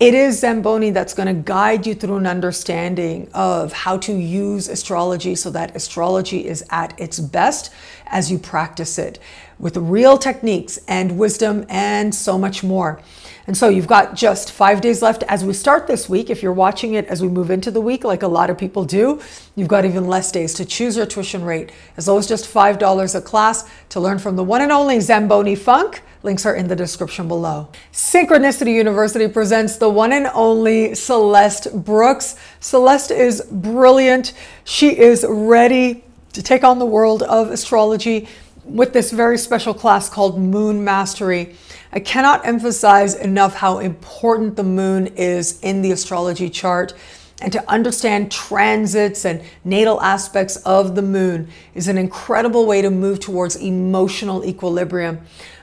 It 0.01 0.15
is 0.15 0.39
Zamboni 0.39 0.91
that's 0.91 1.13
going 1.13 1.27
to 1.27 1.43
guide 1.43 1.85
you 1.85 1.93
through 1.93 2.19
an 2.19 2.27
understanding 2.29 3.29
of 3.35 3.73
how 3.73 3.99
to 3.99 4.13
use 4.13 4.69
astrology 4.69 5.35
so 5.35 5.51
that 5.51 5.75
astrology 5.75 6.47
is 6.47 6.65
at 6.71 6.99
its 7.01 7.19
best 7.19 7.73
as 8.07 8.31
you 8.31 8.39
practice 8.39 8.97
it 8.97 9.19
with 9.59 9.77
real 9.77 10.17
techniques 10.17 10.79
and 10.87 11.19
wisdom 11.19 11.67
and 11.69 12.15
so 12.15 12.39
much 12.39 12.63
more. 12.63 13.03
And 13.49 13.57
so 13.57 13.69
you've 13.69 13.89
got 13.89 14.15
just 14.15 14.53
five 14.53 14.81
days 14.81 15.03
left 15.03 15.25
as 15.25 15.45
we 15.45 15.53
start 15.53 15.89
this 15.89 16.09
week. 16.09 16.31
If 16.31 16.45
you're 16.45 16.53
watching 16.53 16.95
it 16.95 17.07
as 17.07 17.21
we 17.21 17.27
move 17.27 17.51
into 17.51 17.73
the 17.73 17.81
week, 17.81 18.05
like 18.05 18.23
a 18.23 18.29
lot 18.29 18.51
of 18.51 18.57
people 18.57 18.85
do, 18.85 19.21
you've 19.57 19.67
got 19.67 19.85
even 19.85 20.07
less 20.07 20.31
days 20.31 20.55
to 20.55 20.65
choose 20.65 20.97
your 20.97 21.07
tuition 21.07 21.43
rate, 21.43 21.73
as 21.97 22.07
low 22.07 22.19
as 22.19 22.29
just 22.29 22.45
$5 22.45 23.15
a 23.17 23.21
class 23.21 23.69
to 23.89 23.99
learn 23.99 24.21
from 24.21 24.37
the 24.37 24.45
one 24.45 24.63
and 24.63 24.71
only 24.71 25.01
Zamboni 25.01 25.57
Funk 25.57 26.03
Links 26.23 26.45
are 26.45 26.55
in 26.55 26.67
the 26.67 26.75
description 26.75 27.29
below. 27.29 27.69
Synchronicity 27.93 28.75
University 28.75 29.29
presents 29.29 29.77
the 29.77 29.89
one 29.89 30.13
and 30.13 30.27
only 30.35 30.95
Celeste 30.95 31.85
Brooks. 31.85 32.35
Celeste 32.59 33.13
is 33.13 33.43
brilliant. 33.51 34.33
She 34.65 34.99
is 34.99 35.25
ready 35.29 36.03
to 36.33 36.43
take 36.43 36.65
on 36.65 36.81
the 36.81 36.87
world 36.87 37.23
of 37.23 37.51
astrology 37.51 38.27
with 38.65 38.93
this 38.93 39.13
very 39.13 39.39
special 39.39 39.73
class 39.73 40.09
called 40.09 40.41
Moon 40.41 40.83
Mastery. 40.83 41.55
I 41.93 42.01
cannot 42.01 42.45
emphasize 42.45 43.15
enough 43.15 43.55
how 43.55 43.79
important 43.79 44.57
the 44.57 44.65
moon 44.65 45.07
is 45.09 45.61
in 45.61 45.83
the 45.83 45.93
astrology 45.93 46.51
chart. 46.51 46.95
And 47.41 47.53
to 47.53 47.71
understand 47.71 48.33
transits 48.33 49.25
and 49.25 49.43
natal 49.65 50.01
aspects 50.01 50.57
of 50.57 50.97
the 50.97 51.03
moon 51.03 51.49
is 51.75 51.87
an 51.87 51.97
incredible 51.97 52.67
way 52.67 52.83
to 52.83 52.91
move 52.91 53.21
towards 53.21 53.55
emotional 53.55 54.45
equilibrium 54.45 55.21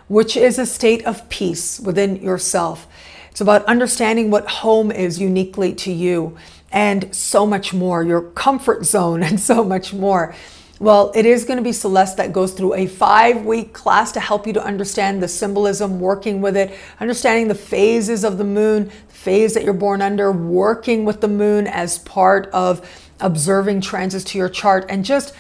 which 0.08 0.38
is 0.38 0.60
a 0.60 0.66
state 0.66 1.06
of 1.06 1.28
peace 1.30 1.80
within 1.80 2.22
yourself. 2.22 2.88
It's 3.32 3.42
about 3.42 3.66
understanding 3.66 4.32
what 4.32 4.48
home 4.48 4.92
is 4.92 5.20
uniquely 5.20 5.74
to 5.76 5.92
you 5.92 6.38
and 6.72 7.14
so 7.16 7.46
much 7.46 7.74
more, 7.74 8.04
your 8.04 8.22
comfort 8.22 8.86
zone 8.86 9.24
and 9.28 9.40
so 9.40 9.64
much 9.64 9.94
more. 9.94 10.36
Well, 10.78 11.14
it 11.16 11.26
is 11.26 11.46
going 11.46 11.58
to 11.58 11.64
be 11.64 11.72
Celeste 11.72 12.18
that 12.18 12.34
goes 12.34 12.52
through 12.52 12.74
a 12.74 12.86
five 12.86 13.46
week 13.46 13.72
class 13.72 14.12
to 14.12 14.20
help 14.20 14.46
you 14.46 14.52
to 14.54 14.64
understand 14.64 15.24
the 15.24 15.28
symbolism, 15.28 16.02
working 16.02 16.42
with 16.42 16.58
it, 16.58 16.78
understanding 17.00 17.48
the 17.48 17.56
phases 17.56 18.26
of 18.26 18.38
the 18.38 18.44
moon, 18.44 18.92
the 19.08 19.14
phase 19.14 19.54
that 19.54 19.64
you're 19.64 19.74
born 19.74 20.02
under, 20.02 20.34
working 20.34 21.06
with 21.06 21.22
the 21.22 21.30
moon 21.30 21.66
as 21.68 22.00
part 22.00 22.48
of 22.48 22.86
observing 23.22 23.80
transits 23.80 24.26
to 24.26 24.38
your 24.38 24.50
chart, 24.50 24.86
and 24.90 25.06
just 25.06 25.34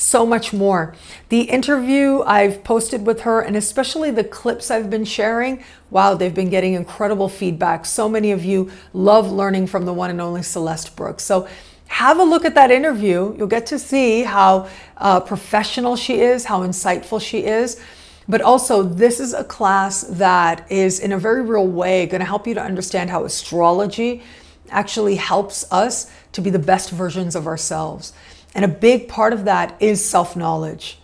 so 0.00 0.24
much 0.24 0.52
more. 0.52 0.94
The 1.28 1.42
interview 1.42 2.22
I've 2.22 2.64
posted 2.64 3.06
with 3.06 3.20
her, 3.22 3.40
and 3.40 3.56
especially 3.56 4.10
the 4.10 4.24
clips 4.24 4.70
I've 4.70 4.90
been 4.90 5.04
sharing, 5.04 5.62
wow, 5.90 6.14
they've 6.14 6.34
been 6.34 6.50
getting 6.50 6.74
incredible 6.74 7.28
feedback. 7.28 7.84
So 7.84 8.08
many 8.08 8.32
of 8.32 8.44
you 8.44 8.70
love 8.92 9.30
learning 9.30 9.66
from 9.66 9.84
the 9.84 9.92
one 9.92 10.10
and 10.10 10.20
only 10.20 10.42
Celeste 10.42 10.96
Brooks. 10.96 11.24
So 11.24 11.48
have 11.88 12.18
a 12.18 12.24
look 12.24 12.44
at 12.44 12.54
that 12.54 12.70
interview. 12.70 13.34
You'll 13.36 13.46
get 13.46 13.66
to 13.66 13.78
see 13.78 14.22
how 14.22 14.68
uh, 14.96 15.20
professional 15.20 15.96
she 15.96 16.20
is, 16.20 16.44
how 16.44 16.60
insightful 16.60 17.20
she 17.20 17.44
is. 17.44 17.80
But 18.28 18.42
also, 18.42 18.84
this 18.84 19.18
is 19.18 19.34
a 19.34 19.42
class 19.42 20.02
that 20.02 20.70
is, 20.70 21.00
in 21.00 21.10
a 21.10 21.18
very 21.18 21.42
real 21.42 21.66
way, 21.66 22.06
going 22.06 22.20
to 22.20 22.26
help 22.26 22.46
you 22.46 22.54
to 22.54 22.62
understand 22.62 23.10
how 23.10 23.24
astrology 23.24 24.22
actually 24.70 25.16
helps 25.16 25.70
us 25.72 26.12
to 26.32 26.40
be 26.40 26.48
the 26.48 26.58
best 26.60 26.90
versions 26.90 27.34
of 27.34 27.48
ourselves. 27.48 28.12
And 28.54 28.64
a 28.64 28.68
big 28.68 29.08
part 29.08 29.32
of 29.32 29.44
that 29.44 29.76
is 29.80 30.04
self 30.04 30.36
knowledge. 30.36 30.98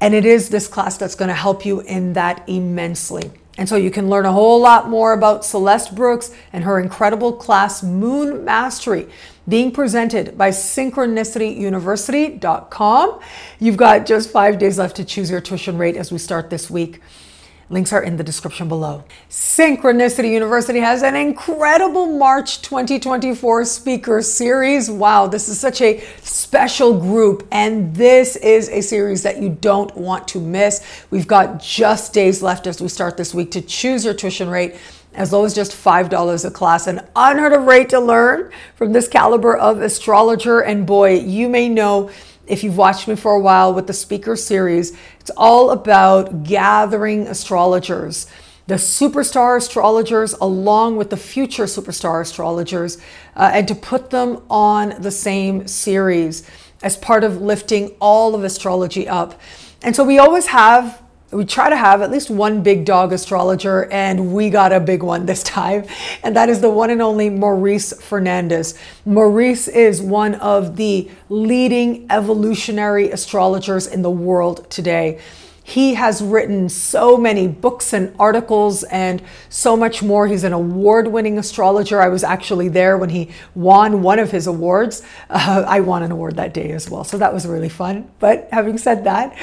And 0.00 0.14
it 0.14 0.24
is 0.24 0.48
this 0.50 0.68
class 0.68 0.98
that's 0.98 1.14
going 1.14 1.28
to 1.28 1.34
help 1.34 1.64
you 1.64 1.80
in 1.80 2.14
that 2.14 2.42
immensely. 2.48 3.30
And 3.56 3.68
so 3.68 3.76
you 3.76 3.90
can 3.90 4.10
learn 4.10 4.26
a 4.26 4.32
whole 4.32 4.60
lot 4.60 4.90
more 4.90 5.12
about 5.12 5.44
Celeste 5.44 5.94
Brooks 5.94 6.32
and 6.52 6.64
her 6.64 6.80
incredible 6.80 7.32
class, 7.32 7.84
Moon 7.84 8.44
Mastery, 8.44 9.06
being 9.48 9.70
presented 9.70 10.36
by 10.36 10.50
synchronicityuniversity.com. 10.50 13.20
You've 13.60 13.76
got 13.76 14.06
just 14.06 14.30
five 14.30 14.58
days 14.58 14.76
left 14.78 14.96
to 14.96 15.04
choose 15.04 15.30
your 15.30 15.40
tuition 15.40 15.78
rate 15.78 15.94
as 15.96 16.10
we 16.10 16.18
start 16.18 16.50
this 16.50 16.68
week. 16.68 17.00
Links 17.70 17.92
are 17.94 18.02
in 18.02 18.18
the 18.18 18.24
description 18.24 18.68
below. 18.68 19.04
Synchronicity 19.30 20.30
University 20.30 20.80
has 20.80 21.02
an 21.02 21.16
incredible 21.16 22.06
March 22.06 22.60
2024 22.60 23.64
speaker 23.64 24.20
series. 24.20 24.90
Wow, 24.90 25.26
this 25.26 25.48
is 25.48 25.58
such 25.58 25.80
a 25.80 26.04
special 26.20 26.98
group, 27.00 27.48
and 27.50 27.94
this 27.96 28.36
is 28.36 28.68
a 28.68 28.82
series 28.82 29.22
that 29.22 29.40
you 29.40 29.48
don't 29.48 29.94
want 29.96 30.28
to 30.28 30.40
miss. 30.40 30.84
We've 31.10 31.26
got 31.26 31.62
just 31.62 32.12
days 32.12 32.42
left 32.42 32.66
as 32.66 32.82
we 32.82 32.88
start 32.88 33.16
this 33.16 33.32
week 33.32 33.50
to 33.52 33.62
choose 33.62 34.04
your 34.04 34.14
tuition 34.14 34.50
rate 34.50 34.76
as 35.14 35.32
low 35.32 35.44
as 35.44 35.54
just 35.54 35.72
$5 35.72 36.44
a 36.44 36.50
class, 36.50 36.86
an 36.86 37.00
unheard 37.16 37.52
of 37.52 37.62
rate 37.64 37.88
to 37.90 38.00
learn 38.00 38.50
from 38.74 38.92
this 38.92 39.08
caliber 39.08 39.56
of 39.56 39.80
astrologer. 39.80 40.60
And 40.60 40.86
boy, 40.86 41.20
you 41.20 41.48
may 41.48 41.68
know 41.68 42.10
if 42.46 42.64
you've 42.64 42.76
watched 42.76 43.08
me 43.08 43.16
for 43.16 43.32
a 43.32 43.40
while 43.40 43.72
with 43.72 43.86
the 43.86 43.92
speaker 43.92 44.36
series, 44.36 44.96
it's 45.20 45.30
all 45.36 45.70
about 45.70 46.44
gathering 46.44 47.26
astrologers, 47.26 48.26
the 48.66 48.74
superstar 48.74 49.58
astrologers, 49.58 50.32
along 50.34 50.96
with 50.96 51.10
the 51.10 51.16
future 51.16 51.64
superstar 51.64 52.22
astrologers, 52.22 52.98
uh, 53.36 53.50
and 53.52 53.68
to 53.68 53.74
put 53.74 54.10
them 54.10 54.42
on 54.48 55.00
the 55.00 55.10
same 55.10 55.68
series 55.68 56.48
as 56.82 56.96
part 56.96 57.24
of 57.24 57.40
lifting 57.40 57.94
all 58.00 58.34
of 58.34 58.44
astrology 58.44 59.08
up. 59.08 59.40
And 59.82 59.94
so 59.94 60.02
we 60.04 60.18
always 60.18 60.46
have 60.46 61.02
we 61.34 61.44
try 61.44 61.68
to 61.68 61.76
have 61.76 62.00
at 62.00 62.10
least 62.10 62.30
one 62.30 62.62
big 62.62 62.84
dog 62.84 63.12
astrologer, 63.12 63.90
and 63.90 64.32
we 64.32 64.50
got 64.50 64.72
a 64.72 64.78
big 64.78 65.02
one 65.02 65.26
this 65.26 65.42
time, 65.60 65.84
and 66.22 66.36
that 66.36 66.48
is 66.48 66.60
the 66.60 66.70
one 66.70 66.90
and 66.90 67.02
only 67.02 67.28
Maurice 67.28 67.92
Fernandez. 68.00 68.78
Maurice 69.04 69.66
is 69.68 70.00
one 70.00 70.36
of 70.36 70.76
the 70.76 71.10
leading 71.28 72.06
evolutionary 72.10 73.10
astrologers 73.10 73.86
in 73.86 74.02
the 74.02 74.10
world 74.10 74.70
today. 74.70 75.20
He 75.66 75.94
has 75.94 76.22
written 76.22 76.68
so 76.68 77.16
many 77.16 77.48
books 77.48 77.94
and 77.94 78.14
articles 78.18 78.84
and 78.84 79.22
so 79.48 79.78
much 79.78 80.02
more. 80.02 80.28
He's 80.28 80.44
an 80.44 80.52
award 80.52 81.08
winning 81.08 81.38
astrologer. 81.38 82.02
I 82.02 82.08
was 82.08 82.22
actually 82.22 82.68
there 82.68 82.98
when 82.98 83.08
he 83.08 83.30
won 83.54 84.02
one 84.02 84.18
of 84.18 84.30
his 84.30 84.46
awards. 84.46 85.02
Uh, 85.30 85.64
I 85.66 85.80
won 85.80 86.02
an 86.02 86.12
award 86.12 86.36
that 86.36 86.52
day 86.52 86.70
as 86.72 86.90
well, 86.90 87.02
so 87.02 87.16
that 87.16 87.32
was 87.32 87.46
really 87.46 87.70
fun. 87.70 88.10
But 88.18 88.48
having 88.52 88.76
said 88.76 89.04
that, 89.04 89.34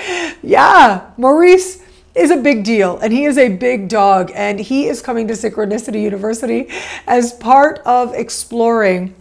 yeah, 0.43 1.09
Maurice 1.17 1.80
is 2.13 2.31
a 2.31 2.37
big 2.37 2.63
deal 2.63 2.97
and 2.99 3.13
he 3.13 3.25
is 3.25 3.37
a 3.37 3.49
big 3.49 3.87
dog 3.87 4.31
and 4.35 4.59
he 4.59 4.87
is 4.87 5.01
coming 5.01 5.27
to 5.27 5.33
Synchronicity 5.33 6.01
University 6.01 6.67
as 7.07 7.33
part 7.33 7.79
of 7.79 8.13
exploring 8.13 9.15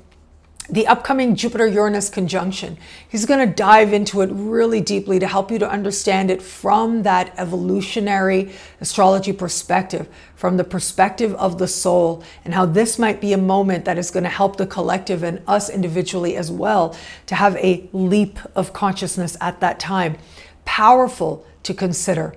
the 0.70 0.86
upcoming 0.86 1.34
Jupiter 1.34 1.66
Uranus 1.66 2.08
conjunction. 2.08 2.78
He's 3.08 3.26
going 3.26 3.46
to 3.46 3.54
dive 3.54 3.92
into 3.92 4.20
it 4.20 4.30
really 4.32 4.80
deeply 4.80 5.18
to 5.18 5.26
help 5.26 5.50
you 5.50 5.58
to 5.58 5.68
understand 5.68 6.30
it 6.30 6.40
from 6.40 7.02
that 7.02 7.34
evolutionary 7.36 8.52
astrology 8.80 9.32
perspective, 9.32 10.08
from 10.36 10.56
the 10.56 10.64
perspective 10.64 11.34
of 11.34 11.58
the 11.58 11.66
soul, 11.66 12.22
and 12.44 12.54
how 12.54 12.66
this 12.66 12.98
might 12.98 13.20
be 13.20 13.32
a 13.32 13.38
moment 13.38 13.84
that 13.84 13.98
is 13.98 14.12
going 14.12 14.22
to 14.22 14.30
help 14.30 14.56
the 14.56 14.66
collective 14.66 15.24
and 15.24 15.42
us 15.48 15.68
individually 15.68 16.36
as 16.36 16.52
well 16.52 16.96
to 17.26 17.34
have 17.34 17.56
a 17.56 17.88
leap 17.92 18.38
of 18.54 18.72
consciousness 18.72 19.36
at 19.40 19.58
that 19.60 19.80
time. 19.80 20.16
Powerful 20.64 21.44
to 21.64 21.74
consider. 21.74 22.34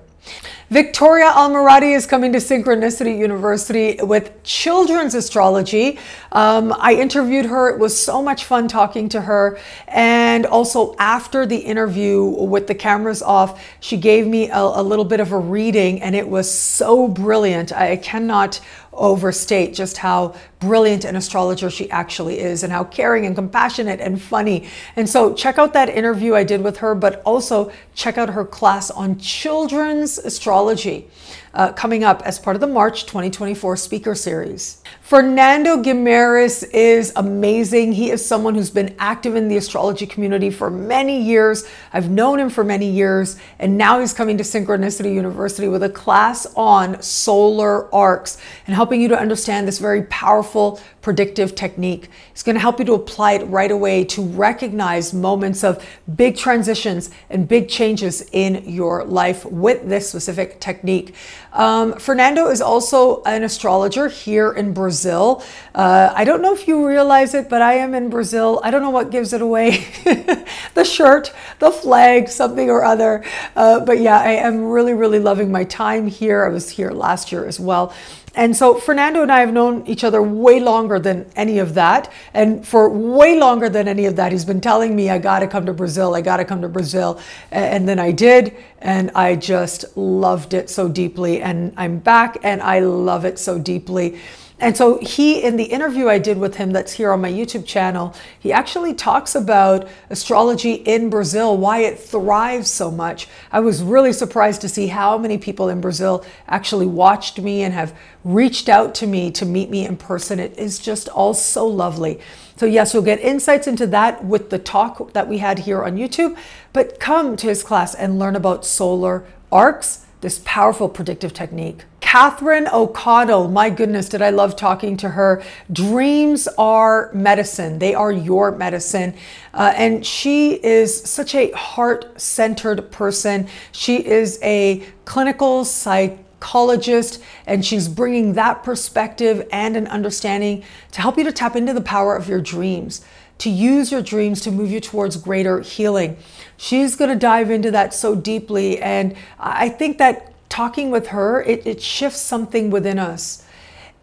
Victoria 0.70 1.30
Almirati 1.30 1.96
is 1.96 2.08
coming 2.08 2.32
to 2.34 2.40
Synchronicity 2.40 3.16
University 3.16 4.00
with 4.02 4.42
children's 4.44 5.14
astrology. 5.14 6.00
Um, 6.32 6.74
I 6.80 6.96
interviewed 6.96 7.46
her. 7.46 7.70
It 7.70 7.78
was 7.78 7.96
so 7.96 8.24
much 8.24 8.46
fun 8.46 8.68
talking 8.68 9.08
to 9.10 9.22
her. 9.22 9.60
And 9.88 10.48
also, 10.48 10.96
after 10.98 11.46
the 11.46 11.58
interview 11.58 12.24
with 12.24 12.66
the 12.66 12.74
cameras 12.74 13.22
off, 13.22 13.64
she 13.82 13.98
gave 13.98 14.26
me 14.26 14.50
a, 14.50 14.58
a 14.58 14.82
little 14.82 15.06
bit 15.06 15.20
of 15.20 15.32
a 15.32 15.38
reading, 15.38 16.02
and 16.02 16.16
it 16.16 16.28
was 16.28 16.50
so 16.50 17.08
brilliant. 17.08 17.72
I 17.72 17.98
cannot 17.98 18.60
overstate 18.96 19.74
just 19.74 19.98
how 19.98 20.36
brilliant 20.60 21.06
an 21.06 21.16
astrologer 21.16 21.70
she 21.70 21.90
actually 21.92 22.40
is 22.40 22.64
and 22.64 22.72
how 22.72 22.84
caring 22.84 23.26
and 23.26 23.36
compassionate 23.36 24.00
and 24.00 24.22
funny. 24.22 24.68
And 24.96 25.10
so 25.10 25.34
check 25.34 25.58
out 25.58 25.74
that 25.74 25.90
interview 25.90 26.36
I 26.36 26.44
did 26.44 26.64
with 26.64 26.78
her, 26.78 26.96
but 26.96 27.22
also 27.26 27.72
check 27.96 28.18
out 28.18 28.30
her 28.30 28.46
class 28.46 28.90
on 28.92 29.18
children's 29.20 30.18
astrology 30.18 31.10
uh, 31.54 31.72
coming 31.74 32.04
up 32.04 32.22
as 32.24 32.40
part 32.40 32.56
of 32.56 32.62
the 32.62 32.68
March 32.68 33.06
2024 33.06 33.78
speaker 33.78 34.16
series. 34.16 34.82
Fernando 35.02 35.78
Guimarães 35.78 36.68
is 36.74 37.14
amazing. 37.16 37.92
He 37.92 38.10
is 38.10 38.26
someone 38.26 38.56
who's 38.56 38.72
been 38.72 38.96
active 38.98 39.36
in 39.36 39.48
the 39.48 39.58
astrology 39.58 40.08
community 40.08 40.50
for 40.50 40.70
many 40.70 41.22
years. 41.22 41.68
I've 41.92 42.10
known 42.10 42.40
him 42.40 42.50
for 42.50 42.64
many 42.64 42.90
years, 42.90 43.38
and 43.60 43.78
now 43.78 44.00
he's 44.00 44.14
coming 44.14 44.38
to 44.38 44.44
Synchronicity 44.44 45.14
University 45.14 45.68
with 45.68 45.84
a 45.84 45.90
class 45.90 46.48
on 46.56 47.02
solar 47.02 47.94
arcs 47.94 48.38
and 48.66 48.76
helping 48.76 49.02
you 49.02 49.08
to 49.10 49.20
understand 49.20 49.68
this 49.68 49.78
very 49.78 50.04
powerful 50.04 50.82
predictive 51.04 51.54
technique. 51.54 52.10
It's 52.32 52.44
going 52.44 52.56
to 52.56 52.62
help 52.62 52.80
you 52.80 52.86
to 52.86 52.94
apply 52.94 53.34
it 53.34 53.44
right 53.44 53.70
away 53.70 54.06
to 54.06 54.24
recognize 54.24 55.14
moments 55.14 55.64
of 55.64 55.86
big 56.16 56.38
transitions 56.38 57.12
and 57.30 57.46
big 57.48 57.68
changes 57.68 58.28
in 58.32 58.68
your 58.68 59.04
life 59.04 59.46
with 59.46 59.88
this 59.88 60.10
specific 60.10 60.62
technique. 60.62 61.14
Um, 61.52 61.94
Fernando 62.00 62.48
is 62.48 62.62
also 62.62 63.22
an 63.24 63.44
astrologer 63.44 64.08
here 64.08 64.54
in 64.54 64.74
Brazil. 64.74 65.44
Uh, 65.76 66.12
I 66.16 66.24
don't 66.24 66.42
know 66.42 66.54
if 66.54 66.70
you 66.70 66.88
realize 66.88 67.34
it, 67.34 67.50
but 67.50 67.62
I 67.62 67.74
am 67.74 67.94
in 67.94 68.10
Brazil. 68.10 68.62
I 68.64 68.72
don't 68.72 68.82
know 68.82 68.90
what 68.90 69.12
gives 69.12 69.34
it 69.34 69.42
away 69.42 69.86
the 70.74 70.86
shirt, 70.86 71.34
the 71.60 71.70
flag, 71.70 72.30
something 72.30 72.70
or 72.70 72.84
other. 72.84 73.26
Uh, 73.58 73.82
but 73.82 74.00
yeah, 74.00 74.20
I 74.20 74.32
am 74.32 74.64
really, 74.64 74.94
really 74.94 75.20
loving 75.20 75.52
my 75.52 75.66
time 75.66 76.08
here. 76.08 76.46
I 76.46 76.50
was 76.50 76.70
here 76.70 76.92
last 76.92 77.34
year 77.34 77.46
as 77.46 77.60
well. 77.60 77.94
And 78.36 78.56
so 78.56 78.76
Fernando 78.76 79.22
and 79.22 79.32
I 79.32 79.42
have 79.42 79.54
known 79.54 79.86
each 79.86 80.04
other 80.04 80.22
way 80.22 80.60
longer 80.60 80.98
than 80.98 81.30
any 81.36 81.60
of 81.60 81.76
that. 81.76 82.12
And 82.34 82.68
for 82.68 82.90
way 82.90 83.38
longer 83.38 83.70
than 83.70 83.88
any 83.88 84.06
of 84.06 84.16
that, 84.16 84.32
he's 84.32 84.46
been 84.46 84.62
telling 84.62 84.96
me, 84.96 85.12
I 85.12 85.20
got 85.20 85.40
to 85.40 85.48
come 85.48 85.68
to 85.68 85.74
Brazil. 85.74 86.16
I 86.16 86.22
got 86.22 86.38
to 86.38 86.46
come 86.46 86.62
to 86.64 86.70
Brazil. 86.70 87.20
And 87.52 87.88
then 87.88 88.00
I 88.00 88.12
did. 88.12 88.56
And 88.80 89.12
I 89.12 89.36
just 89.36 89.96
loved 89.96 90.56
it 90.56 90.70
so 90.72 90.90
deeply. 90.90 91.44
And 91.44 91.74
I'm 91.78 92.00
back 92.00 92.38
and 92.42 92.62
I 92.62 92.80
love 92.80 93.24
it 93.24 93.38
so 93.38 93.60
deeply. 93.60 94.20
And 94.64 94.78
so 94.78 94.98
he, 95.00 95.44
in 95.44 95.58
the 95.58 95.66
interview 95.66 96.08
I 96.08 96.20
did 96.20 96.38
with 96.38 96.56
him 96.56 96.72
that's 96.72 96.94
here 96.94 97.12
on 97.12 97.20
my 97.20 97.30
YouTube 97.30 97.66
channel, 97.66 98.16
he 98.40 98.54
actually 98.54 98.94
talks 98.94 99.36
about 99.36 99.90
astrology 100.10 100.76
in 100.76 101.10
Brazil, 101.10 101.58
why 101.58 101.80
it 101.80 102.00
thrives 102.00 102.72
so 102.72 102.90
much. 102.90 103.28
I 103.52 103.60
was 103.60 103.84
really 103.84 104.14
surprised 104.14 104.62
to 104.62 104.70
see 104.70 104.88
how 104.88 105.18
many 105.18 105.38
people 105.38 105.68
in 105.68 105.82
Brazil 105.82 106.24
actually 106.48 106.86
watched 106.86 107.42
me 107.42 107.64
and 107.64 107.74
have 107.74 107.94
reached 108.24 108.70
out 108.70 108.96
to 108.96 109.06
me 109.06 109.32
to 109.32 109.46
meet 109.46 109.70
me 109.70 109.86
in 109.86 109.98
person. 109.98 110.40
It 110.40 110.58
is 110.58 110.80
just 110.80 111.10
all 111.10 111.34
so 111.34 111.68
lovely. 111.68 112.22
So, 112.56 112.66
yes, 112.66 112.94
you'll 112.94 113.04
get 113.04 113.20
insights 113.20 113.68
into 113.68 113.86
that 113.88 114.24
with 114.24 114.50
the 114.50 114.60
talk 114.60 115.12
that 115.12 115.28
we 115.28 115.40
had 115.40 115.60
here 115.60 115.84
on 115.84 115.98
YouTube, 115.98 116.38
but 116.72 117.02
come 117.02 117.36
to 117.36 117.48
his 117.48 117.64
class 117.64 117.94
and 117.96 118.18
learn 118.18 118.38
about 118.38 118.66
solar 118.66 119.26
arcs, 119.52 120.06
this 120.22 120.42
powerful 120.46 120.88
predictive 120.88 121.34
technique. 121.34 121.84
Catherine 122.14 122.68
O'Connell, 122.72 123.48
my 123.48 123.72
goodness, 123.72 124.08
did 124.08 124.22
I 124.22 124.30
love 124.30 124.56
talking 124.56 124.98
to 124.98 125.10
her. 125.10 125.42
Dreams 125.72 126.48
are 126.60 127.10
medicine, 127.12 127.80
they 127.80 127.96
are 127.96 128.12
your 128.12 128.52
medicine. 128.52 129.16
Uh, 129.52 129.74
and 129.76 130.06
she 130.06 130.64
is 130.64 130.96
such 130.96 131.34
a 131.34 131.50
heart 131.54 132.22
centered 132.22 132.92
person. 132.92 133.48
She 133.72 134.06
is 134.06 134.38
a 134.44 134.84
clinical 135.06 135.66
psychologist, 135.66 137.20
and 137.48 137.66
she's 137.66 137.88
bringing 137.88 138.34
that 138.34 138.62
perspective 138.62 139.48
and 139.52 139.76
an 139.76 139.88
understanding 139.88 140.64
to 140.92 141.02
help 141.02 141.18
you 141.18 141.24
to 141.24 141.32
tap 141.32 141.56
into 141.56 141.74
the 141.74 141.82
power 141.82 142.16
of 142.16 142.30
your 142.30 142.42
dreams 142.42 143.04
to 143.40 143.50
use 143.50 143.92
your 143.92 144.02
dreams 144.02 144.40
to 144.42 144.52
move 144.52 144.70
you 144.70 144.80
towards 144.80 145.18
greater 145.18 145.62
healing. 145.62 146.16
She's 146.56 146.96
going 146.96 147.10
to 147.10 147.18
dive 147.18 147.50
into 147.50 147.72
that 147.72 147.94
so 147.94 148.16
deeply. 148.16 148.80
And 148.80 149.16
I 149.40 149.70
think 149.70 149.98
that 149.98 150.33
talking 150.54 150.92
with 150.92 151.08
her, 151.08 151.42
it, 151.42 151.66
it 151.66 151.82
shifts 151.82 152.20
something 152.20 152.70
within 152.70 153.00
us. 153.00 153.44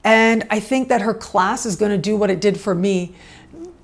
And 0.03 0.49
I 0.51 0.59
think 0.59 0.89
that 0.89 1.01
her 1.03 1.15
class 1.15 1.65
is 1.65 1.77
going 1.77 1.93
to 1.93 1.99
do 1.99 2.17
what 2.17 2.29
it 2.29 2.41
did 2.41 2.59
for 2.59 2.75
me 2.75 3.15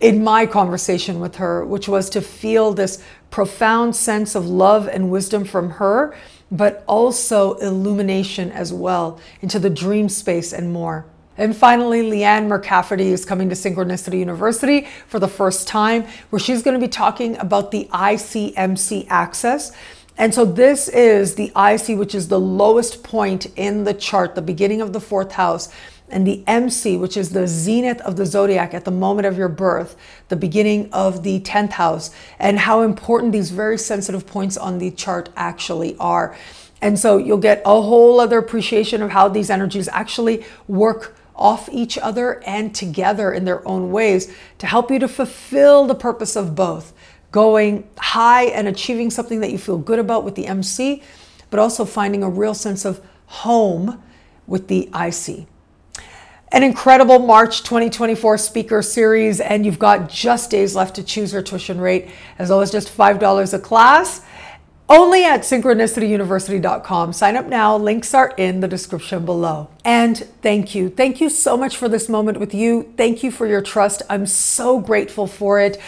in 0.01 0.25
my 0.25 0.47
conversation 0.47 1.21
with 1.21 1.37
her, 1.37 1.65
which 1.65 1.89
was 1.89 2.11
to 2.11 2.21
feel 2.21 2.73
this 2.73 3.01
profound 3.31 3.95
sense 3.95 4.35
of 4.35 4.47
love 4.49 4.89
and 4.89 5.13
wisdom 5.13 5.45
from 5.45 5.71
her, 5.71 6.17
but 6.51 6.83
also 6.89 7.55
illumination 7.59 8.51
as 8.51 8.73
well 8.73 9.21
into 9.43 9.61
the 9.61 9.71
dream 9.71 10.09
space 10.09 10.53
and 10.53 10.73
more. 10.73 11.07
And 11.39 11.55
finally, 11.55 12.03
Leanne 12.03 12.49
McCafferty 12.49 13.13
is 13.13 13.25
coming 13.25 13.49
to 13.51 13.55
Synchronicity 13.55 14.19
University 14.19 14.89
for 15.07 15.21
the 15.21 15.29
first 15.29 15.69
time, 15.69 16.05
where 16.31 16.41
she's 16.41 16.63
going 16.63 16.79
to 16.79 16.85
be 16.85 16.91
talking 16.91 17.37
about 17.37 17.71
the 17.71 17.89
ICMC 17.93 19.07
axis. 19.09 19.71
And 20.19 20.35
so 20.35 20.45
this 20.45 20.89
is 20.89 21.35
the 21.35 21.53
IC, 21.57 21.99
which 21.99 22.15
is 22.15 22.29
the 22.29 22.41
lowest 22.41 23.03
point 23.03 23.47
in 23.57 23.85
the 23.85 23.95
chart, 23.95 24.35
the 24.35 24.43
beginning 24.43 24.81
of 24.81 24.93
the 24.93 25.01
fourth 25.01 25.33
house, 25.33 25.69
and 26.09 26.27
the 26.27 26.43
MC, 26.47 26.97
which 26.97 27.17
is 27.17 27.31
the 27.31 27.47
zenith 27.47 28.01
of 28.03 28.17
the 28.17 28.25
zodiac 28.25 28.73
at 28.73 28.85
the 28.85 28.91
moment 28.91 29.27
of 29.27 29.37
your 29.37 29.49
birth, 29.49 29.97
the 30.29 30.37
beginning 30.37 30.89
of 30.93 31.23
the 31.23 31.41
10th 31.41 31.73
house, 31.73 32.11
and 32.39 32.61
how 32.61 32.83
important 32.83 33.33
these 33.33 33.51
very 33.51 33.77
sensitive 33.77 34.27
points 34.27 34.57
on 34.57 34.79
the 34.79 34.91
chart 34.93 35.29
actually 35.37 35.97
are. 35.99 36.37
And 36.81 36.99
so 36.99 37.17
you'll 37.17 37.39
get 37.39 37.63
a 37.65 37.83
whole 37.83 38.21
other 38.21 38.39
appreciation 38.39 39.03
of 39.03 39.11
how 39.11 39.29
these 39.29 39.51
energies 39.51 39.89
actually 39.89 40.45
work 40.69 41.17
off 41.35 41.69
each 41.71 41.99
other 41.99 42.43
and 42.45 42.75
together 42.75 43.33
in 43.33 43.45
their 43.45 43.67
own 43.67 43.91
ways 43.91 44.35
to 44.59 44.67
help 44.67 44.91
you 44.91 44.99
to 44.99 45.09
fulfill 45.09 45.87
the 45.87 45.95
purpose 45.95 46.37
of 46.37 46.55
both 46.55 46.95
going 47.37 47.87
high 47.99 48.45
and 48.45 48.67
achieving 48.67 49.11
something 49.11 49.41
that 49.41 49.51
you 49.51 49.59
feel 49.59 49.77
good 49.77 49.99
about 49.99 50.25
with 50.25 50.37
the 50.37 50.47
MC, 50.47 51.03
but 51.51 51.61
also 51.61 51.85
finding 51.85 52.23
a 52.23 52.31
real 52.31 52.55
sense 52.55 52.87
of 52.87 52.99
home 53.27 54.03
with 54.47 54.69
the 54.69 54.89
IC. 54.99 55.47
An 56.51 56.63
incredible 56.63 57.19
March 57.19 57.63
2024 57.63 58.39
speaker 58.39 58.81
series, 58.81 59.39
and 59.39 59.67
you've 59.67 59.79
got 59.79 60.09
just 60.09 60.51
days 60.51 60.75
left 60.75 60.97
to 60.97 61.03
choose 61.03 61.35
your 61.35 61.43
tuition 61.43 61.79
rate, 61.79 62.09
as 62.39 62.49
low 62.49 62.61
as 62.61 62.71
just 62.71 62.89
$5 62.89 63.53
a 63.53 63.59
class. 63.59 64.23
Only 64.89 65.25
at 65.25 65.41
synchronicityuniversity.com. 65.41 67.13
Sign 67.13 67.37
up 67.37 67.47
now. 67.47 67.77
Links 67.77 68.15
are 68.15 68.33
in 68.39 68.61
the 68.61 68.69
description 68.69 69.27
below. 69.27 69.69
And 69.85 70.17
thank 70.43 70.75
you. 70.75 70.89
Thank 70.89 71.21
you 71.21 71.29
so 71.29 71.57
much 71.57 71.77
for 71.77 71.89
this 71.89 72.09
moment 72.09 72.39
with 72.39 72.55
you. 72.55 72.95
Thank 72.97 73.25
you 73.25 73.33
for 73.33 73.47
your 73.47 73.61
trust. 73.61 74.03
I'm 74.09 74.27
so 74.27 74.79
grateful 74.79 75.27
for 75.27 75.61
it. 75.61 75.79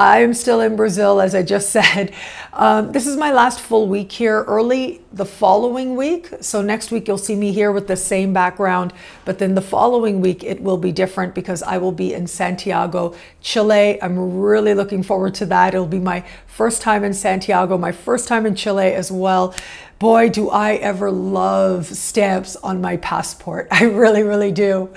I'm 0.00 0.32
still 0.32 0.60
in 0.60 0.76
Brazil, 0.76 1.20
as 1.20 1.34
I 1.34 1.42
just 1.42 1.70
said. 1.72 2.12
Um, 2.52 2.92
this 2.92 3.04
is 3.04 3.16
my 3.16 3.32
last 3.32 3.58
full 3.58 3.88
week 3.88 4.12
here, 4.12 4.44
early 4.44 5.00
the 5.12 5.24
following 5.24 5.96
week. 5.96 6.28
So 6.40 6.62
next 6.62 6.92
week, 6.92 7.08
you'll 7.08 7.18
see 7.18 7.34
me 7.34 7.52
here 7.52 7.72
with 7.72 7.88
the 7.88 7.96
same 7.96 8.32
background. 8.32 8.92
But 9.24 9.40
then 9.40 9.56
the 9.56 9.60
following 9.60 10.20
week, 10.20 10.44
it 10.44 10.62
will 10.62 10.76
be 10.76 10.92
different 10.92 11.34
because 11.34 11.64
I 11.64 11.78
will 11.78 11.90
be 11.90 12.14
in 12.14 12.28
Santiago, 12.28 13.16
Chile. 13.40 14.00
I'm 14.00 14.38
really 14.38 14.72
looking 14.72 15.02
forward 15.02 15.34
to 15.34 15.46
that. 15.46 15.74
It'll 15.74 15.84
be 15.84 15.98
my 15.98 16.24
first 16.46 16.80
time 16.80 17.02
in 17.02 17.12
Santiago, 17.12 17.76
my 17.76 17.90
first 17.92 18.28
time 18.28 18.46
in 18.46 18.54
Chile 18.54 18.92
as 18.94 19.10
well. 19.10 19.52
Boy, 19.98 20.28
do 20.28 20.48
I 20.48 20.74
ever 20.74 21.10
love 21.10 21.86
stamps 21.86 22.54
on 22.54 22.80
my 22.80 22.98
passport. 22.98 23.66
I 23.72 23.82
really, 23.84 24.22
really 24.22 24.52
do. 24.52 24.90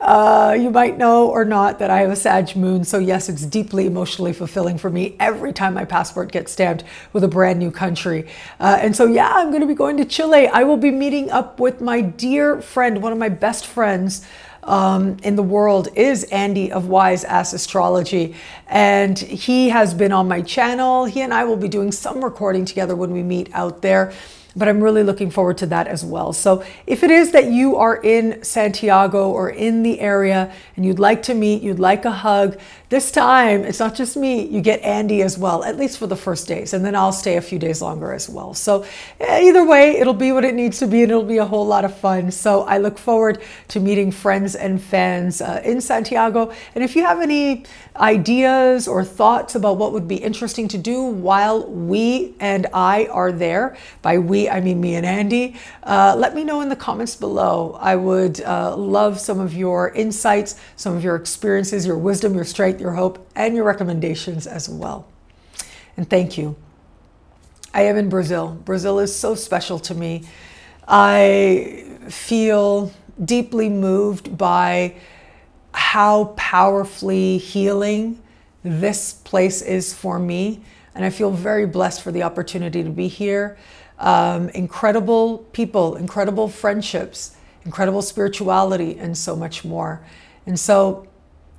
Uh, 0.00 0.56
you 0.58 0.70
might 0.70 0.96
know 0.96 1.28
or 1.28 1.44
not 1.44 1.78
that 1.80 1.90
I 1.90 2.00
have 2.00 2.10
a 2.10 2.16
Sag 2.16 2.56
moon, 2.56 2.84
so 2.84 2.98
yes, 2.98 3.28
it's 3.28 3.44
deeply 3.44 3.84
emotionally 3.84 4.32
fulfilling 4.32 4.78
for 4.78 4.88
me 4.88 5.14
every 5.20 5.52
time 5.52 5.74
my 5.74 5.84
passport 5.84 6.32
gets 6.32 6.52
stamped 6.52 6.84
with 7.12 7.22
a 7.22 7.28
brand 7.28 7.58
new 7.58 7.70
country. 7.70 8.28
Uh, 8.58 8.78
and 8.80 8.96
so, 8.96 9.04
yeah, 9.04 9.30
I'm 9.30 9.50
going 9.50 9.60
to 9.60 9.66
be 9.66 9.74
going 9.74 9.98
to 9.98 10.06
Chile. 10.06 10.48
I 10.48 10.62
will 10.62 10.78
be 10.78 10.90
meeting 10.90 11.30
up 11.30 11.60
with 11.60 11.82
my 11.82 12.00
dear 12.00 12.62
friend, 12.62 13.02
one 13.02 13.12
of 13.12 13.18
my 13.18 13.28
best 13.28 13.66
friends. 13.66 14.26
Um, 14.62 15.16
in 15.22 15.36
the 15.36 15.42
world 15.42 15.88
is 15.96 16.24
Andy 16.24 16.70
of 16.70 16.86
Wise 16.88 17.24
Ass 17.24 17.52
Astrology. 17.52 18.34
And 18.66 19.18
he 19.18 19.70
has 19.70 19.94
been 19.94 20.12
on 20.12 20.28
my 20.28 20.42
channel. 20.42 21.06
He 21.06 21.22
and 21.22 21.32
I 21.32 21.44
will 21.44 21.56
be 21.56 21.68
doing 21.68 21.92
some 21.92 22.22
recording 22.22 22.64
together 22.64 22.94
when 22.94 23.10
we 23.10 23.22
meet 23.22 23.48
out 23.54 23.82
there 23.82 24.12
but 24.56 24.68
I'm 24.68 24.82
really 24.82 25.02
looking 25.02 25.30
forward 25.30 25.58
to 25.58 25.66
that 25.66 25.86
as 25.86 26.04
well. 26.04 26.32
So 26.32 26.64
if 26.86 27.02
it 27.02 27.10
is 27.10 27.32
that 27.32 27.46
you 27.46 27.76
are 27.76 27.96
in 27.96 28.42
Santiago 28.42 29.30
or 29.30 29.50
in 29.50 29.82
the 29.82 30.00
area 30.00 30.52
and 30.76 30.84
you'd 30.84 30.98
like 30.98 31.22
to 31.24 31.34
meet, 31.34 31.62
you'd 31.62 31.78
like 31.78 32.04
a 32.04 32.10
hug, 32.10 32.58
this 32.88 33.12
time 33.12 33.62
it's 33.62 33.78
not 33.78 33.94
just 33.94 34.16
me, 34.16 34.46
you 34.46 34.60
get 34.60 34.80
Andy 34.82 35.22
as 35.22 35.38
well, 35.38 35.62
at 35.62 35.76
least 35.76 35.98
for 35.98 36.06
the 36.08 36.16
first 36.16 36.48
days, 36.48 36.72
and 36.72 36.84
then 36.84 36.96
I'll 36.96 37.12
stay 37.12 37.36
a 37.36 37.40
few 37.40 37.58
days 37.58 37.80
longer 37.80 38.12
as 38.12 38.28
well. 38.28 38.52
So 38.54 38.84
eh, 39.20 39.48
either 39.48 39.64
way, 39.64 39.96
it'll 39.98 40.14
be 40.14 40.32
what 40.32 40.44
it 40.44 40.54
needs 40.54 40.78
to 40.80 40.86
be 40.86 41.02
and 41.02 41.10
it'll 41.12 41.22
be 41.22 41.38
a 41.38 41.44
whole 41.44 41.66
lot 41.66 41.84
of 41.84 41.96
fun. 41.96 42.30
So 42.32 42.62
I 42.62 42.78
look 42.78 42.98
forward 42.98 43.42
to 43.68 43.80
meeting 43.80 44.10
friends 44.10 44.56
and 44.56 44.82
fans 44.82 45.40
uh, 45.40 45.62
in 45.64 45.80
Santiago. 45.80 46.52
And 46.74 46.82
if 46.82 46.96
you 46.96 47.04
have 47.04 47.20
any 47.20 47.64
ideas 47.96 48.88
or 48.88 49.04
thoughts 49.04 49.54
about 49.54 49.76
what 49.76 49.92
would 49.92 50.08
be 50.08 50.16
interesting 50.16 50.66
to 50.68 50.78
do 50.78 51.02
while 51.04 51.66
we 51.66 52.34
and 52.40 52.66
I 52.72 53.06
are 53.06 53.30
there, 53.30 53.76
by 54.02 54.18
we 54.18 54.39
I 54.48 54.60
mean 54.60 54.80
me 54.80 54.94
and 54.94 55.04
Andy, 55.04 55.56
uh, 55.82 56.14
let 56.16 56.34
me 56.34 56.44
know 56.44 56.60
in 56.60 56.68
the 56.68 56.76
comments 56.76 57.16
below. 57.16 57.76
I 57.80 57.96
would 57.96 58.40
uh, 58.40 58.76
love 58.76 59.20
some 59.20 59.40
of 59.40 59.52
your 59.52 59.90
insights, 59.90 60.58
some 60.76 60.96
of 60.96 61.04
your 61.04 61.16
experiences, 61.16 61.84
your 61.84 61.98
wisdom, 61.98 62.34
your 62.34 62.44
strength, 62.44 62.80
your 62.80 62.92
hope, 62.92 63.28
and 63.36 63.54
your 63.54 63.64
recommendations 63.64 64.46
as 64.46 64.68
well. 64.68 65.06
And 65.96 66.08
thank 66.08 66.38
you. 66.38 66.56
I 67.74 67.82
am 67.82 67.96
in 67.96 68.08
Brazil. 68.08 68.58
Brazil 68.64 68.98
is 68.98 69.14
so 69.14 69.34
special 69.34 69.78
to 69.80 69.94
me. 69.94 70.24
I 70.88 71.84
feel 72.08 72.92
deeply 73.22 73.68
moved 73.68 74.36
by 74.36 74.94
how 75.72 76.34
powerfully 76.36 77.38
healing 77.38 78.20
this 78.62 79.12
place 79.12 79.62
is 79.62 79.94
for 79.94 80.18
me. 80.18 80.62
And 80.94 81.04
I 81.04 81.10
feel 81.10 81.30
very 81.30 81.66
blessed 81.66 82.02
for 82.02 82.10
the 82.10 82.24
opportunity 82.24 82.82
to 82.82 82.90
be 82.90 83.06
here 83.08 83.56
um, 84.00 84.48
incredible 84.50 85.38
people, 85.52 85.96
incredible 85.96 86.48
friendships, 86.48 87.36
incredible 87.64 88.02
spirituality, 88.02 88.98
and 88.98 89.16
so 89.16 89.36
much 89.36 89.64
more. 89.64 90.02
And 90.46 90.58
so 90.58 91.06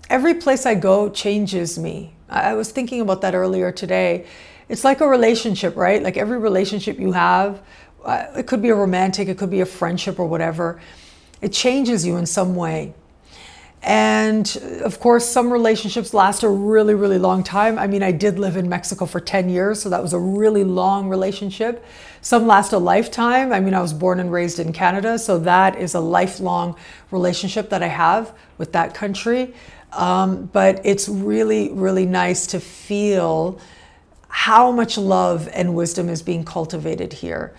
every 0.10 0.34
place 0.34 0.66
I 0.66 0.76
go 0.76 1.10
changes 1.10 1.80
me. 1.80 2.14
I 2.28 2.54
was 2.54 2.72
thinking 2.72 3.02
about 3.02 3.22
that 3.22 3.36
earlier 3.36 3.72
today. 3.72 4.26
It's 4.68 4.84
like 4.84 5.02
a 5.02 5.08
relationship, 5.08 5.76
right? 5.76 6.02
Like 6.02 6.18
every 6.18 6.39
relationship 6.39 7.00
you 7.00 7.12
have, 7.12 7.62
uh, 8.04 8.26
it 8.38 8.48
could 8.48 8.62
be 8.62 8.70
a 8.70 8.76
romantic, 8.76 9.28
it 9.28 9.38
could 9.38 9.52
be 9.52 9.62
a 9.62 9.66
friendship 9.66 10.18
or 10.20 10.26
whatever, 10.26 10.82
it 11.42 11.54
changes 11.54 12.06
you 12.06 12.18
in 12.18 12.26
some 12.26 12.56
way. 12.56 12.94
And 13.84 14.80
of 14.84 15.00
course, 15.00 15.28
some 15.28 15.52
relationships 15.52 16.14
last 16.14 16.44
a 16.44 16.50
really, 16.50 16.94
really 16.94 17.18
long 17.18 17.44
time. 17.44 17.80
I 17.80 17.88
mean, 17.88 18.04
I 18.04 18.12
did 18.12 18.38
live 18.38 18.56
in 18.56 18.70
Mexico 18.70 19.06
for 19.06 19.20
10 19.20 19.50
years, 19.50 19.82
so 19.82 19.89
that 19.89 20.02
was 20.02 20.14
a 20.14 20.20
really 20.20 20.64
long 20.64 21.10
relationship. 21.10 21.84
Some 22.22 22.45
last 22.45 22.72
a 22.72 22.78
lifetime. 22.78 23.51
I 23.51 23.59
mean, 23.59 23.74
I 23.74 23.82
was 23.82 23.93
born 23.93 24.19
and 24.19 24.32
raised 24.32 24.59
in 24.59 24.74
Canada, 24.74 25.17
so 25.17 25.39
that 25.39 25.78
is 25.80 25.95
a 25.95 25.99
lifelong 25.99 26.76
relationship 27.09 27.69
that 27.72 27.82
I 27.82 27.88
have 27.88 28.34
with 28.59 28.74
that 28.74 28.93
country. 28.93 29.55
Um, 29.91 30.45
but 30.53 30.82
it's 30.86 31.09
really, 31.09 31.72
really 31.72 32.05
nice 32.05 32.47
to 32.47 32.59
feel 32.59 33.59
how 34.28 34.72
much 34.72 34.97
love 34.97 35.49
and 35.51 35.76
wisdom 35.76 36.09
is 36.09 36.22
being 36.22 36.45
cultivated 36.45 37.11
here. 37.11 37.55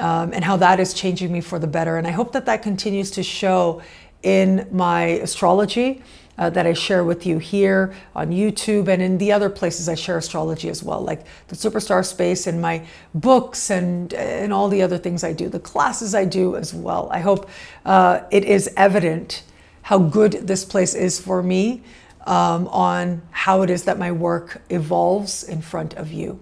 Um, 0.00 0.32
and 0.32 0.44
how 0.44 0.56
that 0.58 0.80
is 0.80 0.94
changing 0.94 1.32
me 1.32 1.40
for 1.40 1.58
the 1.58 1.66
better. 1.66 1.96
And 1.96 2.06
I 2.06 2.12
hope 2.12 2.32
that 2.32 2.46
that 2.46 2.62
continues 2.62 3.10
to 3.12 3.22
show 3.22 3.82
in 4.22 4.68
my 4.70 5.02
astrology 5.02 6.02
uh, 6.38 6.48
that 6.50 6.66
I 6.66 6.72
share 6.72 7.04
with 7.04 7.26
you 7.26 7.38
here 7.38 7.94
on 8.14 8.30
YouTube 8.30 8.88
and 8.88 9.02
in 9.02 9.18
the 9.18 9.32
other 9.32 9.50
places 9.50 9.88
I 9.88 9.94
share 9.94 10.18
astrology 10.18 10.68
as 10.68 10.82
well, 10.82 11.00
like 11.00 11.24
the 11.48 11.56
Superstar 11.56 12.04
Space 12.06 12.46
and 12.46 12.62
my 12.62 12.86
books 13.14 13.70
and, 13.70 14.14
and 14.14 14.52
all 14.52 14.68
the 14.68 14.82
other 14.82 14.98
things 14.98 15.24
I 15.24 15.32
do, 15.32 15.48
the 15.48 15.60
classes 15.60 16.14
I 16.14 16.24
do 16.24 16.56
as 16.56 16.72
well. 16.72 17.08
I 17.10 17.20
hope 17.20 17.48
uh, 17.84 18.20
it 18.30 18.44
is 18.44 18.70
evident 18.76 19.42
how 19.82 19.98
good 19.98 20.32
this 20.32 20.64
place 20.64 20.94
is 20.94 21.18
for 21.18 21.42
me 21.42 21.82
um, 22.26 22.68
on 22.68 23.22
how 23.30 23.62
it 23.62 23.70
is 23.70 23.84
that 23.84 23.98
my 23.98 24.12
work 24.12 24.62
evolves 24.68 25.42
in 25.42 25.62
front 25.62 25.94
of 25.94 26.12
you. 26.12 26.40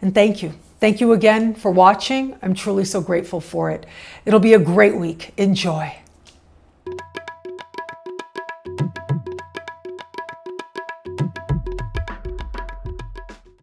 And 0.00 0.14
thank 0.14 0.42
you. 0.42 0.54
Thank 0.78 1.00
you 1.00 1.12
again 1.12 1.54
for 1.54 1.70
watching. 1.70 2.38
I'm 2.40 2.54
truly 2.54 2.86
so 2.86 3.02
grateful 3.02 3.40
for 3.40 3.70
it. 3.70 3.84
It'll 4.24 4.40
be 4.40 4.54
a 4.54 4.58
great 4.58 4.96
week. 4.96 5.34
Enjoy. 5.36 5.99